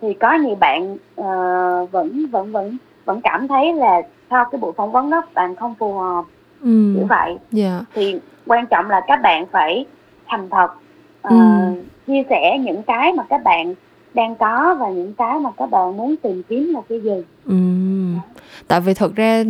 thì 0.00 0.14
có 0.14 0.32
nhiều 0.32 0.54
bạn 0.54 0.94
uh, 0.94 1.90
vẫn 1.90 2.26
vẫn 2.30 2.52
vẫn 2.52 2.76
vẫn 3.04 3.20
cảm 3.20 3.48
thấy 3.48 3.74
là 3.74 4.02
sau 4.30 4.44
cái 4.52 4.58
buổi 4.60 4.72
phỏng 4.72 4.92
vấn 4.92 5.10
đó 5.10 5.22
bạn 5.34 5.56
không 5.56 5.74
phù 5.78 5.98
hợp 5.98 6.24
ừ. 6.60 6.68
như 6.68 7.04
vậy 7.08 7.28
yeah. 7.28 7.40
Dạ. 7.50 7.80
thì 7.94 8.20
quan 8.46 8.66
trọng 8.66 8.90
là 8.90 9.00
các 9.06 9.22
bạn 9.22 9.46
phải 9.46 9.86
thành 10.26 10.50
thật 10.50 10.70
uh, 11.28 11.30
ừ. 11.30 11.36
chia 12.06 12.22
sẻ 12.30 12.58
những 12.58 12.82
cái 12.82 13.12
mà 13.12 13.22
các 13.28 13.42
bạn 13.44 13.74
đang 14.14 14.36
có 14.36 14.76
và 14.80 14.88
những 14.88 15.14
cái 15.14 15.38
mà 15.38 15.50
các 15.56 15.70
bạn 15.70 15.96
muốn 15.96 16.16
tìm 16.16 16.42
kiếm 16.48 16.74
là 16.74 16.80
cái 16.88 17.00
gì 17.00 17.22
ừ. 17.46 17.54
tại 18.68 18.80
vì 18.80 18.94
thực 18.94 19.16
ra 19.16 19.44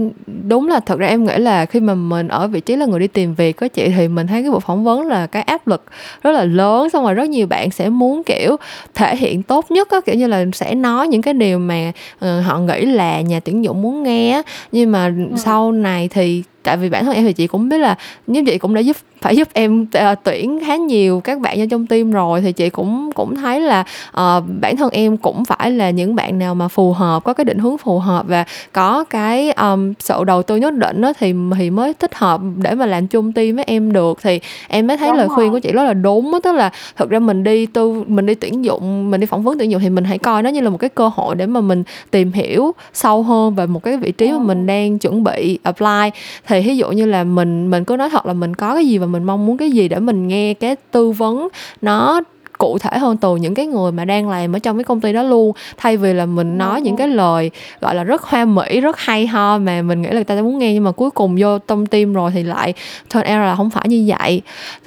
đúng 0.48 0.68
là 0.68 0.81
thực 0.81 0.98
ra 0.98 1.07
em 1.07 1.25
nghĩ 1.25 1.37
là 1.38 1.66
khi 1.66 1.81
mà 1.81 1.94
mình 1.94 2.29
ở 2.29 2.48
vị 2.48 2.61
trí 2.61 2.77
là 2.77 2.87
người 2.87 3.01
đi 3.01 3.07
tìm 3.07 3.35
việc 3.35 3.53
có 3.53 3.68
chị 3.68 3.92
thì 3.96 4.09
mình 4.09 4.27
thấy 4.27 4.42
cái 4.42 4.51
buổi 4.51 4.61
phỏng 4.61 4.85
vấn 4.85 5.07
là 5.07 5.27
cái 5.27 5.42
áp 5.42 5.66
lực 5.66 5.85
rất 6.22 6.31
là 6.31 6.44
lớn 6.44 6.90
xong 6.90 7.05
rồi 7.05 7.14
rất 7.14 7.29
nhiều 7.29 7.46
bạn 7.46 7.70
sẽ 7.70 7.88
muốn 7.88 8.22
kiểu 8.22 8.57
thể 8.94 9.16
hiện 9.16 9.42
tốt 9.42 9.70
nhất 9.70 9.90
á 9.90 10.01
kiểu 10.05 10.14
như 10.14 10.27
là 10.27 10.44
sẽ 10.53 10.75
nói 10.75 11.09
những 11.09 11.22
cái 11.22 11.35
điều 11.35 11.59
mà 11.59 11.92
uh, 12.25 12.44
họ 12.44 12.59
nghĩ 12.59 12.87
là 12.87 13.20
nhà 13.20 13.40
tuyển 13.40 13.64
dụng 13.64 13.83
muốn 13.83 14.03
nghe 14.03 14.42
nhưng 14.72 14.92
mà 14.92 15.07
ừ. 15.07 15.37
sau 15.37 15.72
này 15.72 16.09
thì 16.09 16.42
tại 16.62 16.77
vì 16.77 16.88
bản 16.88 17.05
thân 17.05 17.14
em 17.14 17.25
thì 17.25 17.33
chị 17.33 17.46
cũng 17.46 17.68
biết 17.68 17.79
là 17.79 17.96
như 18.27 18.44
chị 18.46 18.59
cũng 18.59 18.75
đã 18.75 18.81
giúp 18.81 18.96
phải 19.20 19.37
giúp 19.37 19.48
em 19.53 19.83
uh, 19.83 20.18
tuyển 20.25 20.61
khá 20.66 20.77
nhiều 20.77 21.20
các 21.20 21.40
bạn 21.40 21.61
ở 21.61 21.66
trong 21.70 21.87
team 21.87 22.11
rồi 22.11 22.40
thì 22.40 22.53
chị 22.53 22.70
cũng 22.70 23.11
cũng 23.14 23.37
thấy 23.37 23.61
là 23.61 23.81
uh, 24.09 24.44
bản 24.61 24.77
thân 24.77 24.90
em 24.92 25.16
cũng 25.16 25.44
phải 25.44 25.70
là 25.70 25.90
những 25.90 26.14
bạn 26.14 26.38
nào 26.38 26.55
mà 26.55 26.68
phù 26.68 26.92
hợp 26.92 27.25
có 27.25 27.33
cái 27.33 27.44
định 27.44 27.59
hướng 27.59 27.79
phù 27.79 27.98
hợp 27.98 28.27
và 28.29 28.44
có 28.72 29.05
cái 29.05 29.53
um, 29.53 29.92
sự 29.98 30.25
đầu 30.25 30.42
tư 30.42 30.57
nhất 30.57 30.75
định 30.75 31.01
đó 31.01 31.12
thì 31.18 31.35
thì 31.59 31.70
mới 31.70 31.94
thích 31.94 32.14
hợp 32.14 32.40
để 32.57 32.75
mà 32.75 32.87
làm 32.87 33.07
chung 33.07 33.33
team 33.33 33.57
với 33.57 33.64
em 33.64 33.92
được. 33.92 34.18
Thì 34.22 34.40
em 34.68 34.87
mới 34.87 34.96
thấy 34.96 35.09
đúng 35.09 35.16
lời 35.16 35.27
rồi. 35.27 35.37
khuyên 35.37 35.53
của 35.53 35.59
chị 35.59 35.72
rất 35.72 35.83
là 35.83 35.94
đúng 35.94 36.33
đó, 36.33 36.40
tức 36.42 36.53
là 36.53 36.70
thực 36.96 37.11
ra 37.11 37.18
mình 37.18 37.44
đi 37.44 37.66
tư 37.66 38.05
mình 38.07 38.27
đi 38.27 38.35
tuyển 38.35 38.64
dụng 38.64 39.11
mình 39.11 39.20
đi 39.20 39.27
phỏng 39.27 39.42
vấn 39.42 39.59
tuyển 39.59 39.70
dụng 39.70 39.81
thì 39.81 39.90
mình 39.90 40.05
hãy 40.05 40.18
coi 40.18 40.42
nó 40.42 40.51
như 40.51 40.61
là 40.61 40.70
một 40.70 40.79
cái 40.79 40.90
cơ 40.90 41.11
hội 41.14 41.35
để 41.35 41.46
mà 41.46 41.61
mình 41.61 41.83
tìm 42.11 42.33
hiểu 42.33 42.72
sâu 42.92 43.22
hơn 43.22 43.55
về 43.55 43.66
một 43.66 43.83
cái 43.83 43.96
vị 43.96 44.12
trí 44.12 44.33
mà 44.33 44.38
mình 44.38 44.66
đang 44.66 44.98
chuẩn 44.98 45.25
bị 45.25 45.59
apply. 45.62 46.11
Thì 46.46 46.52
ví 46.61 46.77
dụ 46.77 46.91
như 46.91 47.07
là 47.07 47.25
mình 47.25 47.71
mình 47.71 47.85
cứ 47.85 47.97
nói 47.97 48.11
thật 48.11 48.27
là 48.27 48.33
mình 48.33 48.55
có 48.55 48.75
cái 48.75 48.87
gì 48.87 48.99
và 48.99 49.07
mình 49.07 49.25
mong 49.25 49.47
muốn 49.47 49.57
cái 49.57 49.71
gì 49.71 49.88
để 49.88 49.99
mình 49.99 50.29
nghe 50.29 50.55
cái 50.55 50.77
tư 50.91 51.11
vấn 51.11 51.49
nó 51.83 52.21
cụ 52.59 52.79
thể 52.79 52.99
hơn 52.99 53.17
từ 53.17 53.37
những 53.37 53.55
cái 53.55 53.67
người 53.67 53.93
mà 53.93 54.05
đang 54.05 54.29
làm 54.29 54.57
ở 54.57 54.59
trong 54.59 54.77
cái 54.77 54.85
công 54.85 55.01
ty 55.01 55.12
đó 55.12 55.23
luôn. 55.23 55.53
Thay 55.77 55.97
vì 55.97 56.12
là 56.12 56.27
mình 56.27 56.59
nói 56.59 56.81
những 56.81 56.97
cái 56.97 57.09
lời 57.09 57.51
gọi 57.81 57.95
là 57.95 58.05
rất 58.05 58.23
hoa 58.23 58.45
mỹ 58.45 58.81
rất 58.81 58.99
hay 58.99 59.27
ho 59.27 59.59
mà 59.59 59.83
mình 59.83 60.03
nghĩ 60.03 60.09
là 60.09 60.15
người 60.15 60.25
ta 60.25 60.35
muốn 60.35 60.59
nghe 60.59 60.75
nhưng 60.75 60.85
mà 60.85 60.93
cuối 60.93 61.11
cùng 61.11 61.37
vô 61.38 61.59
tâm 61.59 61.87
tim 61.87 62.12
rồi 62.12 62.31
thì 62.35 62.43
lại 62.43 62.75
turn 63.15 63.21
out 63.21 63.29
là 63.29 63.55
không 63.57 63.71
phải 63.71 63.88
như 63.88 64.05
vậy. 64.07 64.43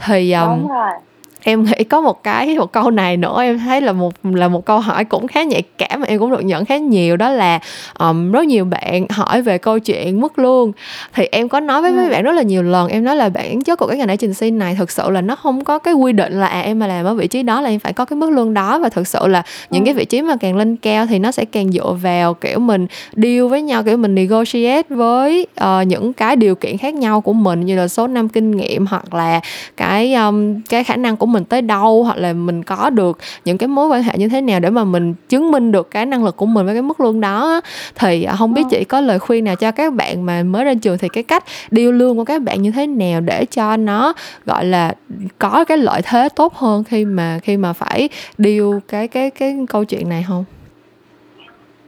Thì 0.05 0.31
um, 0.31 0.67
em 1.47 1.63
nghĩ 1.63 1.83
có 1.83 2.01
một 2.01 2.23
cái 2.23 2.57
một 2.57 2.71
câu 2.71 2.91
này 2.91 3.17
nữa 3.17 3.41
em 3.41 3.59
thấy 3.59 3.81
là 3.81 3.93
một 3.93 4.13
là 4.23 4.47
một 4.47 4.65
câu 4.65 4.79
hỏi 4.79 5.05
cũng 5.05 5.27
khá 5.27 5.43
nhạy 5.43 5.63
cảm 5.77 5.99
mà 5.99 6.05
em 6.07 6.19
cũng 6.19 6.31
được 6.31 6.45
nhận 6.45 6.65
khá 6.65 6.77
nhiều 6.77 7.17
đó 7.17 7.29
là 7.29 7.59
um, 7.99 8.31
rất 8.31 8.45
nhiều 8.45 8.65
bạn 8.65 9.07
hỏi 9.09 9.41
về 9.41 9.57
câu 9.57 9.79
chuyện 9.79 10.21
mức 10.21 10.39
lương 10.39 10.71
thì 11.13 11.27
em 11.31 11.49
có 11.49 11.59
nói 11.59 11.81
với 11.81 11.91
ừ. 11.91 11.95
mấy 11.95 12.09
bạn 12.09 12.23
rất 12.23 12.31
là 12.31 12.41
nhiều 12.41 12.63
lần 12.63 12.87
em 12.87 13.03
nói 13.03 13.15
là 13.15 13.29
bản 13.29 13.61
chất 13.61 13.79
của 13.79 13.87
cái 13.87 13.97
ngành 13.97 14.07
agency 14.07 14.51
này 14.51 14.75
thực 14.75 14.91
sự 14.91 15.09
là 15.09 15.21
nó 15.21 15.35
không 15.35 15.63
có 15.63 15.79
cái 15.79 15.93
quy 15.93 16.11
định 16.11 16.39
là 16.39 16.47
à, 16.47 16.61
em 16.61 16.79
mà 16.79 16.87
làm 16.87 17.05
ở 17.05 17.13
vị 17.13 17.27
trí 17.27 17.43
đó 17.43 17.61
là 17.61 17.69
em 17.69 17.79
phải 17.79 17.93
có 17.93 18.05
cái 18.05 18.17
mức 18.17 18.29
lương 18.29 18.53
đó 18.53 18.79
và 18.79 18.89
thực 18.89 19.07
sự 19.07 19.27
là 19.27 19.43
những 19.69 19.83
ừ. 19.83 19.85
cái 19.85 19.93
vị 19.93 20.05
trí 20.05 20.21
mà 20.21 20.35
càng 20.39 20.55
lên 20.55 20.75
cao 20.75 21.05
thì 21.05 21.19
nó 21.19 21.31
sẽ 21.31 21.45
càng 21.45 21.71
dựa 21.71 21.97
vào 22.01 22.33
kiểu 22.33 22.59
mình 22.59 22.87
deal 23.15 23.47
với 23.47 23.61
nhau 23.61 23.83
kiểu 23.83 23.97
mình 23.97 24.15
negotiate 24.15 24.87
với 24.89 25.47
uh, 25.61 25.87
những 25.87 26.13
cái 26.13 26.35
điều 26.35 26.55
kiện 26.55 26.77
khác 26.77 26.93
nhau 26.93 27.21
của 27.21 27.33
mình 27.33 27.65
như 27.65 27.75
là 27.75 27.87
số 27.87 28.07
năm 28.07 28.29
kinh 28.29 28.51
nghiệm 28.51 28.85
hoặc 28.85 29.13
là 29.13 29.41
cái 29.77 30.13
um, 30.13 30.61
cái 30.61 30.83
khả 30.83 30.95
năng 30.95 31.17
của 31.17 31.25
mình 31.25 31.34
mình 31.35 31.45
tới 31.45 31.61
đâu 31.61 32.03
hoặc 32.03 32.17
là 32.17 32.33
mình 32.33 32.63
có 32.63 32.89
được 32.89 33.17
những 33.45 33.57
cái 33.57 33.67
mối 33.67 33.87
quan 33.87 34.03
hệ 34.03 34.13
như 34.17 34.27
thế 34.27 34.41
nào 34.41 34.59
để 34.59 34.69
mà 34.69 34.83
mình 34.83 35.13
chứng 35.29 35.51
minh 35.51 35.71
được 35.71 35.91
cái 35.91 36.05
năng 36.05 36.23
lực 36.23 36.37
của 36.37 36.45
mình 36.45 36.65
với 36.65 36.75
cái 36.75 36.81
mức 36.81 36.99
lương 36.99 37.21
đó 37.21 37.61
thì 37.95 38.23
à, 38.23 38.35
không 38.35 38.53
biết 38.53 38.63
ờ. 38.63 38.69
chị 38.71 38.83
có 38.83 39.01
lời 39.01 39.19
khuyên 39.19 39.43
nào 39.43 39.55
cho 39.55 39.71
các 39.71 39.93
bạn 39.93 40.25
mà 40.25 40.43
mới 40.43 40.63
ra 40.63 40.73
trường 40.81 40.97
thì 40.97 41.09
cái 41.09 41.23
cách 41.23 41.43
điêu 41.71 41.91
lương 41.91 42.17
của 42.17 42.25
các 42.25 42.41
bạn 42.41 42.61
như 42.61 42.71
thế 42.71 42.87
nào 42.87 43.21
để 43.21 43.45
cho 43.45 43.77
nó 43.77 44.13
gọi 44.45 44.65
là 44.65 44.93
có 45.39 45.65
cái 45.65 45.77
lợi 45.77 46.01
thế 46.01 46.29
tốt 46.35 46.53
hơn 46.53 46.83
khi 46.83 47.05
mà 47.05 47.39
khi 47.43 47.57
mà 47.57 47.73
phải 47.73 48.09
điêu 48.37 48.79
cái 48.87 49.07
cái 49.07 49.29
cái 49.29 49.57
câu 49.69 49.85
chuyện 49.85 50.09
này 50.09 50.25
không? 50.27 50.43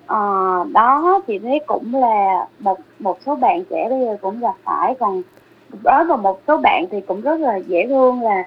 Ờ, 0.08 0.18
đó 0.72 1.22
chị 1.28 1.40
thấy 1.40 1.60
cũng 1.68 1.96
là 1.96 2.46
một 2.60 2.80
một 3.00 3.18
số 3.26 3.36
bạn 3.36 3.64
trẻ 3.70 3.88
bây 3.90 4.00
giờ 4.00 4.18
cũng 4.22 4.40
gặp 4.40 4.56
phải 4.64 4.96
còn 5.00 5.22
đối 5.84 6.06
với 6.06 6.18
một 6.18 6.42
số 6.48 6.58
bạn 6.58 6.86
thì 6.92 7.02
cũng 7.02 7.22
rất 7.22 7.40
là 7.40 7.58
dễ 7.58 7.88
thương 7.88 8.22
là 8.22 8.44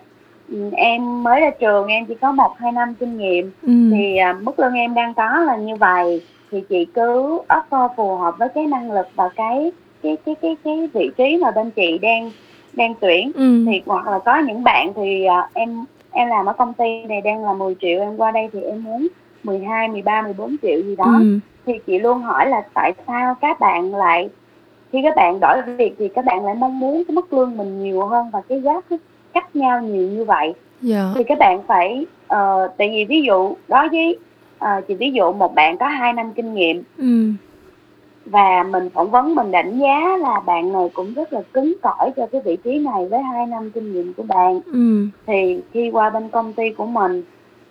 em 0.73 1.23
mới 1.23 1.41
ra 1.41 1.51
trường 1.51 1.87
em 1.87 2.07
chỉ 2.07 2.15
có 2.15 2.33
một 2.33 2.55
hai 2.59 2.73
năm 2.73 2.95
kinh 2.95 3.19
nghiệm 3.19 3.51
ừ. 3.63 3.73
thì 3.93 4.17
à, 4.17 4.33
mức 4.33 4.59
lương 4.59 4.75
em 4.75 4.95
đang 4.95 5.15
có 5.15 5.41
là 5.47 5.57
như 5.57 5.77
vậy 5.77 6.23
thì 6.51 6.63
chị 6.69 6.85
cứ 6.95 7.39
offer 7.49 7.89
phù 7.97 8.17
hợp 8.17 8.35
với 8.39 8.49
cái 8.49 8.67
năng 8.67 8.93
lực 8.93 9.07
và 9.15 9.29
cái 9.29 9.73
cái 10.03 10.17
cái 10.27 10.35
cái 10.43 10.57
cái 10.65 10.89
vị 10.95 11.11
trí 11.17 11.37
mà 11.37 11.51
bên 11.51 11.71
chị 11.71 11.99
đang 11.99 12.31
đang 12.73 12.95
tuyển 13.01 13.33
ừ. 13.35 13.65
thì 13.67 13.83
hoặc 13.87 14.09
là 14.09 14.19
có 14.19 14.39
những 14.39 14.65
bạn 14.65 14.93
thì 14.97 15.27
uh, 15.27 15.55
em 15.55 15.85
em 16.11 16.29
làm 16.29 16.47
ở 16.47 16.53
công 16.53 16.73
ty 16.73 17.03
này 17.09 17.21
đang 17.21 17.45
là 17.45 17.53
10 17.53 17.75
triệu 17.81 18.01
em 18.01 18.17
qua 18.17 18.31
đây 18.31 18.49
thì 18.53 18.61
em 18.61 18.85
muốn 18.85 19.09
12, 19.45 19.89
13, 19.89 20.23
14 20.23 20.57
triệu 20.63 20.81
gì 20.83 20.97
đó 20.97 21.17
ừ. 21.21 21.39
thì 21.67 21.73
chị 21.87 21.99
luôn 21.99 22.23
hỏi 22.23 22.49
là 22.49 22.63
tại 22.75 22.93
sao 23.07 23.35
các 23.41 23.61
bạn 23.61 23.95
lại 23.95 24.29
khi 24.93 25.01
các 25.03 25.17
bạn 25.17 25.41
đổi 25.41 25.63
việc 25.63 25.95
thì 25.99 26.09
các 26.09 26.25
bạn 26.25 26.45
lại 26.45 26.55
mong 26.55 26.81
muốn 26.81 27.05
cái 27.09 27.15
mức 27.15 27.33
lương 27.33 27.57
mình 27.57 27.83
nhiều 27.83 28.07
hơn 28.07 28.31
và 28.33 28.41
cái 28.49 28.63
giá 28.63 28.81
cách 29.33 29.57
nhau 29.57 29.83
nhiều 29.83 30.09
như 30.09 30.25
vậy 30.25 30.47
yeah. 30.47 30.55
Dạ. 30.83 31.13
thì 31.15 31.25
các 31.25 31.39
bạn 31.39 31.63
phải 31.67 32.07
uh, 32.35 32.71
tại 32.77 32.91
vì 32.91 33.05
ví 33.05 33.23
dụ 33.23 33.55
đối 33.69 33.89
với 33.89 34.19
uh, 34.65 34.87
chị 34.89 34.95
ví 34.95 35.11
dụ 35.11 35.33
một 35.33 35.55
bạn 35.55 35.79
có 35.79 35.87
2 35.87 36.13
năm 36.13 36.33
kinh 36.33 36.55
nghiệm 36.55 36.83
ừ. 36.99 37.31
và 38.27 38.63
mình 38.63 38.91
phỏng 38.91 39.11
vấn 39.11 39.35
mình 39.35 39.51
đánh 39.51 39.79
giá 39.79 40.17
là 40.17 40.41
bạn 40.47 40.73
này 40.73 40.91
cũng 40.95 41.15
rất 41.15 41.33
là 41.33 41.43
cứng 41.53 41.75
cỏi 41.83 42.11
cho 42.17 42.27
cái 42.27 42.41
vị 42.45 42.57
trí 42.65 42.79
này 42.79 43.07
với 43.11 43.23
2 43.23 43.47
năm 43.47 43.71
kinh 43.71 43.93
nghiệm 43.93 44.15
của 44.15 44.23
bạn 44.23 44.61
ừ. 44.67 45.07
thì 45.27 45.61
khi 45.73 45.91
qua 45.91 46.11
bên 46.11 46.29
công 46.29 46.53
ty 46.53 46.71
của 46.71 46.87
mình 46.87 47.23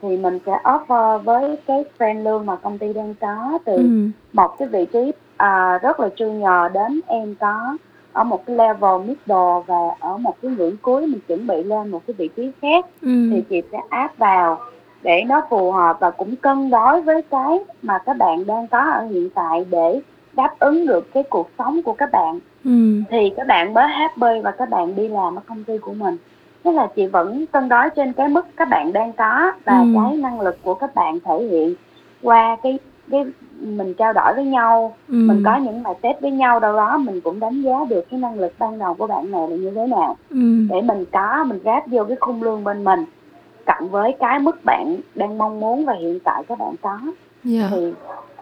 thì 0.02 0.18
mình 0.18 0.40
sẽ 0.46 0.52
offer 0.64 1.18
với 1.18 1.58
cái 1.68 1.84
friend 1.98 2.24
lương 2.24 2.46
mà 2.46 2.56
công 2.56 2.78
ty 2.78 2.94
đang 2.94 3.16
có 3.22 3.60
từ 3.66 3.76
ừ. 3.76 4.10
một 4.34 4.56
cái 4.60 4.68
vị 4.68 4.86
trí 4.94 5.00
uh, 5.00 5.82
rất 5.82 6.00
là 6.00 6.10
junior 6.18 6.72
đến 6.72 7.00
em 7.08 7.36
có 7.40 7.78
ở 8.14 8.24
một 8.24 8.46
cái 8.46 8.56
level 8.56 9.00
middle 9.08 9.64
và 9.68 9.96
ở 10.00 10.18
một 10.18 10.42
cái 10.42 10.52
ngưỡng 10.52 10.78
cuối 10.82 11.08
mình 11.08 11.20
chuẩn 11.28 11.48
bị 11.48 11.64
lên 11.64 11.90
một 11.90 12.02
cái 12.08 12.14
vị 12.18 12.30
trí 12.36 12.52
khác 12.62 12.86
ừ. 13.02 13.30
thì 13.32 13.44
chị 13.50 13.62
sẽ 13.72 13.78
áp 13.90 14.18
vào 14.18 14.60
để 15.02 15.24
nó 15.28 15.42
phù 15.50 15.72
hợp 15.72 15.98
và 16.00 16.12
cũng 16.12 16.36
cân 16.36 16.70
đối 16.70 17.02
với 17.02 17.22
cái 17.22 17.60
mà 17.82 17.98
các 17.98 18.18
bạn 18.18 18.46
đang 18.46 18.68
có 18.68 18.80
ở 18.80 19.06
hiện 19.06 19.30
tại 19.30 19.66
để 19.70 20.02
đáp 20.34 20.60
ứng 20.60 20.86
được 20.86 21.14
cái 21.14 21.24
cuộc 21.24 21.50
sống 21.58 21.82
của 21.82 21.94
các 21.94 22.12
bạn 22.12 22.40
ừ. 22.66 23.02
thì 23.10 23.32
các 23.38 23.48
bạn 23.48 23.74
mới 23.74 23.88
happy 23.88 24.42
và 24.44 24.52
các 24.52 24.70
bạn 24.70 24.96
đi 24.96 25.08
làm 25.08 25.36
ở 25.36 25.42
công 25.48 25.64
ty 25.64 25.78
của 25.78 25.94
mình 25.94 26.18
tức 26.64 26.72
là 26.72 26.88
chị 26.96 27.08
vẫn 27.08 27.46
cân 27.46 27.70
đối 27.70 27.90
trên 27.90 28.14
cái 28.14 28.28
mức 28.28 28.48
các 28.58 28.70
bạn 28.70 28.94
đang 28.94 29.14
có 29.14 29.52
và 29.66 29.80
ừ. 29.80 29.88
cái 29.96 30.18
năng 30.18 30.42
lực 30.42 30.58
của 30.64 30.74
các 30.74 30.96
bạn 30.96 31.20
thể 31.20 31.48
hiện 31.52 31.74
qua 32.22 32.58
cái 32.64 32.80
cái 33.12 33.26
mình 33.62 33.94
trao 33.94 34.14
đổi 34.14 34.34
với 34.36 34.46
nhau 34.46 34.96
ừ. 35.08 35.14
mình 35.14 35.44
có 35.46 35.58
những 35.58 35.84
bài 35.84 35.94
test 36.02 36.22
với 36.22 36.32
nhau 36.32 36.60
đâu 36.60 36.76
đó 36.76 36.98
mình 36.98 37.22
cũng 37.22 37.40
đánh 37.40 37.62
giá 37.62 37.86
được 37.90 38.06
cái 38.12 38.20
năng 38.20 38.40
lực 38.40 38.54
ban 38.60 38.80
đầu 38.80 38.94
của 38.94 39.08
bạn 39.08 39.32
này 39.32 39.50
là 39.50 39.56
như 39.56 39.72
thế 39.76 39.88
nào 39.88 40.18
ừ. 40.30 40.66
để 40.70 40.82
mình 40.82 41.06
có 41.12 41.44
mình 41.44 41.60
ráp 41.66 41.84
vô 41.88 42.04
cái 42.04 42.18
khung 42.20 42.44
lương 42.44 42.64
bên 42.64 42.84
mình 42.84 43.06
cộng 43.66 43.90
với 43.90 44.16
cái 44.20 44.40
mức 44.40 44.66
bạn 44.66 44.98
đang 45.16 45.38
mong 45.38 45.60
muốn 45.60 45.86
và 45.86 45.94
hiện 45.94 46.20
tại 46.20 46.44
các 46.48 46.60
bạn 46.60 46.76
có 46.82 47.00
yeah. 47.00 47.12
Dạ. 47.44 47.68
thì 47.72 47.94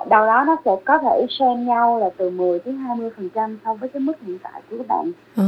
đâu 0.10 0.26
đó 0.26 0.44
nó 0.48 0.56
sẽ 0.66 0.72
có 0.86 0.98
thể 0.98 1.26
xem 1.40 1.66
nhau 1.66 2.00
là 2.00 2.10
từ 2.18 2.30
10 2.30 2.60
đến 2.66 2.78
20 2.78 3.10
phần 3.16 3.30
trăm 3.30 3.58
so 3.66 3.74
với 3.74 3.90
cái 3.90 4.00
mức 4.00 4.14
hiện 4.22 4.38
tại 4.44 4.62
của 4.70 4.78
các 4.78 4.88
bạn 4.88 5.12
à. 5.36 5.46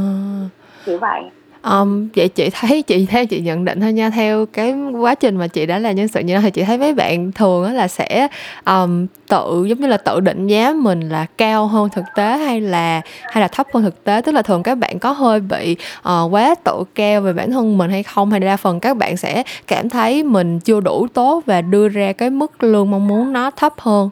kiểu 0.84 0.98
vậy 0.98 1.22
Um, 1.64 2.08
vậy 2.16 2.28
chị 2.28 2.50
thấy 2.50 2.82
chị 2.82 3.06
theo 3.06 3.26
chị 3.26 3.40
nhận 3.40 3.64
định 3.64 3.80
thôi 3.80 3.92
nha. 3.92 4.10
Theo 4.10 4.46
cái 4.46 4.74
quá 5.00 5.14
trình 5.14 5.36
mà 5.36 5.46
chị 5.46 5.66
đã 5.66 5.78
là 5.78 5.92
nhân 5.92 6.08
sự 6.08 6.20
như 6.20 6.34
đó 6.34 6.40
thì 6.40 6.50
chị 6.50 6.62
thấy 6.62 6.78
mấy 6.78 6.94
bạn 6.94 7.32
thường 7.32 7.72
là 7.72 7.88
sẽ 7.88 8.28
um, 8.66 9.06
tự 9.28 9.64
giống 9.68 9.80
như 9.80 9.86
là 9.86 9.96
tự 9.96 10.20
định 10.20 10.46
giá 10.46 10.72
mình 10.72 11.08
là 11.08 11.26
cao 11.38 11.66
hơn 11.66 11.88
thực 11.88 12.04
tế 12.16 12.36
hay 12.36 12.60
là 12.60 13.00
hay 13.22 13.40
là 13.40 13.48
thấp 13.48 13.66
hơn 13.74 13.82
thực 13.82 14.04
tế. 14.04 14.20
Tức 14.20 14.32
là 14.32 14.42
thường 14.42 14.62
các 14.62 14.78
bạn 14.78 14.98
có 14.98 15.12
hơi 15.12 15.40
bị 15.40 15.76
uh, 15.98 16.32
quá 16.32 16.54
tự 16.64 16.84
cao 16.94 17.20
về 17.20 17.32
bản 17.32 17.50
thân 17.50 17.78
mình 17.78 17.90
hay 17.90 18.02
không? 18.02 18.30
Hay 18.30 18.40
đa 18.40 18.56
phần 18.56 18.80
các 18.80 18.96
bạn 18.96 19.16
sẽ 19.16 19.42
cảm 19.66 19.88
thấy 19.88 20.24
mình 20.24 20.60
chưa 20.60 20.80
đủ 20.80 21.06
tốt 21.14 21.42
và 21.46 21.60
đưa 21.60 21.88
ra 21.88 22.12
cái 22.12 22.30
mức 22.30 22.62
lương 22.62 22.90
mong 22.90 23.08
muốn 23.08 23.32
nó 23.32 23.50
thấp 23.50 23.74
hơn? 23.78 24.10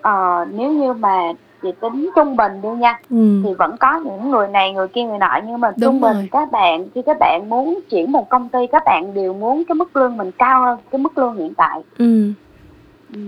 Ờ, 0.00 0.46
nếu 0.52 0.72
như 0.72 0.92
mà 0.92 1.32
chị 1.62 1.68
tính 1.80 2.10
trung 2.16 2.36
bình 2.36 2.52
đi 2.62 2.68
nha 2.68 2.98
ừ. 3.10 3.42
thì 3.44 3.54
vẫn 3.54 3.76
có 3.80 4.00
những 4.04 4.30
người 4.30 4.48
này 4.48 4.72
người 4.72 4.88
kia 4.88 5.02
người 5.02 5.18
nọ 5.18 5.40
nhưng 5.46 5.60
mà 5.60 5.70
Đúng 5.70 5.80
trung 5.80 6.00
bình 6.00 6.26
các 6.30 6.52
bạn 6.52 6.88
khi 6.94 7.02
các 7.06 7.16
bạn 7.20 7.48
muốn 7.48 7.80
chuyển 7.90 8.12
một 8.12 8.28
công 8.28 8.48
ty 8.48 8.66
các 8.72 8.82
bạn 8.86 9.14
đều 9.14 9.32
muốn 9.32 9.62
cái 9.68 9.74
mức 9.74 9.96
lương 9.96 10.16
mình 10.16 10.30
cao 10.38 10.62
hơn 10.62 10.78
cái 10.90 10.98
mức 10.98 11.18
lương 11.18 11.36
hiện 11.36 11.54
tại 11.54 11.82
ừ. 11.98 12.32
Ừ. 13.12 13.20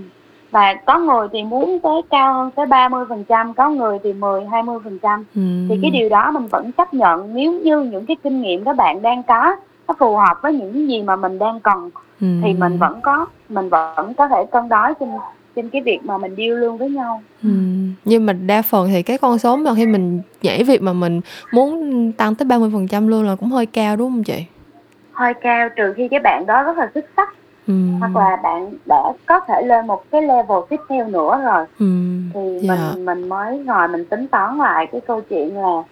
và 0.50 0.74
có 0.74 0.98
người 0.98 1.28
thì 1.32 1.42
muốn 1.42 1.78
tới 1.82 2.02
cao 2.10 2.34
hơn 2.34 2.50
tới 2.50 2.66
30 2.66 3.04
phần 3.08 3.24
trăm 3.24 3.54
có 3.54 3.70
người 3.70 3.98
thì 4.02 4.12
10 4.12 4.44
20 4.44 4.78
phần 4.84 4.98
trăm 4.98 5.24
ừ. 5.34 5.42
thì 5.68 5.78
cái 5.82 5.90
điều 5.90 6.08
đó 6.08 6.30
mình 6.30 6.46
vẫn 6.46 6.72
chấp 6.72 6.94
nhận 6.94 7.34
nếu 7.34 7.52
như 7.52 7.80
những 7.80 8.06
cái 8.06 8.16
kinh 8.22 8.40
nghiệm 8.40 8.64
các 8.64 8.76
bạn 8.76 9.02
đang 9.02 9.22
có 9.22 9.56
nó 9.88 9.94
phù 9.98 10.16
hợp 10.16 10.42
với 10.42 10.52
những 10.52 10.88
gì 10.88 11.02
mà 11.02 11.16
mình 11.16 11.38
đang 11.38 11.60
cần 11.60 11.90
ừ. 12.20 12.26
thì 12.42 12.52
mình 12.52 12.78
vẫn 12.78 13.00
có 13.00 13.26
mình 13.48 13.68
vẫn 13.68 14.14
có 14.14 14.28
thể 14.28 14.44
cân 14.52 14.68
đối 14.68 14.94
trên 15.00 15.08
trên 15.56 15.70
cái 15.70 15.82
việc 15.82 15.98
mà 16.04 16.18
mình 16.18 16.36
điêu 16.36 16.56
lương 16.56 16.78
với 16.78 16.90
nhau 16.90 17.22
ừ. 17.42 17.48
nhưng 18.04 18.26
mà 18.26 18.32
đa 18.32 18.62
phần 18.62 18.88
thì 18.88 19.02
cái 19.02 19.18
con 19.18 19.38
số 19.38 19.56
mà 19.56 19.74
khi 19.74 19.86
mình 19.86 20.20
nhảy 20.42 20.64
việc 20.64 20.82
mà 20.82 20.92
mình 20.92 21.20
muốn 21.52 22.12
tăng 22.12 22.34
tới 22.34 22.46
30% 22.46 23.08
luôn 23.08 23.26
là 23.26 23.36
cũng 23.36 23.50
hơi 23.50 23.66
cao 23.66 23.96
đúng 23.96 24.10
không 24.10 24.24
chị 24.24 24.44
hơi 25.12 25.34
cao 25.34 25.68
trừ 25.76 25.92
khi 25.96 26.08
cái 26.08 26.20
bạn 26.20 26.46
đó 26.46 26.62
rất 26.62 26.78
là 26.78 26.90
xuất 26.94 27.04
sắc 27.16 27.34
ừ. 27.66 27.74
hoặc 28.00 28.16
là 28.16 28.36
bạn 28.42 28.74
đã 28.86 29.02
có 29.26 29.40
thể 29.40 29.62
lên 29.66 29.86
một 29.86 30.10
cái 30.10 30.22
level 30.22 30.58
tiếp 30.68 30.80
theo 30.88 31.08
nữa 31.08 31.40
rồi 31.44 31.66
ừ. 31.78 31.86
thì 32.34 32.68
dạ. 32.68 32.74
mình 32.94 33.04
mình 33.04 33.28
mới 33.28 33.58
ngồi 33.58 33.88
mình 33.88 34.04
tính 34.04 34.28
toán 34.28 34.58
lại 34.58 34.88
cái 34.92 35.00
câu 35.00 35.20
chuyện 35.20 35.56
là 35.56 35.82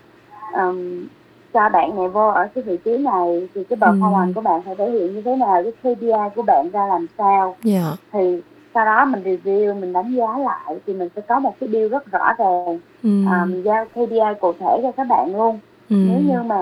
um, 0.62 1.07
cho 1.55 1.68
bạn 1.68 1.96
này 1.96 2.09
vô 2.09 2.29
ở 2.29 2.49
cái 2.55 2.64
vị 2.64 2.77
trí 2.85 2.96
này 2.99 3.49
thì 3.55 3.64
cái 3.64 3.79
performance 3.79 4.27
ừ. 4.27 4.33
của 4.35 4.40
bạn 4.40 4.62
phải 4.62 4.75
thể 4.77 4.90
hiện 4.90 5.14
như 5.14 5.23
thế 5.23 5.37
nào 5.37 5.62
cái 5.62 5.94
KPI 5.94 6.35
của 6.37 6.42
bạn 6.42 6.70
ra 6.70 6.87
làm 6.87 7.07
sao 7.18 7.57
yeah. 7.64 7.83
Dạ. 7.83 7.96
thì 8.12 8.40
sau 8.74 8.85
đó 8.85 9.04
mình 9.04 9.22
review 9.24 9.80
mình 9.80 9.92
đánh 9.92 10.14
giá 10.14 10.38
lại 10.38 10.76
thì 10.87 10.94
mình 10.94 11.09
sẽ 11.16 11.22
có 11.28 11.40
một 11.40 11.54
cái 11.61 11.68
deal 11.72 11.88
rất 11.88 12.11
rõ 12.11 12.33
ràng 12.38 12.78
ừ. 13.02 13.11
à, 13.30 13.44
mình 13.44 13.62
giao 13.62 13.85
KPI 13.85 14.40
cụ 14.40 14.52
thể 14.52 14.80
cho 14.83 14.92
các 14.96 15.04
bạn 15.04 15.37
luôn 15.37 15.59
ừ. 15.90 15.96
nếu 15.96 16.20
như 16.20 16.42
mà 16.42 16.56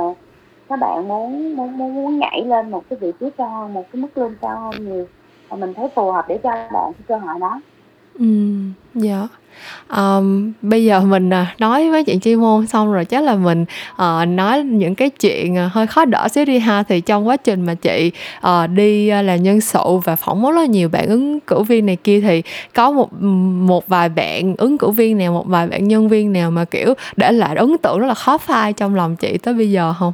các 0.69 0.79
bạn 0.81 1.09
muốn 1.09 1.57
muốn 1.57 1.79
muốn 1.79 1.95
muốn 1.95 2.19
nhảy 2.19 2.45
lên 2.47 2.71
một 2.71 2.85
cái 2.91 2.99
vị 2.99 3.13
trí 3.21 3.27
cao 3.31 3.51
hơn 3.51 3.75
một 3.75 3.85
cái 3.93 4.03
mức 4.03 4.19
lương 4.19 4.35
cao 4.41 4.61
hơn 4.61 4.89
nhiều 4.89 5.07
và 5.49 5.57
mình 5.57 5.75
thấy 5.75 5.89
phù 5.95 6.13
hợp 6.13 6.25
để 6.29 6.39
cho 6.43 6.51
bạn 6.51 6.93
cái 6.93 7.05
cơ 7.09 7.17
hội 7.17 7.41
đó 7.41 7.61
ừ 8.19 8.55
dạ. 8.95 9.29
Um, 9.97 10.53
bây 10.63 10.85
giờ 10.85 11.01
mình 11.01 11.31
à, 11.31 11.55
nói 11.59 11.91
với 11.91 12.05
chuyện 12.05 12.21
chuyên 12.21 12.41
môn 12.41 12.67
xong 12.67 12.93
rồi 12.93 13.05
chắc 13.05 13.25
là 13.25 13.35
mình 13.35 13.65
uh, 13.93 14.29
nói 14.29 14.63
những 14.63 14.95
cái 14.95 15.11
chuyện 15.11 15.57
à, 15.57 15.71
hơi 15.73 15.87
khó 15.87 16.05
đỡ 16.05 16.29
xíu 16.29 16.45
đi 16.45 16.59
ha. 16.59 16.83
Thì 16.83 17.01
trong 17.01 17.29
quá 17.29 17.37
trình 17.37 17.67
mà 17.67 17.75
chị 17.75 18.13
uh, 18.39 18.71
đi 18.71 19.09
à, 19.09 19.23
làm 19.23 19.27
là 19.27 19.37
nhân 19.37 19.61
sự 19.61 19.81
và 20.05 20.17
phỏng 20.17 20.43
vấn 20.43 20.53
rất 20.53 20.61
là 20.61 20.67
nhiều 20.67 20.89
bạn 20.89 21.07
ứng 21.09 21.41
cử 21.41 21.63
viên 21.63 21.87
này 21.87 21.97
kia 21.97 22.21
thì 22.21 22.43
có 22.75 22.91
một 22.91 23.13
một 23.63 23.89
vài 23.89 24.09
bạn 24.09 24.55
ứng 24.57 24.79
cử 24.79 24.91
viên 24.91 25.19
nào 25.19 25.33
một 25.33 25.47
vài 25.47 25.67
bạn 25.67 25.89
nhân 25.89 26.09
viên 26.09 26.33
nào 26.33 26.51
mà 26.51 26.65
kiểu 26.65 26.95
để 27.17 27.33
lại 27.33 27.57
ấn 27.57 27.79
tượng 27.79 27.99
rất 27.99 28.07
là 28.07 28.15
khó 28.15 28.39
phai 28.39 28.73
trong 28.73 28.95
lòng 28.95 29.17
chị 29.17 29.39
tới 29.39 29.55
bây 29.55 29.71
giờ 29.71 29.95
không? 29.99 30.13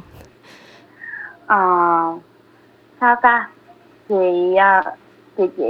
Ờ 1.45 1.57
uh, 2.15 2.21
sao 3.01 3.15
ta? 3.21 3.49
Thì 4.09 4.15
uh, 4.15 4.93
thì 5.37 5.43
chị 5.57 5.63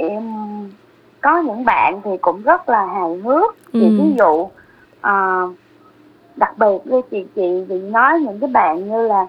có 1.25 1.37
những 1.37 1.65
bạn 1.65 2.01
thì 2.03 2.11
cũng 2.21 2.41
rất 2.41 2.69
là 2.69 2.85
hài 2.85 3.17
hước 3.23 3.55
ừ. 3.73 3.79
thì 3.79 3.89
ví 3.89 4.15
dụ 4.17 4.47
uh, 5.07 5.55
đặc 6.35 6.57
biệt 6.57 6.77
với 6.85 7.01
chị 7.11 7.25
chị 7.35 7.63
vì 7.67 7.81
nói 7.81 8.19
những 8.19 8.39
cái 8.39 8.49
bạn 8.49 8.89
như 8.89 9.07
là 9.07 9.27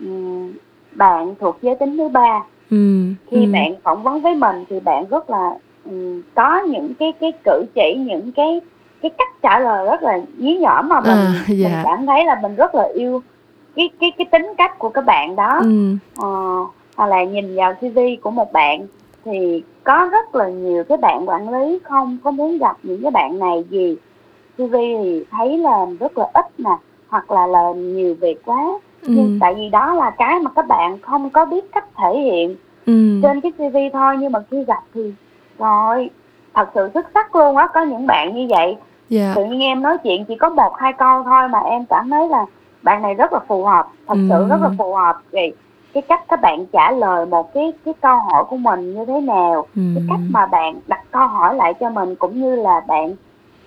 um, 0.00 0.52
bạn 0.92 1.34
thuộc 1.40 1.58
giới 1.62 1.74
tính 1.74 1.96
thứ 1.96 2.08
ba 2.08 2.42
ừ. 2.70 3.02
khi 3.30 3.44
ừ. 3.44 3.50
bạn 3.52 3.74
phỏng 3.82 4.02
vấn 4.02 4.20
với 4.20 4.34
mình 4.34 4.64
thì 4.68 4.80
bạn 4.80 5.04
rất 5.10 5.30
là 5.30 5.54
um, 5.84 6.22
có 6.34 6.60
những 6.60 6.94
cái 6.94 7.12
cái 7.20 7.32
cử 7.44 7.64
chỉ 7.74 7.94
những 8.06 8.32
cái 8.32 8.60
cái 9.02 9.10
cách 9.18 9.28
trả 9.42 9.58
lời 9.58 9.86
rất 9.86 10.02
là 10.02 10.20
nhí 10.38 10.58
nhõm 10.58 10.88
mà 10.88 11.00
mình, 11.00 11.10
à, 11.10 11.44
dạ. 11.48 11.68
mình 11.68 11.78
cảm 11.84 12.06
thấy 12.06 12.24
là 12.24 12.38
mình 12.42 12.54
rất 12.54 12.74
là 12.74 12.88
yêu 12.94 13.22
cái 13.76 13.90
cái 14.00 14.12
cái 14.18 14.26
tính 14.32 14.52
cách 14.58 14.78
của 14.78 14.88
các 14.88 15.04
bạn 15.04 15.36
đó 15.36 15.60
ừ. 15.62 15.96
uh, 16.22 16.68
hoặc 16.96 17.06
là 17.06 17.24
nhìn 17.24 17.56
vào 17.56 17.74
CV 17.74 17.98
của 18.22 18.30
một 18.30 18.52
bạn 18.52 18.86
thì 19.24 19.62
có 19.84 20.08
rất 20.12 20.34
là 20.34 20.48
nhiều 20.48 20.84
cái 20.84 20.98
bạn 20.98 21.28
quản 21.28 21.48
lý 21.48 21.78
không 21.84 22.18
có 22.24 22.30
muốn 22.30 22.58
gặp 22.58 22.76
những 22.82 23.02
cái 23.02 23.10
bạn 23.10 23.38
này 23.38 23.64
gì 23.70 23.96
CV 24.56 24.72
thì 24.72 25.24
thấy 25.30 25.58
là 25.58 25.86
rất 26.00 26.18
là 26.18 26.26
ít 26.34 26.46
nè 26.60 26.76
hoặc 27.08 27.30
là 27.30 27.46
làm 27.46 27.96
nhiều 27.96 28.14
việc 28.20 28.44
quá 28.44 28.64
ừ. 29.02 29.08
nhưng 29.08 29.38
tại 29.40 29.54
vì 29.54 29.68
đó 29.68 29.94
là 29.94 30.10
cái 30.10 30.40
mà 30.40 30.50
các 30.56 30.66
bạn 30.66 30.98
không 30.98 31.30
có 31.30 31.44
biết 31.44 31.72
cách 31.72 31.84
thể 31.96 32.18
hiện 32.20 32.56
ừ. 32.86 33.20
trên 33.22 33.40
cái 33.40 33.52
CV 33.52 33.76
thôi 33.92 34.16
nhưng 34.20 34.32
mà 34.32 34.40
khi 34.50 34.64
gặp 34.64 34.82
thì 34.94 35.12
rồi 35.58 36.10
thật 36.54 36.68
sự 36.74 36.90
xuất 36.94 37.06
sắc 37.14 37.36
luôn 37.36 37.56
á 37.56 37.68
có 37.74 37.82
những 37.82 38.06
bạn 38.06 38.34
như 38.34 38.46
vậy 38.50 38.66
yeah. 38.66 38.76
Dạ. 39.08 39.32
tự 39.36 39.44
nhiên 39.44 39.60
em 39.60 39.82
nói 39.82 39.98
chuyện 40.04 40.24
chỉ 40.24 40.36
có 40.36 40.48
một 40.48 40.72
hai 40.76 40.92
câu 40.92 41.22
thôi 41.22 41.48
mà 41.48 41.58
em 41.58 41.84
cảm 41.86 42.10
thấy 42.10 42.28
là 42.28 42.46
bạn 42.82 43.02
này 43.02 43.14
rất 43.14 43.32
là 43.32 43.38
phù 43.48 43.64
hợp 43.64 43.88
thật 44.06 44.14
ừ. 44.14 44.26
sự 44.30 44.48
rất 44.48 44.60
là 44.62 44.70
phù 44.78 44.94
hợp 44.94 45.20
thì 45.32 45.52
cái 45.94 46.02
cách 46.02 46.24
các 46.28 46.40
bạn 46.40 46.66
trả 46.72 46.90
lời 46.90 47.26
một 47.26 47.54
cái 47.54 47.72
cái 47.84 47.94
câu 48.00 48.16
hỏi 48.18 48.44
của 48.48 48.56
mình 48.56 48.94
như 48.94 49.04
thế 49.04 49.20
nào 49.20 49.66
ừ. 49.76 49.82
cái 49.94 50.04
cách 50.08 50.20
mà 50.28 50.46
bạn 50.46 50.80
đặt 50.86 51.00
câu 51.10 51.26
hỏi 51.26 51.54
lại 51.54 51.74
cho 51.74 51.90
mình 51.90 52.14
cũng 52.14 52.40
như 52.40 52.56
là 52.56 52.80
bạn 52.88 53.14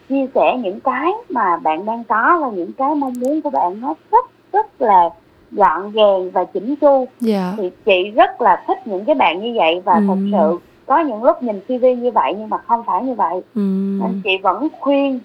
chia 0.09 0.27
sẻ 0.35 0.57
những 0.63 0.79
cái 0.79 1.11
mà 1.29 1.57
bạn 1.57 1.85
đang 1.85 2.03
có 2.03 2.39
và 2.41 2.49
những 2.49 2.73
cái 2.73 2.95
mong 2.95 3.13
muốn 3.19 3.41
của 3.41 3.49
bạn 3.49 3.81
nó 3.81 3.93
rất 4.11 4.25
rất 4.53 4.81
là 4.81 5.09
gọn 5.51 5.91
gàng 5.91 6.31
và 6.31 6.43
chỉnh 6.43 6.75
chu 6.75 7.07
dạ 7.19 7.53
thì 7.57 7.71
chị 7.85 8.11
rất 8.15 8.41
là 8.41 8.63
thích 8.67 8.87
những 8.87 9.05
cái 9.05 9.15
bạn 9.15 9.41
như 9.41 9.53
vậy 9.57 9.81
và 9.85 9.93
thật 10.07 10.15
Ừm. 10.15 10.31
sự 10.31 10.57
có 10.85 10.99
những 10.99 11.23
lúc 11.23 11.43
nhìn 11.43 11.59
CV 11.67 11.85
như 12.01 12.11
vậy 12.11 12.33
nhưng 12.37 12.49
mà 12.49 12.57
không 12.57 12.83
phải 12.83 13.03
như 13.03 13.13
vậy 13.13 13.41
Ừm. 13.55 13.99
nên 13.99 14.21
chị 14.23 14.37
vẫn 14.37 14.67
khuyên 14.79 15.19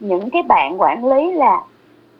những 0.00 0.30
cái 0.30 0.42
bạn 0.42 0.80
quản 0.80 1.04
lý 1.04 1.32
là 1.32 1.62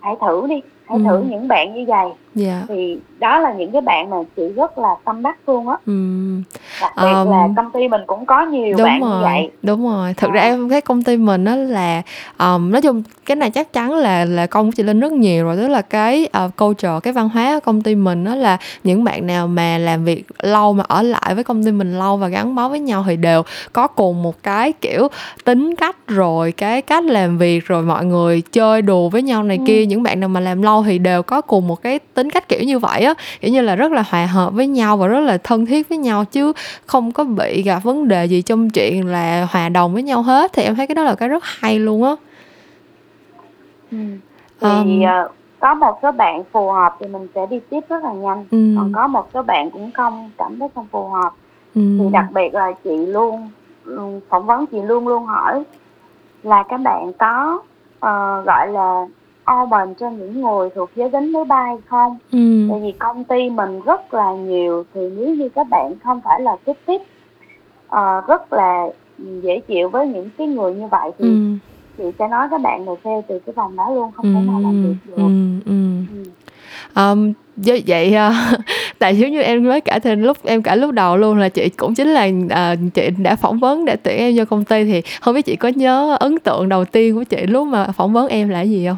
hãy 0.00 0.16
thử 0.20 0.46
đi 0.46 0.60
hãy 0.84 0.98
thử 0.98 1.16
Ừm. 1.16 1.30
những 1.30 1.48
bạn 1.48 1.74
như 1.74 1.84
vậy 1.88 2.08
dạ 2.36 2.62
thì 2.68 2.98
đó 3.18 3.38
là 3.38 3.52
những 3.52 3.70
cái 3.72 3.80
bạn 3.80 4.10
mà 4.10 4.16
chị 4.36 4.42
rất 4.56 4.78
là 4.78 4.88
tâm 5.04 5.22
đắc 5.22 5.36
luôn 5.46 5.68
á 5.68 5.76
Ừm. 5.86 6.42
đặc 6.80 6.92
biệt 6.96 7.02
Um, 7.22 7.30
là 7.30 7.48
công 7.56 7.70
ty 7.70 7.88
mình 7.88 8.00
cũng 8.06 8.26
có 8.26 8.42
nhiều 8.46 8.76
đúng 8.76 8.84
bạn 8.84 9.00
như 9.00 9.06
rồi 9.08 9.22
vậy 9.22 9.50
đúng 9.62 9.84
rồi 9.88 10.14
thực 10.14 10.26
Ờ. 10.30 10.32
ra 10.34 10.40
em 10.40 10.68
thấy 10.68 10.80
công 10.80 11.02
ty 11.02 11.16
mình 11.16 11.44
đó 11.44 11.54
là 11.56 12.02
um, 12.38 12.70
nói 12.70 12.82
chung 12.82 13.02
cái 13.26 13.36
này 13.36 13.50
chắc 13.50 13.72
chắn 13.72 13.94
là 13.94 14.24
là 14.24 14.46
công 14.46 14.66
của 14.66 14.72
chị 14.76 14.82
linh 14.82 15.00
rất 15.00 15.12
nhiều 15.12 15.44
rồi 15.44 15.56
tức 15.56 15.68
là 15.68 15.82
cái 15.82 16.28
uh, 16.46 16.56
culture 16.56 17.00
cái 17.02 17.12
văn 17.12 17.28
hóa 17.28 17.52
ở 17.54 17.60
công 17.60 17.82
ty 17.82 17.94
mình 17.94 18.24
đó 18.24 18.34
là 18.34 18.58
những 18.84 19.04
bạn 19.04 19.26
nào 19.26 19.46
mà 19.46 19.78
làm 19.78 20.04
việc 20.04 20.24
lâu 20.42 20.72
mà 20.72 20.84
ở 20.88 21.02
lại 21.02 21.34
với 21.34 21.44
công 21.44 21.64
ty 21.64 21.70
mình 21.72 21.98
lâu 21.98 22.16
và 22.16 22.28
gắn 22.28 22.54
bó 22.54 22.68
với 22.68 22.80
nhau 22.80 23.04
thì 23.06 23.16
đều 23.16 23.42
có 23.72 23.86
cùng 23.86 24.22
một 24.22 24.42
cái 24.42 24.72
kiểu 24.72 25.08
tính 25.44 25.74
cách 25.76 25.96
rồi 26.08 26.52
cái 26.52 26.82
cách 26.82 27.04
làm 27.04 27.38
việc 27.38 27.66
rồi 27.66 27.82
mọi 27.82 28.04
người 28.04 28.40
chơi 28.52 28.82
đùa 28.82 29.08
với 29.08 29.22
nhau 29.22 29.42
này 29.42 29.56
Ừ. 29.56 29.64
kia 29.66 29.86
những 29.86 30.02
bạn 30.02 30.20
nào 30.20 30.28
mà 30.28 30.40
làm 30.40 30.62
lâu 30.62 30.82
thì 30.82 30.98
đều 30.98 31.22
có 31.22 31.40
cùng 31.40 31.68
một 31.68 31.82
cái 31.82 31.98
tính 31.98 32.25
cách 32.30 32.48
kiểu 32.48 32.60
như 32.62 32.78
vậy 32.78 33.02
á 33.02 33.14
kiểu 33.40 33.52
như 33.52 33.60
là 33.60 33.76
rất 33.76 33.92
là 33.92 34.04
hòa 34.08 34.26
hợp 34.26 34.52
với 34.52 34.66
nhau 34.66 34.96
và 34.96 35.06
rất 35.06 35.20
là 35.20 35.38
thân 35.38 35.66
thiết 35.66 35.88
với 35.88 35.98
nhau 35.98 36.24
chứ 36.24 36.52
không 36.86 37.12
có 37.12 37.24
bị 37.24 37.62
gặp 37.62 37.78
vấn 37.82 38.08
đề 38.08 38.24
gì 38.24 38.42
trong 38.42 38.70
chuyện 38.70 39.06
là 39.06 39.48
hòa 39.50 39.68
đồng 39.68 39.94
với 39.94 40.02
nhau 40.02 40.22
hết. 40.22 40.52
Thì 40.52 40.62
em 40.62 40.74
thấy 40.74 40.86
cái 40.86 40.94
đó 40.94 41.02
là 41.02 41.14
cái 41.14 41.28
rất 41.28 41.44
hay 41.44 41.78
luôn 41.78 42.04
á. 42.04 42.14
Ừ. 43.90 43.98
thì 44.60 45.04
Um, 45.04 45.28
có 45.58 45.74
một 45.74 45.98
số 46.02 46.12
bạn 46.12 46.42
phù 46.52 46.72
hợp 46.72 46.96
thì 47.00 47.06
mình 47.06 47.28
sẽ 47.34 47.46
đi 47.50 47.60
tiếp 47.70 47.80
rất 47.88 48.04
là 48.04 48.12
nhanh. 48.12 48.44
Ừ. 48.50 48.74
còn 48.76 48.92
có 48.94 49.06
một 49.06 49.28
số 49.34 49.42
bạn 49.42 49.70
cũng 49.70 49.90
không 49.92 50.30
cảm 50.38 50.58
thấy 50.58 50.68
không 50.74 50.86
phù 50.90 51.08
hợp. 51.08 51.30
Ừ, 51.74 51.80
thì 51.98 52.04
đặc 52.12 52.26
biệt 52.34 52.54
là 52.54 52.72
chị 52.84 53.06
luôn 53.06 53.50
phỏng 54.28 54.46
vấn 54.46 54.66
chị 54.66 54.82
luôn 54.82 55.08
luôn 55.08 55.26
hỏi 55.26 55.64
là 56.42 56.62
các 56.68 56.76
bạn 56.76 57.12
có 57.18 57.62
ờ, 58.00 58.42
gọi 58.46 58.68
là 58.68 59.06
open 59.52 59.94
cho 59.94 60.10
những 60.10 60.42
người 60.42 60.70
thuộc 60.74 60.90
giới 60.96 61.10
tính 61.10 61.32
thứ 61.32 61.44
ba 61.44 61.62
hay 61.62 61.76
không? 61.86 62.18
Ừ, 62.32 62.68
tại 62.70 62.80
vì 62.82 62.92
công 62.92 63.24
ty 63.24 63.50
mình 63.50 63.80
rất 63.80 64.14
là 64.14 64.32
nhiều 64.32 64.84
thì 64.94 65.00
nếu 65.16 65.34
như 65.34 65.48
các 65.48 65.66
bạn 65.70 65.92
không 66.04 66.20
phải 66.24 66.40
là 66.40 66.56
cái 66.66 66.74
tiếp 66.86 67.02
ờ, 67.88 68.20
rất 68.28 68.52
là 68.52 68.86
dễ 69.18 69.60
chịu 69.60 69.88
với 69.88 70.08
những 70.08 70.30
cái 70.38 70.46
người 70.46 70.74
như 70.74 70.86
vậy 70.86 71.10
thì 71.18 71.28
ừ, 71.28 71.36
chị 71.98 72.04
sẽ 72.18 72.28
nói 72.28 72.48
các 72.50 72.60
bạn 72.60 72.84
này 72.84 72.94
theo 73.04 73.24
từ 73.28 73.38
cái 73.38 73.52
vòng 73.52 73.76
đó 73.76 73.90
luôn 73.90 74.12
không 74.12 74.34
thể 74.34 74.40
nào 74.46 74.60
làm 74.60 74.82
ừ, 74.82 74.88
việc 74.88 74.96
được. 75.04 75.16
Ừ, 75.16 75.72
ừ. 75.72 75.72
ừ. 76.12 76.30
Um, 76.96 77.32
vậy 77.56 77.84
vậy 77.86 78.14
ờ, 78.14 78.32
tại 78.98 79.18
giống 79.18 79.30
như 79.30 79.42
em 79.42 79.64
mới 79.64 79.80
kể 79.80 79.98
thì 80.00 80.16
lúc 80.16 80.36
em 80.44 80.62
kể 80.62 80.76
lúc 80.76 80.90
đầu 80.90 81.16
luôn 81.16 81.38
là 81.38 81.48
chị 81.48 81.68
cũng 81.68 81.94
chính 81.94 82.08
là 82.08 82.28
ờ, 82.50 82.76
chị 82.94 83.10
đã 83.18 83.36
phỏng 83.36 83.58
vấn 83.58 83.84
để 83.84 83.96
tuyển 83.96 84.16
em 84.18 84.34
vô 84.36 84.44
công 84.44 84.64
ty 84.64 84.84
thì 84.84 85.02
không 85.20 85.34
biết 85.34 85.42
chị 85.42 85.56
có 85.56 85.68
nhớ 85.68 86.16
ấn 86.20 86.38
tượng 86.38 86.68
đầu 86.68 86.84
tiên 86.84 87.14
của 87.14 87.24
chị 87.24 87.46
lúc 87.46 87.66
mà 87.66 87.86
phỏng 87.86 88.12
vấn 88.12 88.28
em 88.28 88.48
là 88.48 88.62
gì 88.62 88.86
không 88.88 88.96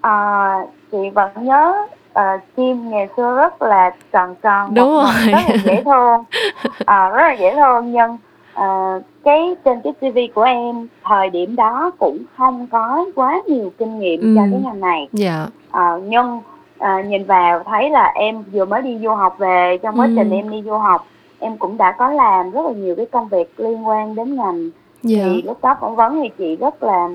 À, 0.00 0.54
chị 0.92 1.10
vẫn 1.14 1.30
nhớ 1.36 1.86
ờ, 2.12 2.38
Kim 2.56 2.90
ngày 2.90 3.08
xưa 3.16 3.36
rất 3.36 3.62
là 3.62 3.90
tròn 4.12 4.34
tròn 4.42 4.74
Đúng 4.74 4.90
rồi. 4.94 5.12
rất 5.32 5.38
là 5.48 5.56
dễ 5.64 5.82
thương 5.84 6.24
à, 6.86 7.08
rất 7.08 7.22
là 7.22 7.32
dễ 7.32 7.54
thương 7.54 7.92
nhưng 7.92 8.16
ờ, 8.54 9.00
cái 9.24 9.56
trên 9.64 9.80
cái 9.84 9.92
CV 10.00 10.18
của 10.34 10.42
em 10.42 10.88
thời 11.04 11.30
điểm 11.30 11.56
đó 11.56 11.90
cũng 11.98 12.18
không 12.36 12.66
có 12.72 13.04
quá 13.14 13.40
nhiều 13.46 13.72
kinh 13.78 13.98
nghiệm 13.98 14.34
cho 14.34 14.40
Ừ. 14.42 14.46
cái 14.50 14.60
ngành 14.60 14.80
này 14.80 15.08
dạ 15.12 15.46
Ờ, 15.70 16.00
nhưng 16.04 16.40
ờ, 16.78 17.02
nhìn 17.02 17.24
vào 17.24 17.62
thấy 17.64 17.90
là 17.90 18.12
em 18.14 18.42
vừa 18.52 18.64
mới 18.64 18.82
đi 18.82 18.98
du 19.02 19.10
học 19.10 19.38
về 19.38 19.78
trong 19.82 20.00
quá 20.00 20.06
Ừ. 20.06 20.12
trình 20.16 20.30
em 20.30 20.50
đi 20.50 20.62
du 20.62 20.72
học 20.78 21.06
em 21.38 21.56
cũng 21.58 21.76
đã 21.76 21.92
có 21.92 22.08
làm 22.10 22.50
rất 22.50 22.66
là 22.66 22.72
nhiều 22.72 22.94
cái 22.96 23.06
công 23.06 23.28
việc 23.28 23.60
liên 23.60 23.88
quan 23.88 24.14
đến 24.14 24.36
ngành 24.36 24.70
dạ 25.02 25.22
thì 25.24 25.42
lúc 25.42 25.58
đó 25.62 25.76
phỏng 25.80 25.96
vấn 25.96 26.20
thì 26.22 26.28
chị 26.38 26.56
rất 26.56 26.82
là 26.82 27.08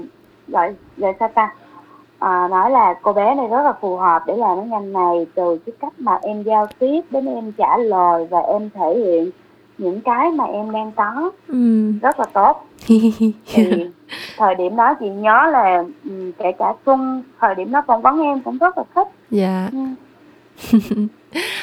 gọi 0.48 0.74
gọi 0.98 1.14
sao 1.20 1.28
ta 1.34 1.54
à, 2.22 2.48
nói 2.48 2.72
là 2.72 2.94
cô 3.02 3.14
bé 3.14 3.36
này 3.36 3.48
rất 3.48 3.62
là 3.64 3.74
phù 3.82 3.98
hợp 3.98 4.24
để 4.28 4.38
làm 4.38 4.58
cái 4.58 4.68
ngành 4.68 4.94
này 4.94 5.28
từ 5.36 5.58
cái 5.66 5.74
cách 5.80 5.94
mà 5.98 6.20
em 6.22 6.44
giao 6.44 6.68
tiếp 6.80 7.02
đến 7.10 7.26
em 7.26 7.52
trả 7.52 7.78
lời 7.78 8.28
và 8.30 8.40
em 8.40 8.70
thể 8.70 8.98
hiện 8.98 9.30
những 9.78 10.02
cái 10.02 10.32
mà 10.32 10.44
em 10.44 10.72
đang 10.72 10.92
có 10.92 11.32
ừ. 11.48 11.92
rất 12.02 12.20
là 12.20 12.26
tốt 12.26 12.66
thì 12.88 13.90
thời 14.38 14.56
điểm 14.56 14.76
đó 14.76 14.94
chị 15.00 15.10
nhớ 15.10 15.46
là 15.52 15.84
ừ, 16.04 16.32
kể 16.38 16.52
cả 16.52 16.74
Xuân 16.86 17.24
thời 17.40 17.56
điểm 17.56 17.72
đó 17.72 17.82
phỏng 17.88 18.02
vấn 18.02 18.22
em 18.22 18.42
cũng 18.42 18.58
rất 18.58 18.78
là 18.78 18.84
thích 18.96 19.08
dạ 19.30 19.70
ừ. 19.72 19.78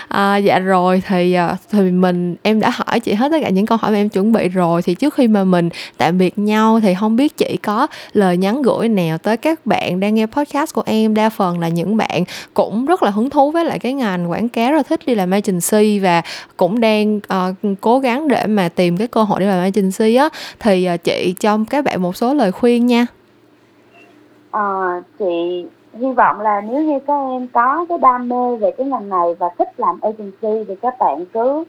À, 0.08 0.36
dạ 0.36 0.58
rồi 0.58 1.02
thì 1.06 1.32
à, 1.32 1.56
thì 1.70 1.90
mình 1.90 2.36
em 2.42 2.60
đã 2.60 2.70
hỏi 2.74 3.00
chị 3.00 3.12
hết 3.14 3.28
tất 3.30 3.38
cả 3.42 3.48
những 3.48 3.66
câu 3.66 3.78
hỏi 3.78 3.90
mà 3.90 3.98
em 3.98 4.08
chuẩn 4.08 4.32
bị 4.32 4.48
rồi. 4.48 4.82
Thì 4.82 4.94
trước 4.94 5.14
khi 5.14 5.28
mà 5.28 5.44
mình 5.44 5.68
tạm 5.96 6.18
biệt 6.18 6.38
nhau 6.38 6.80
thì 6.80 6.94
không 7.00 7.16
biết 7.16 7.36
chị 7.36 7.58
có 7.62 7.86
lời 8.12 8.36
nhắn 8.36 8.62
gửi 8.62 8.88
nào 8.88 9.18
tới 9.18 9.36
các 9.36 9.66
bạn 9.66 10.00
đang 10.00 10.14
nghe 10.14 10.26
podcast 10.26 10.74
của 10.74 10.82
em. 10.86 11.14
Đa 11.14 11.30
phần 11.30 11.58
là 11.58 11.68
những 11.68 11.96
bạn 11.96 12.24
cũng 12.54 12.86
rất 12.86 13.02
là 13.02 13.10
hứng 13.10 13.30
thú 13.30 13.50
với 13.50 13.64
lại 13.64 13.78
cái 13.78 13.92
ngành 13.92 14.30
quảng 14.30 14.48
cáo 14.48 14.72
rồi 14.72 14.82
thích 14.82 15.00
đi 15.06 15.14
làm 15.14 15.30
agency 15.30 15.98
và 15.98 16.22
cũng 16.56 16.80
đang 16.80 17.16
uh, 17.16 17.76
cố 17.80 17.98
gắng 17.98 18.28
để 18.28 18.46
mà 18.46 18.68
tìm 18.68 18.96
cái 18.96 19.08
cơ 19.08 19.22
hội 19.22 19.40
đi 19.40 19.46
làm 19.46 19.62
agency 19.62 20.14
á. 20.14 20.28
Thì 20.58 20.88
uh, 20.94 21.04
chị 21.04 21.34
cho 21.40 21.58
các 21.70 21.84
bạn 21.84 22.02
một 22.02 22.16
số 22.16 22.34
lời 22.34 22.52
khuyên 22.52 22.86
nha. 22.86 23.06
À, 24.50 25.02
chị 25.18 25.64
hy 25.98 26.12
vọng 26.12 26.40
là 26.40 26.60
nếu 26.60 26.82
như 26.82 26.98
các 27.06 27.18
em 27.32 27.46
có 27.52 27.86
cái 27.88 27.98
đam 27.98 28.28
mê 28.28 28.56
về 28.56 28.70
cái 28.70 28.86
ngành 28.86 29.08
này 29.08 29.34
và 29.38 29.48
thích 29.58 29.68
làm 29.80 30.00
agency 30.02 30.64
thì 30.68 30.76
các 30.82 30.98
bạn 30.98 31.24
cứ 31.32 31.64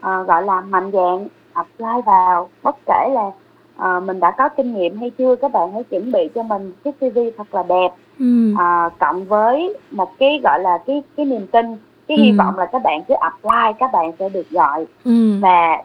ờ, 0.00 0.22
gọi 0.22 0.42
là 0.42 0.60
mạnh 0.60 0.90
dạn 0.92 1.28
apply 1.52 2.02
vào 2.06 2.48
bất 2.62 2.76
kể 2.86 3.08
là 3.12 3.30
ờ, 3.76 4.00
mình 4.00 4.20
đã 4.20 4.30
có 4.30 4.48
kinh 4.48 4.74
nghiệm 4.74 4.98
hay 4.98 5.10
chưa 5.10 5.36
các 5.36 5.52
bạn 5.52 5.72
hãy 5.72 5.84
chuẩn 5.84 6.12
bị 6.12 6.28
cho 6.34 6.42
mình 6.42 6.72
cái 6.84 6.92
CV 7.00 7.18
thật 7.36 7.54
là 7.54 7.62
đẹp 7.62 7.88
ừ. 8.18 8.54
Ờ, 8.58 8.90
cộng 8.98 9.24
với 9.24 9.76
một 9.90 10.18
cái 10.18 10.40
gọi 10.44 10.60
là 10.60 10.78
cái 10.86 11.02
cái 11.16 11.26
niềm 11.26 11.46
tin 11.46 11.76
cái 12.08 12.18
hy 12.18 12.30
Ừ. 12.30 12.34
vọng 12.38 12.58
là 12.58 12.66
các 12.66 12.82
bạn 12.82 13.00
cứ 13.08 13.14
apply 13.14 13.72
các 13.78 13.90
bạn 13.92 14.12
sẽ 14.18 14.28
được 14.28 14.50
gọi 14.50 14.86
Ừ. 15.04 15.38
và 15.40 15.82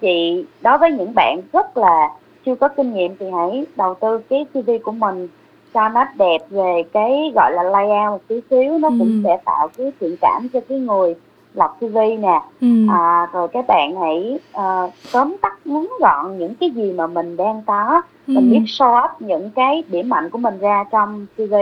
chị 0.00 0.46
đối 0.60 0.78
với 0.78 0.92
những 0.92 1.14
bạn 1.14 1.40
rất 1.52 1.76
là 1.76 2.10
chưa 2.46 2.54
có 2.54 2.68
kinh 2.68 2.94
nghiệm 2.94 3.16
thì 3.16 3.30
hãy 3.30 3.66
đầu 3.76 3.94
tư 3.94 4.18
cái 4.18 4.46
CV 4.54 4.70
của 4.84 4.92
mình 4.92 5.28
cho 5.74 5.88
nó 5.88 6.04
đẹp 6.18 6.38
về 6.50 6.82
cái 6.92 7.32
gọi 7.34 7.52
là 7.52 7.62
layout 7.62 8.10
một 8.12 8.20
tí 8.28 8.40
xíu 8.50 8.78
nó 8.78 8.88
Ừ. 8.88 8.94
cũng 8.98 9.20
sẽ 9.24 9.38
tạo 9.44 9.68
cái 9.76 9.92
thiện 10.00 10.16
cảm 10.20 10.48
cho 10.52 10.60
cái 10.68 10.78
người 10.78 11.14
lọc 11.54 11.76
CV 11.80 11.96
nè 12.20 12.40
Ừ. 12.60 12.66
à, 12.90 13.26
rồi 13.32 13.48
các 13.48 13.64
bạn 13.68 13.96
hãy 14.00 14.38
ờ, 14.52 14.90
tóm 15.12 15.36
tắt 15.42 15.58
ngắn 15.64 15.88
gọn 16.00 16.38
những 16.38 16.54
cái 16.54 16.70
gì 16.70 16.92
mà 16.92 17.06
mình 17.06 17.36
đang 17.36 17.62
có 17.66 18.02
mình 18.26 18.48
Ừ. 18.48 18.52
biết 18.52 18.62
show 18.66 19.04
up 19.04 19.10
những 19.22 19.50
cái 19.50 19.82
điểm 19.88 20.08
mạnh 20.08 20.30
của 20.30 20.38
mình 20.38 20.58
ra 20.58 20.84
trong 20.90 21.26
CV 21.36 21.54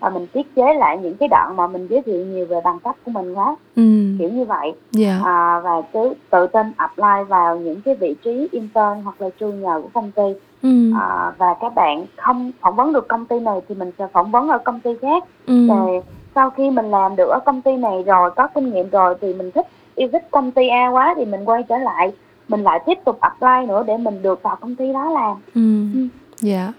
và 0.00 0.10
mình 0.10 0.26
tiết 0.32 0.54
chế 0.56 0.74
lại 0.74 0.98
những 1.02 1.16
cái 1.16 1.28
đoạn 1.28 1.56
mà 1.56 1.66
mình 1.66 1.86
giới 1.90 2.02
thiệu 2.02 2.26
nhiều 2.26 2.46
về 2.46 2.60
bằng 2.64 2.78
cấp 2.78 2.94
của 3.04 3.10
mình 3.10 3.34
quá 3.34 3.56
Ừ. 3.76 3.82
kiểu 4.18 4.28
như 4.30 4.44
vậy 4.44 4.72
dạ 4.90 5.20
à, 5.24 5.60
và 5.64 5.82
cứ 5.92 6.14
tự 6.30 6.46
tin 6.46 6.66
apply 6.76 7.24
vào 7.28 7.56
những 7.58 7.80
cái 7.84 7.94
vị 7.94 8.14
trí 8.24 8.48
intern 8.52 9.00
hoặc 9.04 9.14
là 9.20 9.28
junior 9.38 9.82
của 9.82 9.88
công 9.94 10.10
ty 10.10 10.22
ừ. 10.62 10.92
à, 11.00 11.32
và 11.38 11.54
các 11.60 11.74
bạn 11.74 12.06
không 12.16 12.52
phỏng 12.60 12.76
vấn 12.76 12.92
được 12.92 13.08
công 13.08 13.26
ty 13.26 13.40
này 13.40 13.60
thì 13.68 13.74
mình 13.74 13.90
sẽ 13.98 14.06
phỏng 14.12 14.30
vấn 14.30 14.48
ở 14.48 14.58
công 14.58 14.80
ty 14.80 14.90
khác 15.02 15.24
Ừ. 15.46 15.66
rồi 15.68 16.02
sau 16.34 16.50
khi 16.50 16.70
mình 16.70 16.90
làm 16.90 17.16
được 17.16 17.28
ở 17.28 17.38
công 17.46 17.62
ty 17.62 17.76
này 17.76 18.02
rồi 18.06 18.30
có 18.30 18.46
kinh 18.54 18.70
nghiệm 18.74 18.90
rồi 18.90 19.14
thì 19.20 19.34
mình 19.34 19.50
thích 19.50 19.66
yêu 19.94 20.08
thích 20.12 20.28
công 20.30 20.50
ty 20.50 20.68
A 20.68 20.88
quá 20.88 21.14
thì 21.16 21.24
mình 21.24 21.44
quay 21.44 21.62
trở 21.68 21.78
lại 21.78 22.12
mình 22.48 22.62
lại 22.62 22.80
tiếp 22.86 22.98
tục 23.04 23.20
apply 23.20 23.66
nữa 23.68 23.82
để 23.86 23.96
mình 23.96 24.22
được 24.22 24.42
vào 24.42 24.56
công 24.56 24.76
ty 24.76 24.92
đó 24.92 25.10
làm 25.10 25.36
Ừ. 25.54 25.84
Ừ. 25.94 26.06
Dạ. 26.40 26.72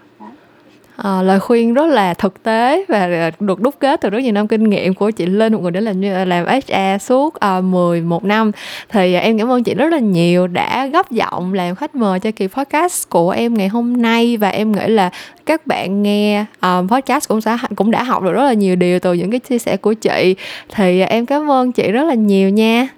Ờ, 0.96 1.22
lời 1.22 1.40
khuyên 1.40 1.74
rất 1.74 1.86
là 1.86 2.14
thực 2.14 2.42
tế 2.42 2.84
và 2.88 2.98
ờ, 3.00 3.30
được 3.40 3.60
đúc 3.60 3.74
kết 3.78 4.00
từ 4.00 4.10
rất 4.10 4.18
nhiều 4.18 4.32
năm 4.32 4.48
kinh 4.48 4.70
nghiệm 4.70 4.94
của 4.94 5.10
chị 5.10 5.26
Linh 5.26 5.52
một 5.52 5.60
người 5.62 5.70
đã 5.70 5.80
làm 5.80 6.00
như- 6.00 6.24
làm 6.24 6.46
HR 6.46 7.02
suốt 7.02 7.34
uh, 7.58 7.64
11 7.64 8.24
năm. 8.24 8.50
Thì 8.88 9.14
ờ, 9.14 9.20
em 9.20 9.38
cảm 9.38 9.50
ơn 9.52 9.62
chị 9.64 9.74
rất 9.74 9.86
là 9.92 9.98
nhiều 9.98 10.46
đã 10.46 10.86
góp 10.86 11.10
giọng 11.10 11.54
làm 11.54 11.74
khách 11.74 11.94
mời 11.94 12.20
cho 12.20 12.30
kỳ 12.36 12.46
podcast 12.46 13.08
của 13.08 13.30
em 13.30 13.54
ngày 13.54 13.68
hôm 13.68 14.02
nay. 14.02 14.36
Và 14.36 14.48
em 14.48 14.72
nghĩ 14.72 14.86
là 14.86 15.10
các 15.46 15.66
bạn 15.66 16.02
nghe 16.02 16.44
ờ, 16.60 16.84
podcast 16.90 17.28
cũng 17.28 17.40
sẽ 17.40 17.56
cũng 17.76 17.90
đã 17.90 18.02
học 18.02 18.22
được 18.22 18.32
rất 18.32 18.44
là 18.44 18.52
nhiều 18.52 18.76
điều 18.76 18.98
từ 19.00 19.12
những 19.12 19.30
cái 19.30 19.40
chia 19.40 19.58
sẻ 19.58 19.76
của 19.76 19.94
chị. 19.94 20.34
Thì 20.74 21.00
ờ, 21.00 21.06
em 21.06 21.26
cảm 21.26 21.50
ơn 21.50 21.72
chị 21.72 21.92
rất 21.92 22.04
là 22.04 22.14
nhiều 22.14 22.48
nha. 22.48 22.88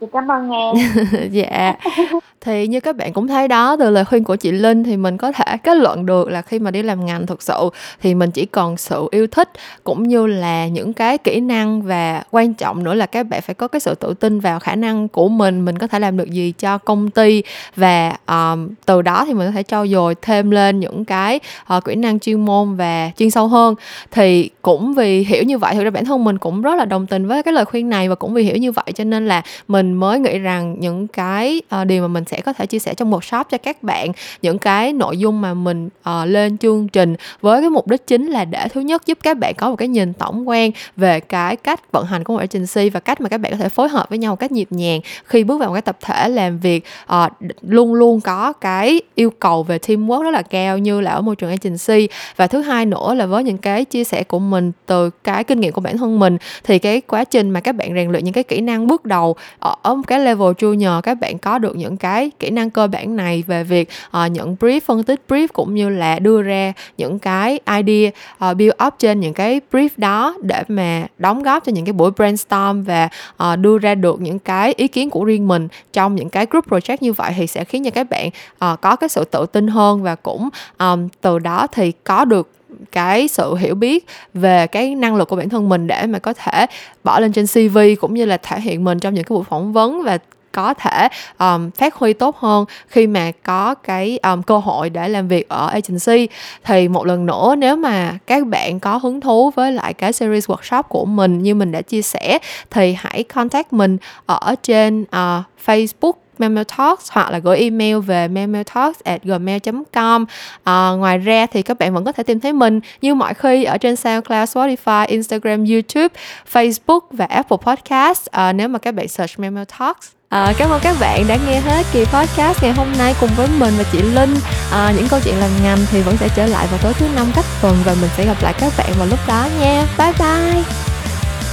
Chị 0.00 0.06
cảm 0.12 0.28
ơn 0.30 0.50
nghe 0.50 0.72
dạ 1.30 1.74
thì 2.40 2.66
như 2.66 2.80
các 2.80 2.96
bạn 2.96 3.12
cũng 3.12 3.28
thấy 3.28 3.48
đó 3.48 3.76
từ 3.78 3.90
lời 3.90 4.04
khuyên 4.04 4.24
của 4.24 4.36
chị 4.36 4.52
Linh 4.52 4.84
thì 4.84 4.96
mình 4.96 5.16
có 5.16 5.32
thể 5.32 5.56
kết 5.62 5.76
luận 5.76 6.06
được 6.06 6.28
là 6.28 6.42
khi 6.42 6.58
mà 6.58 6.70
đi 6.70 6.82
làm 6.82 7.06
ngành 7.06 7.26
thực 7.26 7.42
sự 7.42 7.70
thì 8.02 8.14
mình 8.14 8.30
chỉ 8.30 8.46
còn 8.46 8.76
sự 8.76 9.08
yêu 9.10 9.26
thích 9.26 9.48
cũng 9.84 10.02
như 10.02 10.26
là 10.26 10.66
những 10.66 10.92
cái 10.92 11.18
kỹ 11.18 11.40
năng 11.40 11.82
và 11.82 12.22
quan 12.30 12.54
trọng 12.54 12.84
nữa 12.84 12.94
là 12.94 13.06
các 13.06 13.22
bạn 13.22 13.42
phải 13.42 13.54
có 13.54 13.68
cái 13.68 13.80
sự 13.80 13.94
tự 13.94 14.14
tin 14.14 14.40
vào 14.40 14.60
khả 14.60 14.74
năng 14.74 15.08
của 15.08 15.28
mình 15.28 15.64
mình 15.64 15.78
có 15.78 15.86
thể 15.86 15.98
làm 15.98 16.16
được 16.16 16.30
gì 16.30 16.52
cho 16.58 16.78
công 16.78 17.10
ty. 17.10 17.42
Và 17.76 18.16
um, 18.26 18.68
từ 18.86 19.02
đó 19.02 19.24
thì 19.26 19.34
mình 19.34 19.46
có 19.46 19.52
thể 19.52 19.62
trau 19.62 19.86
dồi 19.86 20.14
thêm 20.22 20.50
lên 20.50 20.80
những 20.80 21.04
cái 21.04 21.40
uh, 21.76 21.84
kỹ 21.84 21.94
năng 21.94 22.20
chuyên 22.20 22.44
môn 22.44 22.74
và 22.74 23.10
chuyên 23.16 23.30
sâu 23.30 23.48
hơn. 23.48 23.74
Thì 24.10 24.50
cũng 24.62 24.94
vì 24.94 25.24
hiểu 25.24 25.42
như 25.42 25.58
vậy 25.58 25.74
thực 25.74 25.84
ra 25.84 25.90
bản 25.90 26.04
thân 26.04 26.24
mình 26.24 26.38
cũng 26.38 26.62
rất 26.62 26.74
là 26.74 26.84
đồng 26.84 27.06
tình 27.06 27.26
với 27.26 27.42
cái 27.42 27.54
lời 27.54 27.64
khuyên 27.64 27.88
này 27.88 28.08
và 28.08 28.14
cũng 28.14 28.34
vì 28.34 28.42
hiểu 28.42 28.56
như 28.56 28.72
vậy 28.72 28.92
cho 28.94 29.04
nên 29.04 29.28
là 29.28 29.42
mình 29.68 29.94
mới 29.94 30.18
nghĩ 30.18 30.38
rằng 30.38 30.76
những 30.78 31.06
cái 31.06 31.62
uh, 31.80 31.86
điều 31.86 32.02
mà 32.02 32.08
mình 32.08 32.24
sẽ 32.26 32.40
có 32.40 32.52
thể 32.52 32.66
chia 32.66 32.78
sẻ 32.78 32.94
trong 32.94 33.10
một 33.10 33.24
shop 33.24 33.46
cho 33.50 33.58
các 33.58 33.82
bạn 33.82 34.12
những 34.42 34.58
cái 34.58 34.92
nội 34.92 35.18
dung 35.18 35.40
mà 35.40 35.54
mình 35.54 35.86
uh, 35.86 36.10
lên 36.26 36.58
chương 36.58 36.88
trình. 36.88 37.16
Với 37.40 37.60
cái 37.60 37.70
mục 37.70 37.88
đích 37.88 38.06
chính 38.06 38.26
là 38.26 38.44
để 38.44 38.68
thứ 38.68 38.80
nhất 38.80 39.06
giúp 39.06 39.18
các 39.22 39.38
bạn 39.38 39.54
có 39.54 39.70
một 39.70 39.76
cái 39.76 39.88
nhìn 39.88 40.12
tổng 40.12 40.48
quan 40.48 40.70
về 40.96 41.20
cái 41.20 41.56
cách 41.56 41.92
vận 41.92 42.06
hành 42.06 42.24
của 42.24 42.32
một 42.32 42.40
agency 42.40 42.90
và 42.90 43.00
cách 43.00 43.20
mà 43.20 43.28
các 43.28 43.38
bạn 43.38 43.52
có 43.52 43.58
thể 43.58 43.68
phối 43.68 43.88
hợp 43.88 44.08
với 44.08 44.18
nhau 44.18 44.32
một 44.32 44.36
cách 44.36 44.52
nhịp 44.52 44.68
nhàng 44.70 45.00
khi 45.24 45.44
bước 45.44 45.58
vào 45.58 45.68
một 45.68 45.74
cái 45.74 45.82
tập 45.82 45.96
thể 46.00 46.28
làm 46.28 46.58
việc. 46.58 46.84
Uh, 47.12 47.32
luôn 47.62 47.94
luôn 47.94 48.20
có 48.20 48.52
cái 48.52 49.00
yêu 49.14 49.30
cầu 49.30 49.62
về 49.62 49.78
teamwork 49.78 50.22
rất 50.22 50.30
là 50.30 50.42
cao 50.42 50.78
như 50.78 51.00
là 51.00 51.10
ở 51.10 51.20
môi 51.20 51.36
trường 51.36 51.50
agency. 51.50 52.08
Và 52.36 52.46
thứ 52.46 52.60
hai 52.60 52.86
nữa 52.86 53.14
là 53.14 53.26
với 53.26 53.44
những 53.44 53.58
cái 53.58 53.84
chia 53.84 54.04
sẻ 54.04 54.22
của 54.24 54.38
mình 54.38 54.72
từ 54.86 55.10
cái 55.10 55.44
kinh 55.44 55.60
nghiệm 55.60 55.72
của 55.72 55.80
bản 55.80 55.98
thân 55.98 56.18
mình 56.18 56.36
thì 56.64 56.78
cái 56.78 57.00
quá 57.00 57.24
trình 57.24 57.50
mà 57.50 57.60
các 57.60 57.72
bạn 57.72 57.94
rèn 57.94 58.12
luyện 58.12 58.24
những 58.24 58.34
cái 58.34 58.44
kỹ 58.44 58.60
năng 58.60 58.86
bước 58.86 59.04
đầu 59.04 59.36
ở 59.60 59.94
một 59.94 60.02
cái 60.06 60.20
level 60.20 60.48
junior 60.48 61.00
các 61.00 61.14
bạn 61.20 61.38
có 61.38 61.58
được 61.58 61.76
những 61.76 61.96
cái 61.96 62.15
cái 62.16 62.30
kỹ 62.38 62.50
năng 62.50 62.70
cơ 62.70 62.86
bản 62.86 63.16
này 63.16 63.44
về 63.46 63.64
việc 63.64 63.88
uh, 64.06 64.32
nhận 64.32 64.56
brief 64.60 64.80
phân 64.80 65.02
tích 65.02 65.20
brief 65.28 65.48
cũng 65.52 65.74
như 65.74 65.88
là 65.88 66.18
đưa 66.18 66.42
ra 66.42 66.72
những 66.98 67.18
cái 67.18 67.60
idea 67.66 68.08
uh, 68.08 68.14
ờ, 68.38 68.54
build 68.54 68.72
up 68.86 68.94
trên 68.98 69.20
những 69.20 69.34
cái 69.34 69.60
brief 69.72 69.88
đó 69.96 70.36
để 70.42 70.62
mà 70.68 71.06
đóng 71.18 71.42
góp 71.42 71.64
cho 71.64 71.72
những 71.72 71.84
cái 71.84 71.92
buổi 71.92 72.10
brainstorm 72.10 72.82
và 72.82 73.08
uh, 73.42 73.58
đưa 73.58 73.78
ra 73.78 73.94
được 73.94 74.20
những 74.20 74.38
cái 74.38 74.74
ý 74.76 74.88
kiến 74.88 75.10
của 75.10 75.24
riêng 75.24 75.48
mình 75.48 75.68
trong 75.92 76.14
những 76.14 76.28
cái 76.28 76.46
group 76.50 76.68
project 76.68 76.96
như 77.00 77.12
vậy 77.12 77.32
thì 77.36 77.46
sẽ 77.46 77.64
khiến 77.64 77.84
cho 77.84 77.90
các 77.90 78.10
bạn 78.10 78.30
uh, 78.72 78.80
có 78.80 78.96
cái 78.96 79.08
sự 79.08 79.24
tự 79.24 79.46
tin 79.46 79.68
hơn 79.68 80.02
và 80.02 80.14
cũng 80.14 80.48
um, 80.78 81.08
từ 81.20 81.38
đó 81.38 81.66
thì 81.72 81.92
có 82.04 82.24
được 82.24 82.50
cái 82.92 83.28
sự 83.28 83.54
hiểu 83.54 83.74
biết 83.74 84.06
về 84.34 84.66
cái 84.66 84.94
năng 84.94 85.16
lực 85.16 85.28
của 85.28 85.36
bản 85.36 85.48
thân 85.48 85.68
mình 85.68 85.86
để 85.86 86.06
mà 86.06 86.18
có 86.18 86.32
thể 86.32 86.66
bỏ 87.04 87.20
lên 87.20 87.32
trên 87.32 87.46
CV 87.46 87.78
cũng 88.00 88.14
như 88.14 88.24
là 88.24 88.36
thể 88.36 88.60
hiện 88.60 88.84
mình 88.84 88.98
trong 88.98 89.14
những 89.14 89.24
cái 89.24 89.34
buổi 89.34 89.44
phỏng 89.44 89.72
vấn 89.72 90.02
và 90.02 90.18
có 90.56 90.74
thể 90.74 91.08
um, 91.38 91.70
phát 91.70 91.94
huy 91.94 92.12
tốt 92.12 92.36
hơn 92.38 92.64
khi 92.88 93.06
mà 93.06 93.30
có 93.42 93.74
cái 93.74 94.18
um, 94.22 94.42
cơ 94.42 94.58
hội 94.58 94.90
để 94.90 95.08
làm 95.08 95.28
việc 95.28 95.48
ở 95.48 95.66
agency. 95.66 96.28
Thì 96.64 96.88
một 96.88 97.06
lần 97.06 97.26
nữa 97.26 97.54
nếu 97.58 97.76
mà 97.76 98.18
các 98.26 98.46
bạn 98.46 98.80
có 98.80 98.96
hứng 98.96 99.20
thú 99.20 99.50
với 99.50 99.72
lại 99.72 99.94
cái 99.94 100.12
series 100.12 100.50
workshop 100.50 100.82
của 100.82 101.04
mình 101.04 101.42
như 101.42 101.54
mình 101.54 101.72
đã 101.72 101.82
chia 101.82 102.02
sẻ 102.02 102.38
thì 102.70 102.96
hãy 102.98 103.22
contact 103.22 103.72
mình 103.72 103.96
ở 104.26 104.54
trên 104.62 105.02
uh, 105.02 105.44
Facebook 105.66 106.12
Memo 106.38 106.62
Talks 106.76 107.12
hoặc 107.12 107.30
là 107.30 107.38
gửi 107.38 107.58
email 107.58 107.98
về 107.98 108.28
memotalks 108.28 109.00
at 109.04 109.22
gmail.com 109.22 110.24
à, 110.64 110.88
ờ, 110.88 110.96
ngoài 110.96 111.18
ra 111.18 111.46
thì 111.46 111.62
các 111.62 111.78
bạn 111.78 111.94
vẫn 111.94 112.04
có 112.04 112.12
thể 112.12 112.22
tìm 112.22 112.40
thấy 112.40 112.52
mình 112.52 112.80
như 113.00 113.14
mọi 113.14 113.34
khi 113.34 113.64
ở 113.64 113.78
trên 113.78 113.96
SoundCloud, 113.96 114.56
Spotify, 114.56 115.06
Instagram, 115.08 115.64
YouTube, 115.64 116.08
Facebook 116.52 117.00
và 117.10 117.24
Apple 117.24 117.58
Podcast. 117.62 118.26
À, 118.26 118.52
nếu 118.52 118.68
mà 118.68 118.78
các 118.78 118.94
bạn 118.94 119.08
search 119.08 119.38
Memo 119.38 119.64
Talks 119.78 120.15
À, 120.28 120.52
cảm 120.58 120.70
ơn 120.70 120.80
các 120.82 120.96
bạn 121.00 121.28
đã 121.28 121.36
nghe 121.36 121.60
hết 121.60 121.86
kỳ 121.92 122.04
podcast 122.04 122.62
ngày 122.62 122.72
hôm 122.72 122.92
nay 122.98 123.14
cùng 123.20 123.30
với 123.36 123.48
mình 123.58 123.74
và 123.78 123.84
chị 123.92 124.02
Linh. 124.02 124.34
À, 124.70 124.92
những 124.96 125.08
câu 125.08 125.20
chuyện 125.24 125.38
làm 125.38 125.50
ngành 125.62 125.78
thì 125.90 126.02
vẫn 126.02 126.16
sẽ 126.16 126.28
trở 126.36 126.46
lại 126.46 126.66
vào 126.66 126.78
tối 126.82 126.92
thứ 126.98 127.06
năm 127.14 127.26
cách 127.34 127.44
tuần 127.62 127.76
và 127.84 127.94
mình 128.00 128.10
sẽ 128.16 128.26
gặp 128.26 128.42
lại 128.42 128.54
các 128.60 128.72
bạn 128.78 128.92
vào 128.98 129.06
lúc 129.06 129.18
đó 129.28 129.48
nha. 129.60 129.86
Bye 129.98 130.12
bye. 130.18 130.62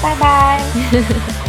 Bye 0.04 0.16
bye 0.20 1.04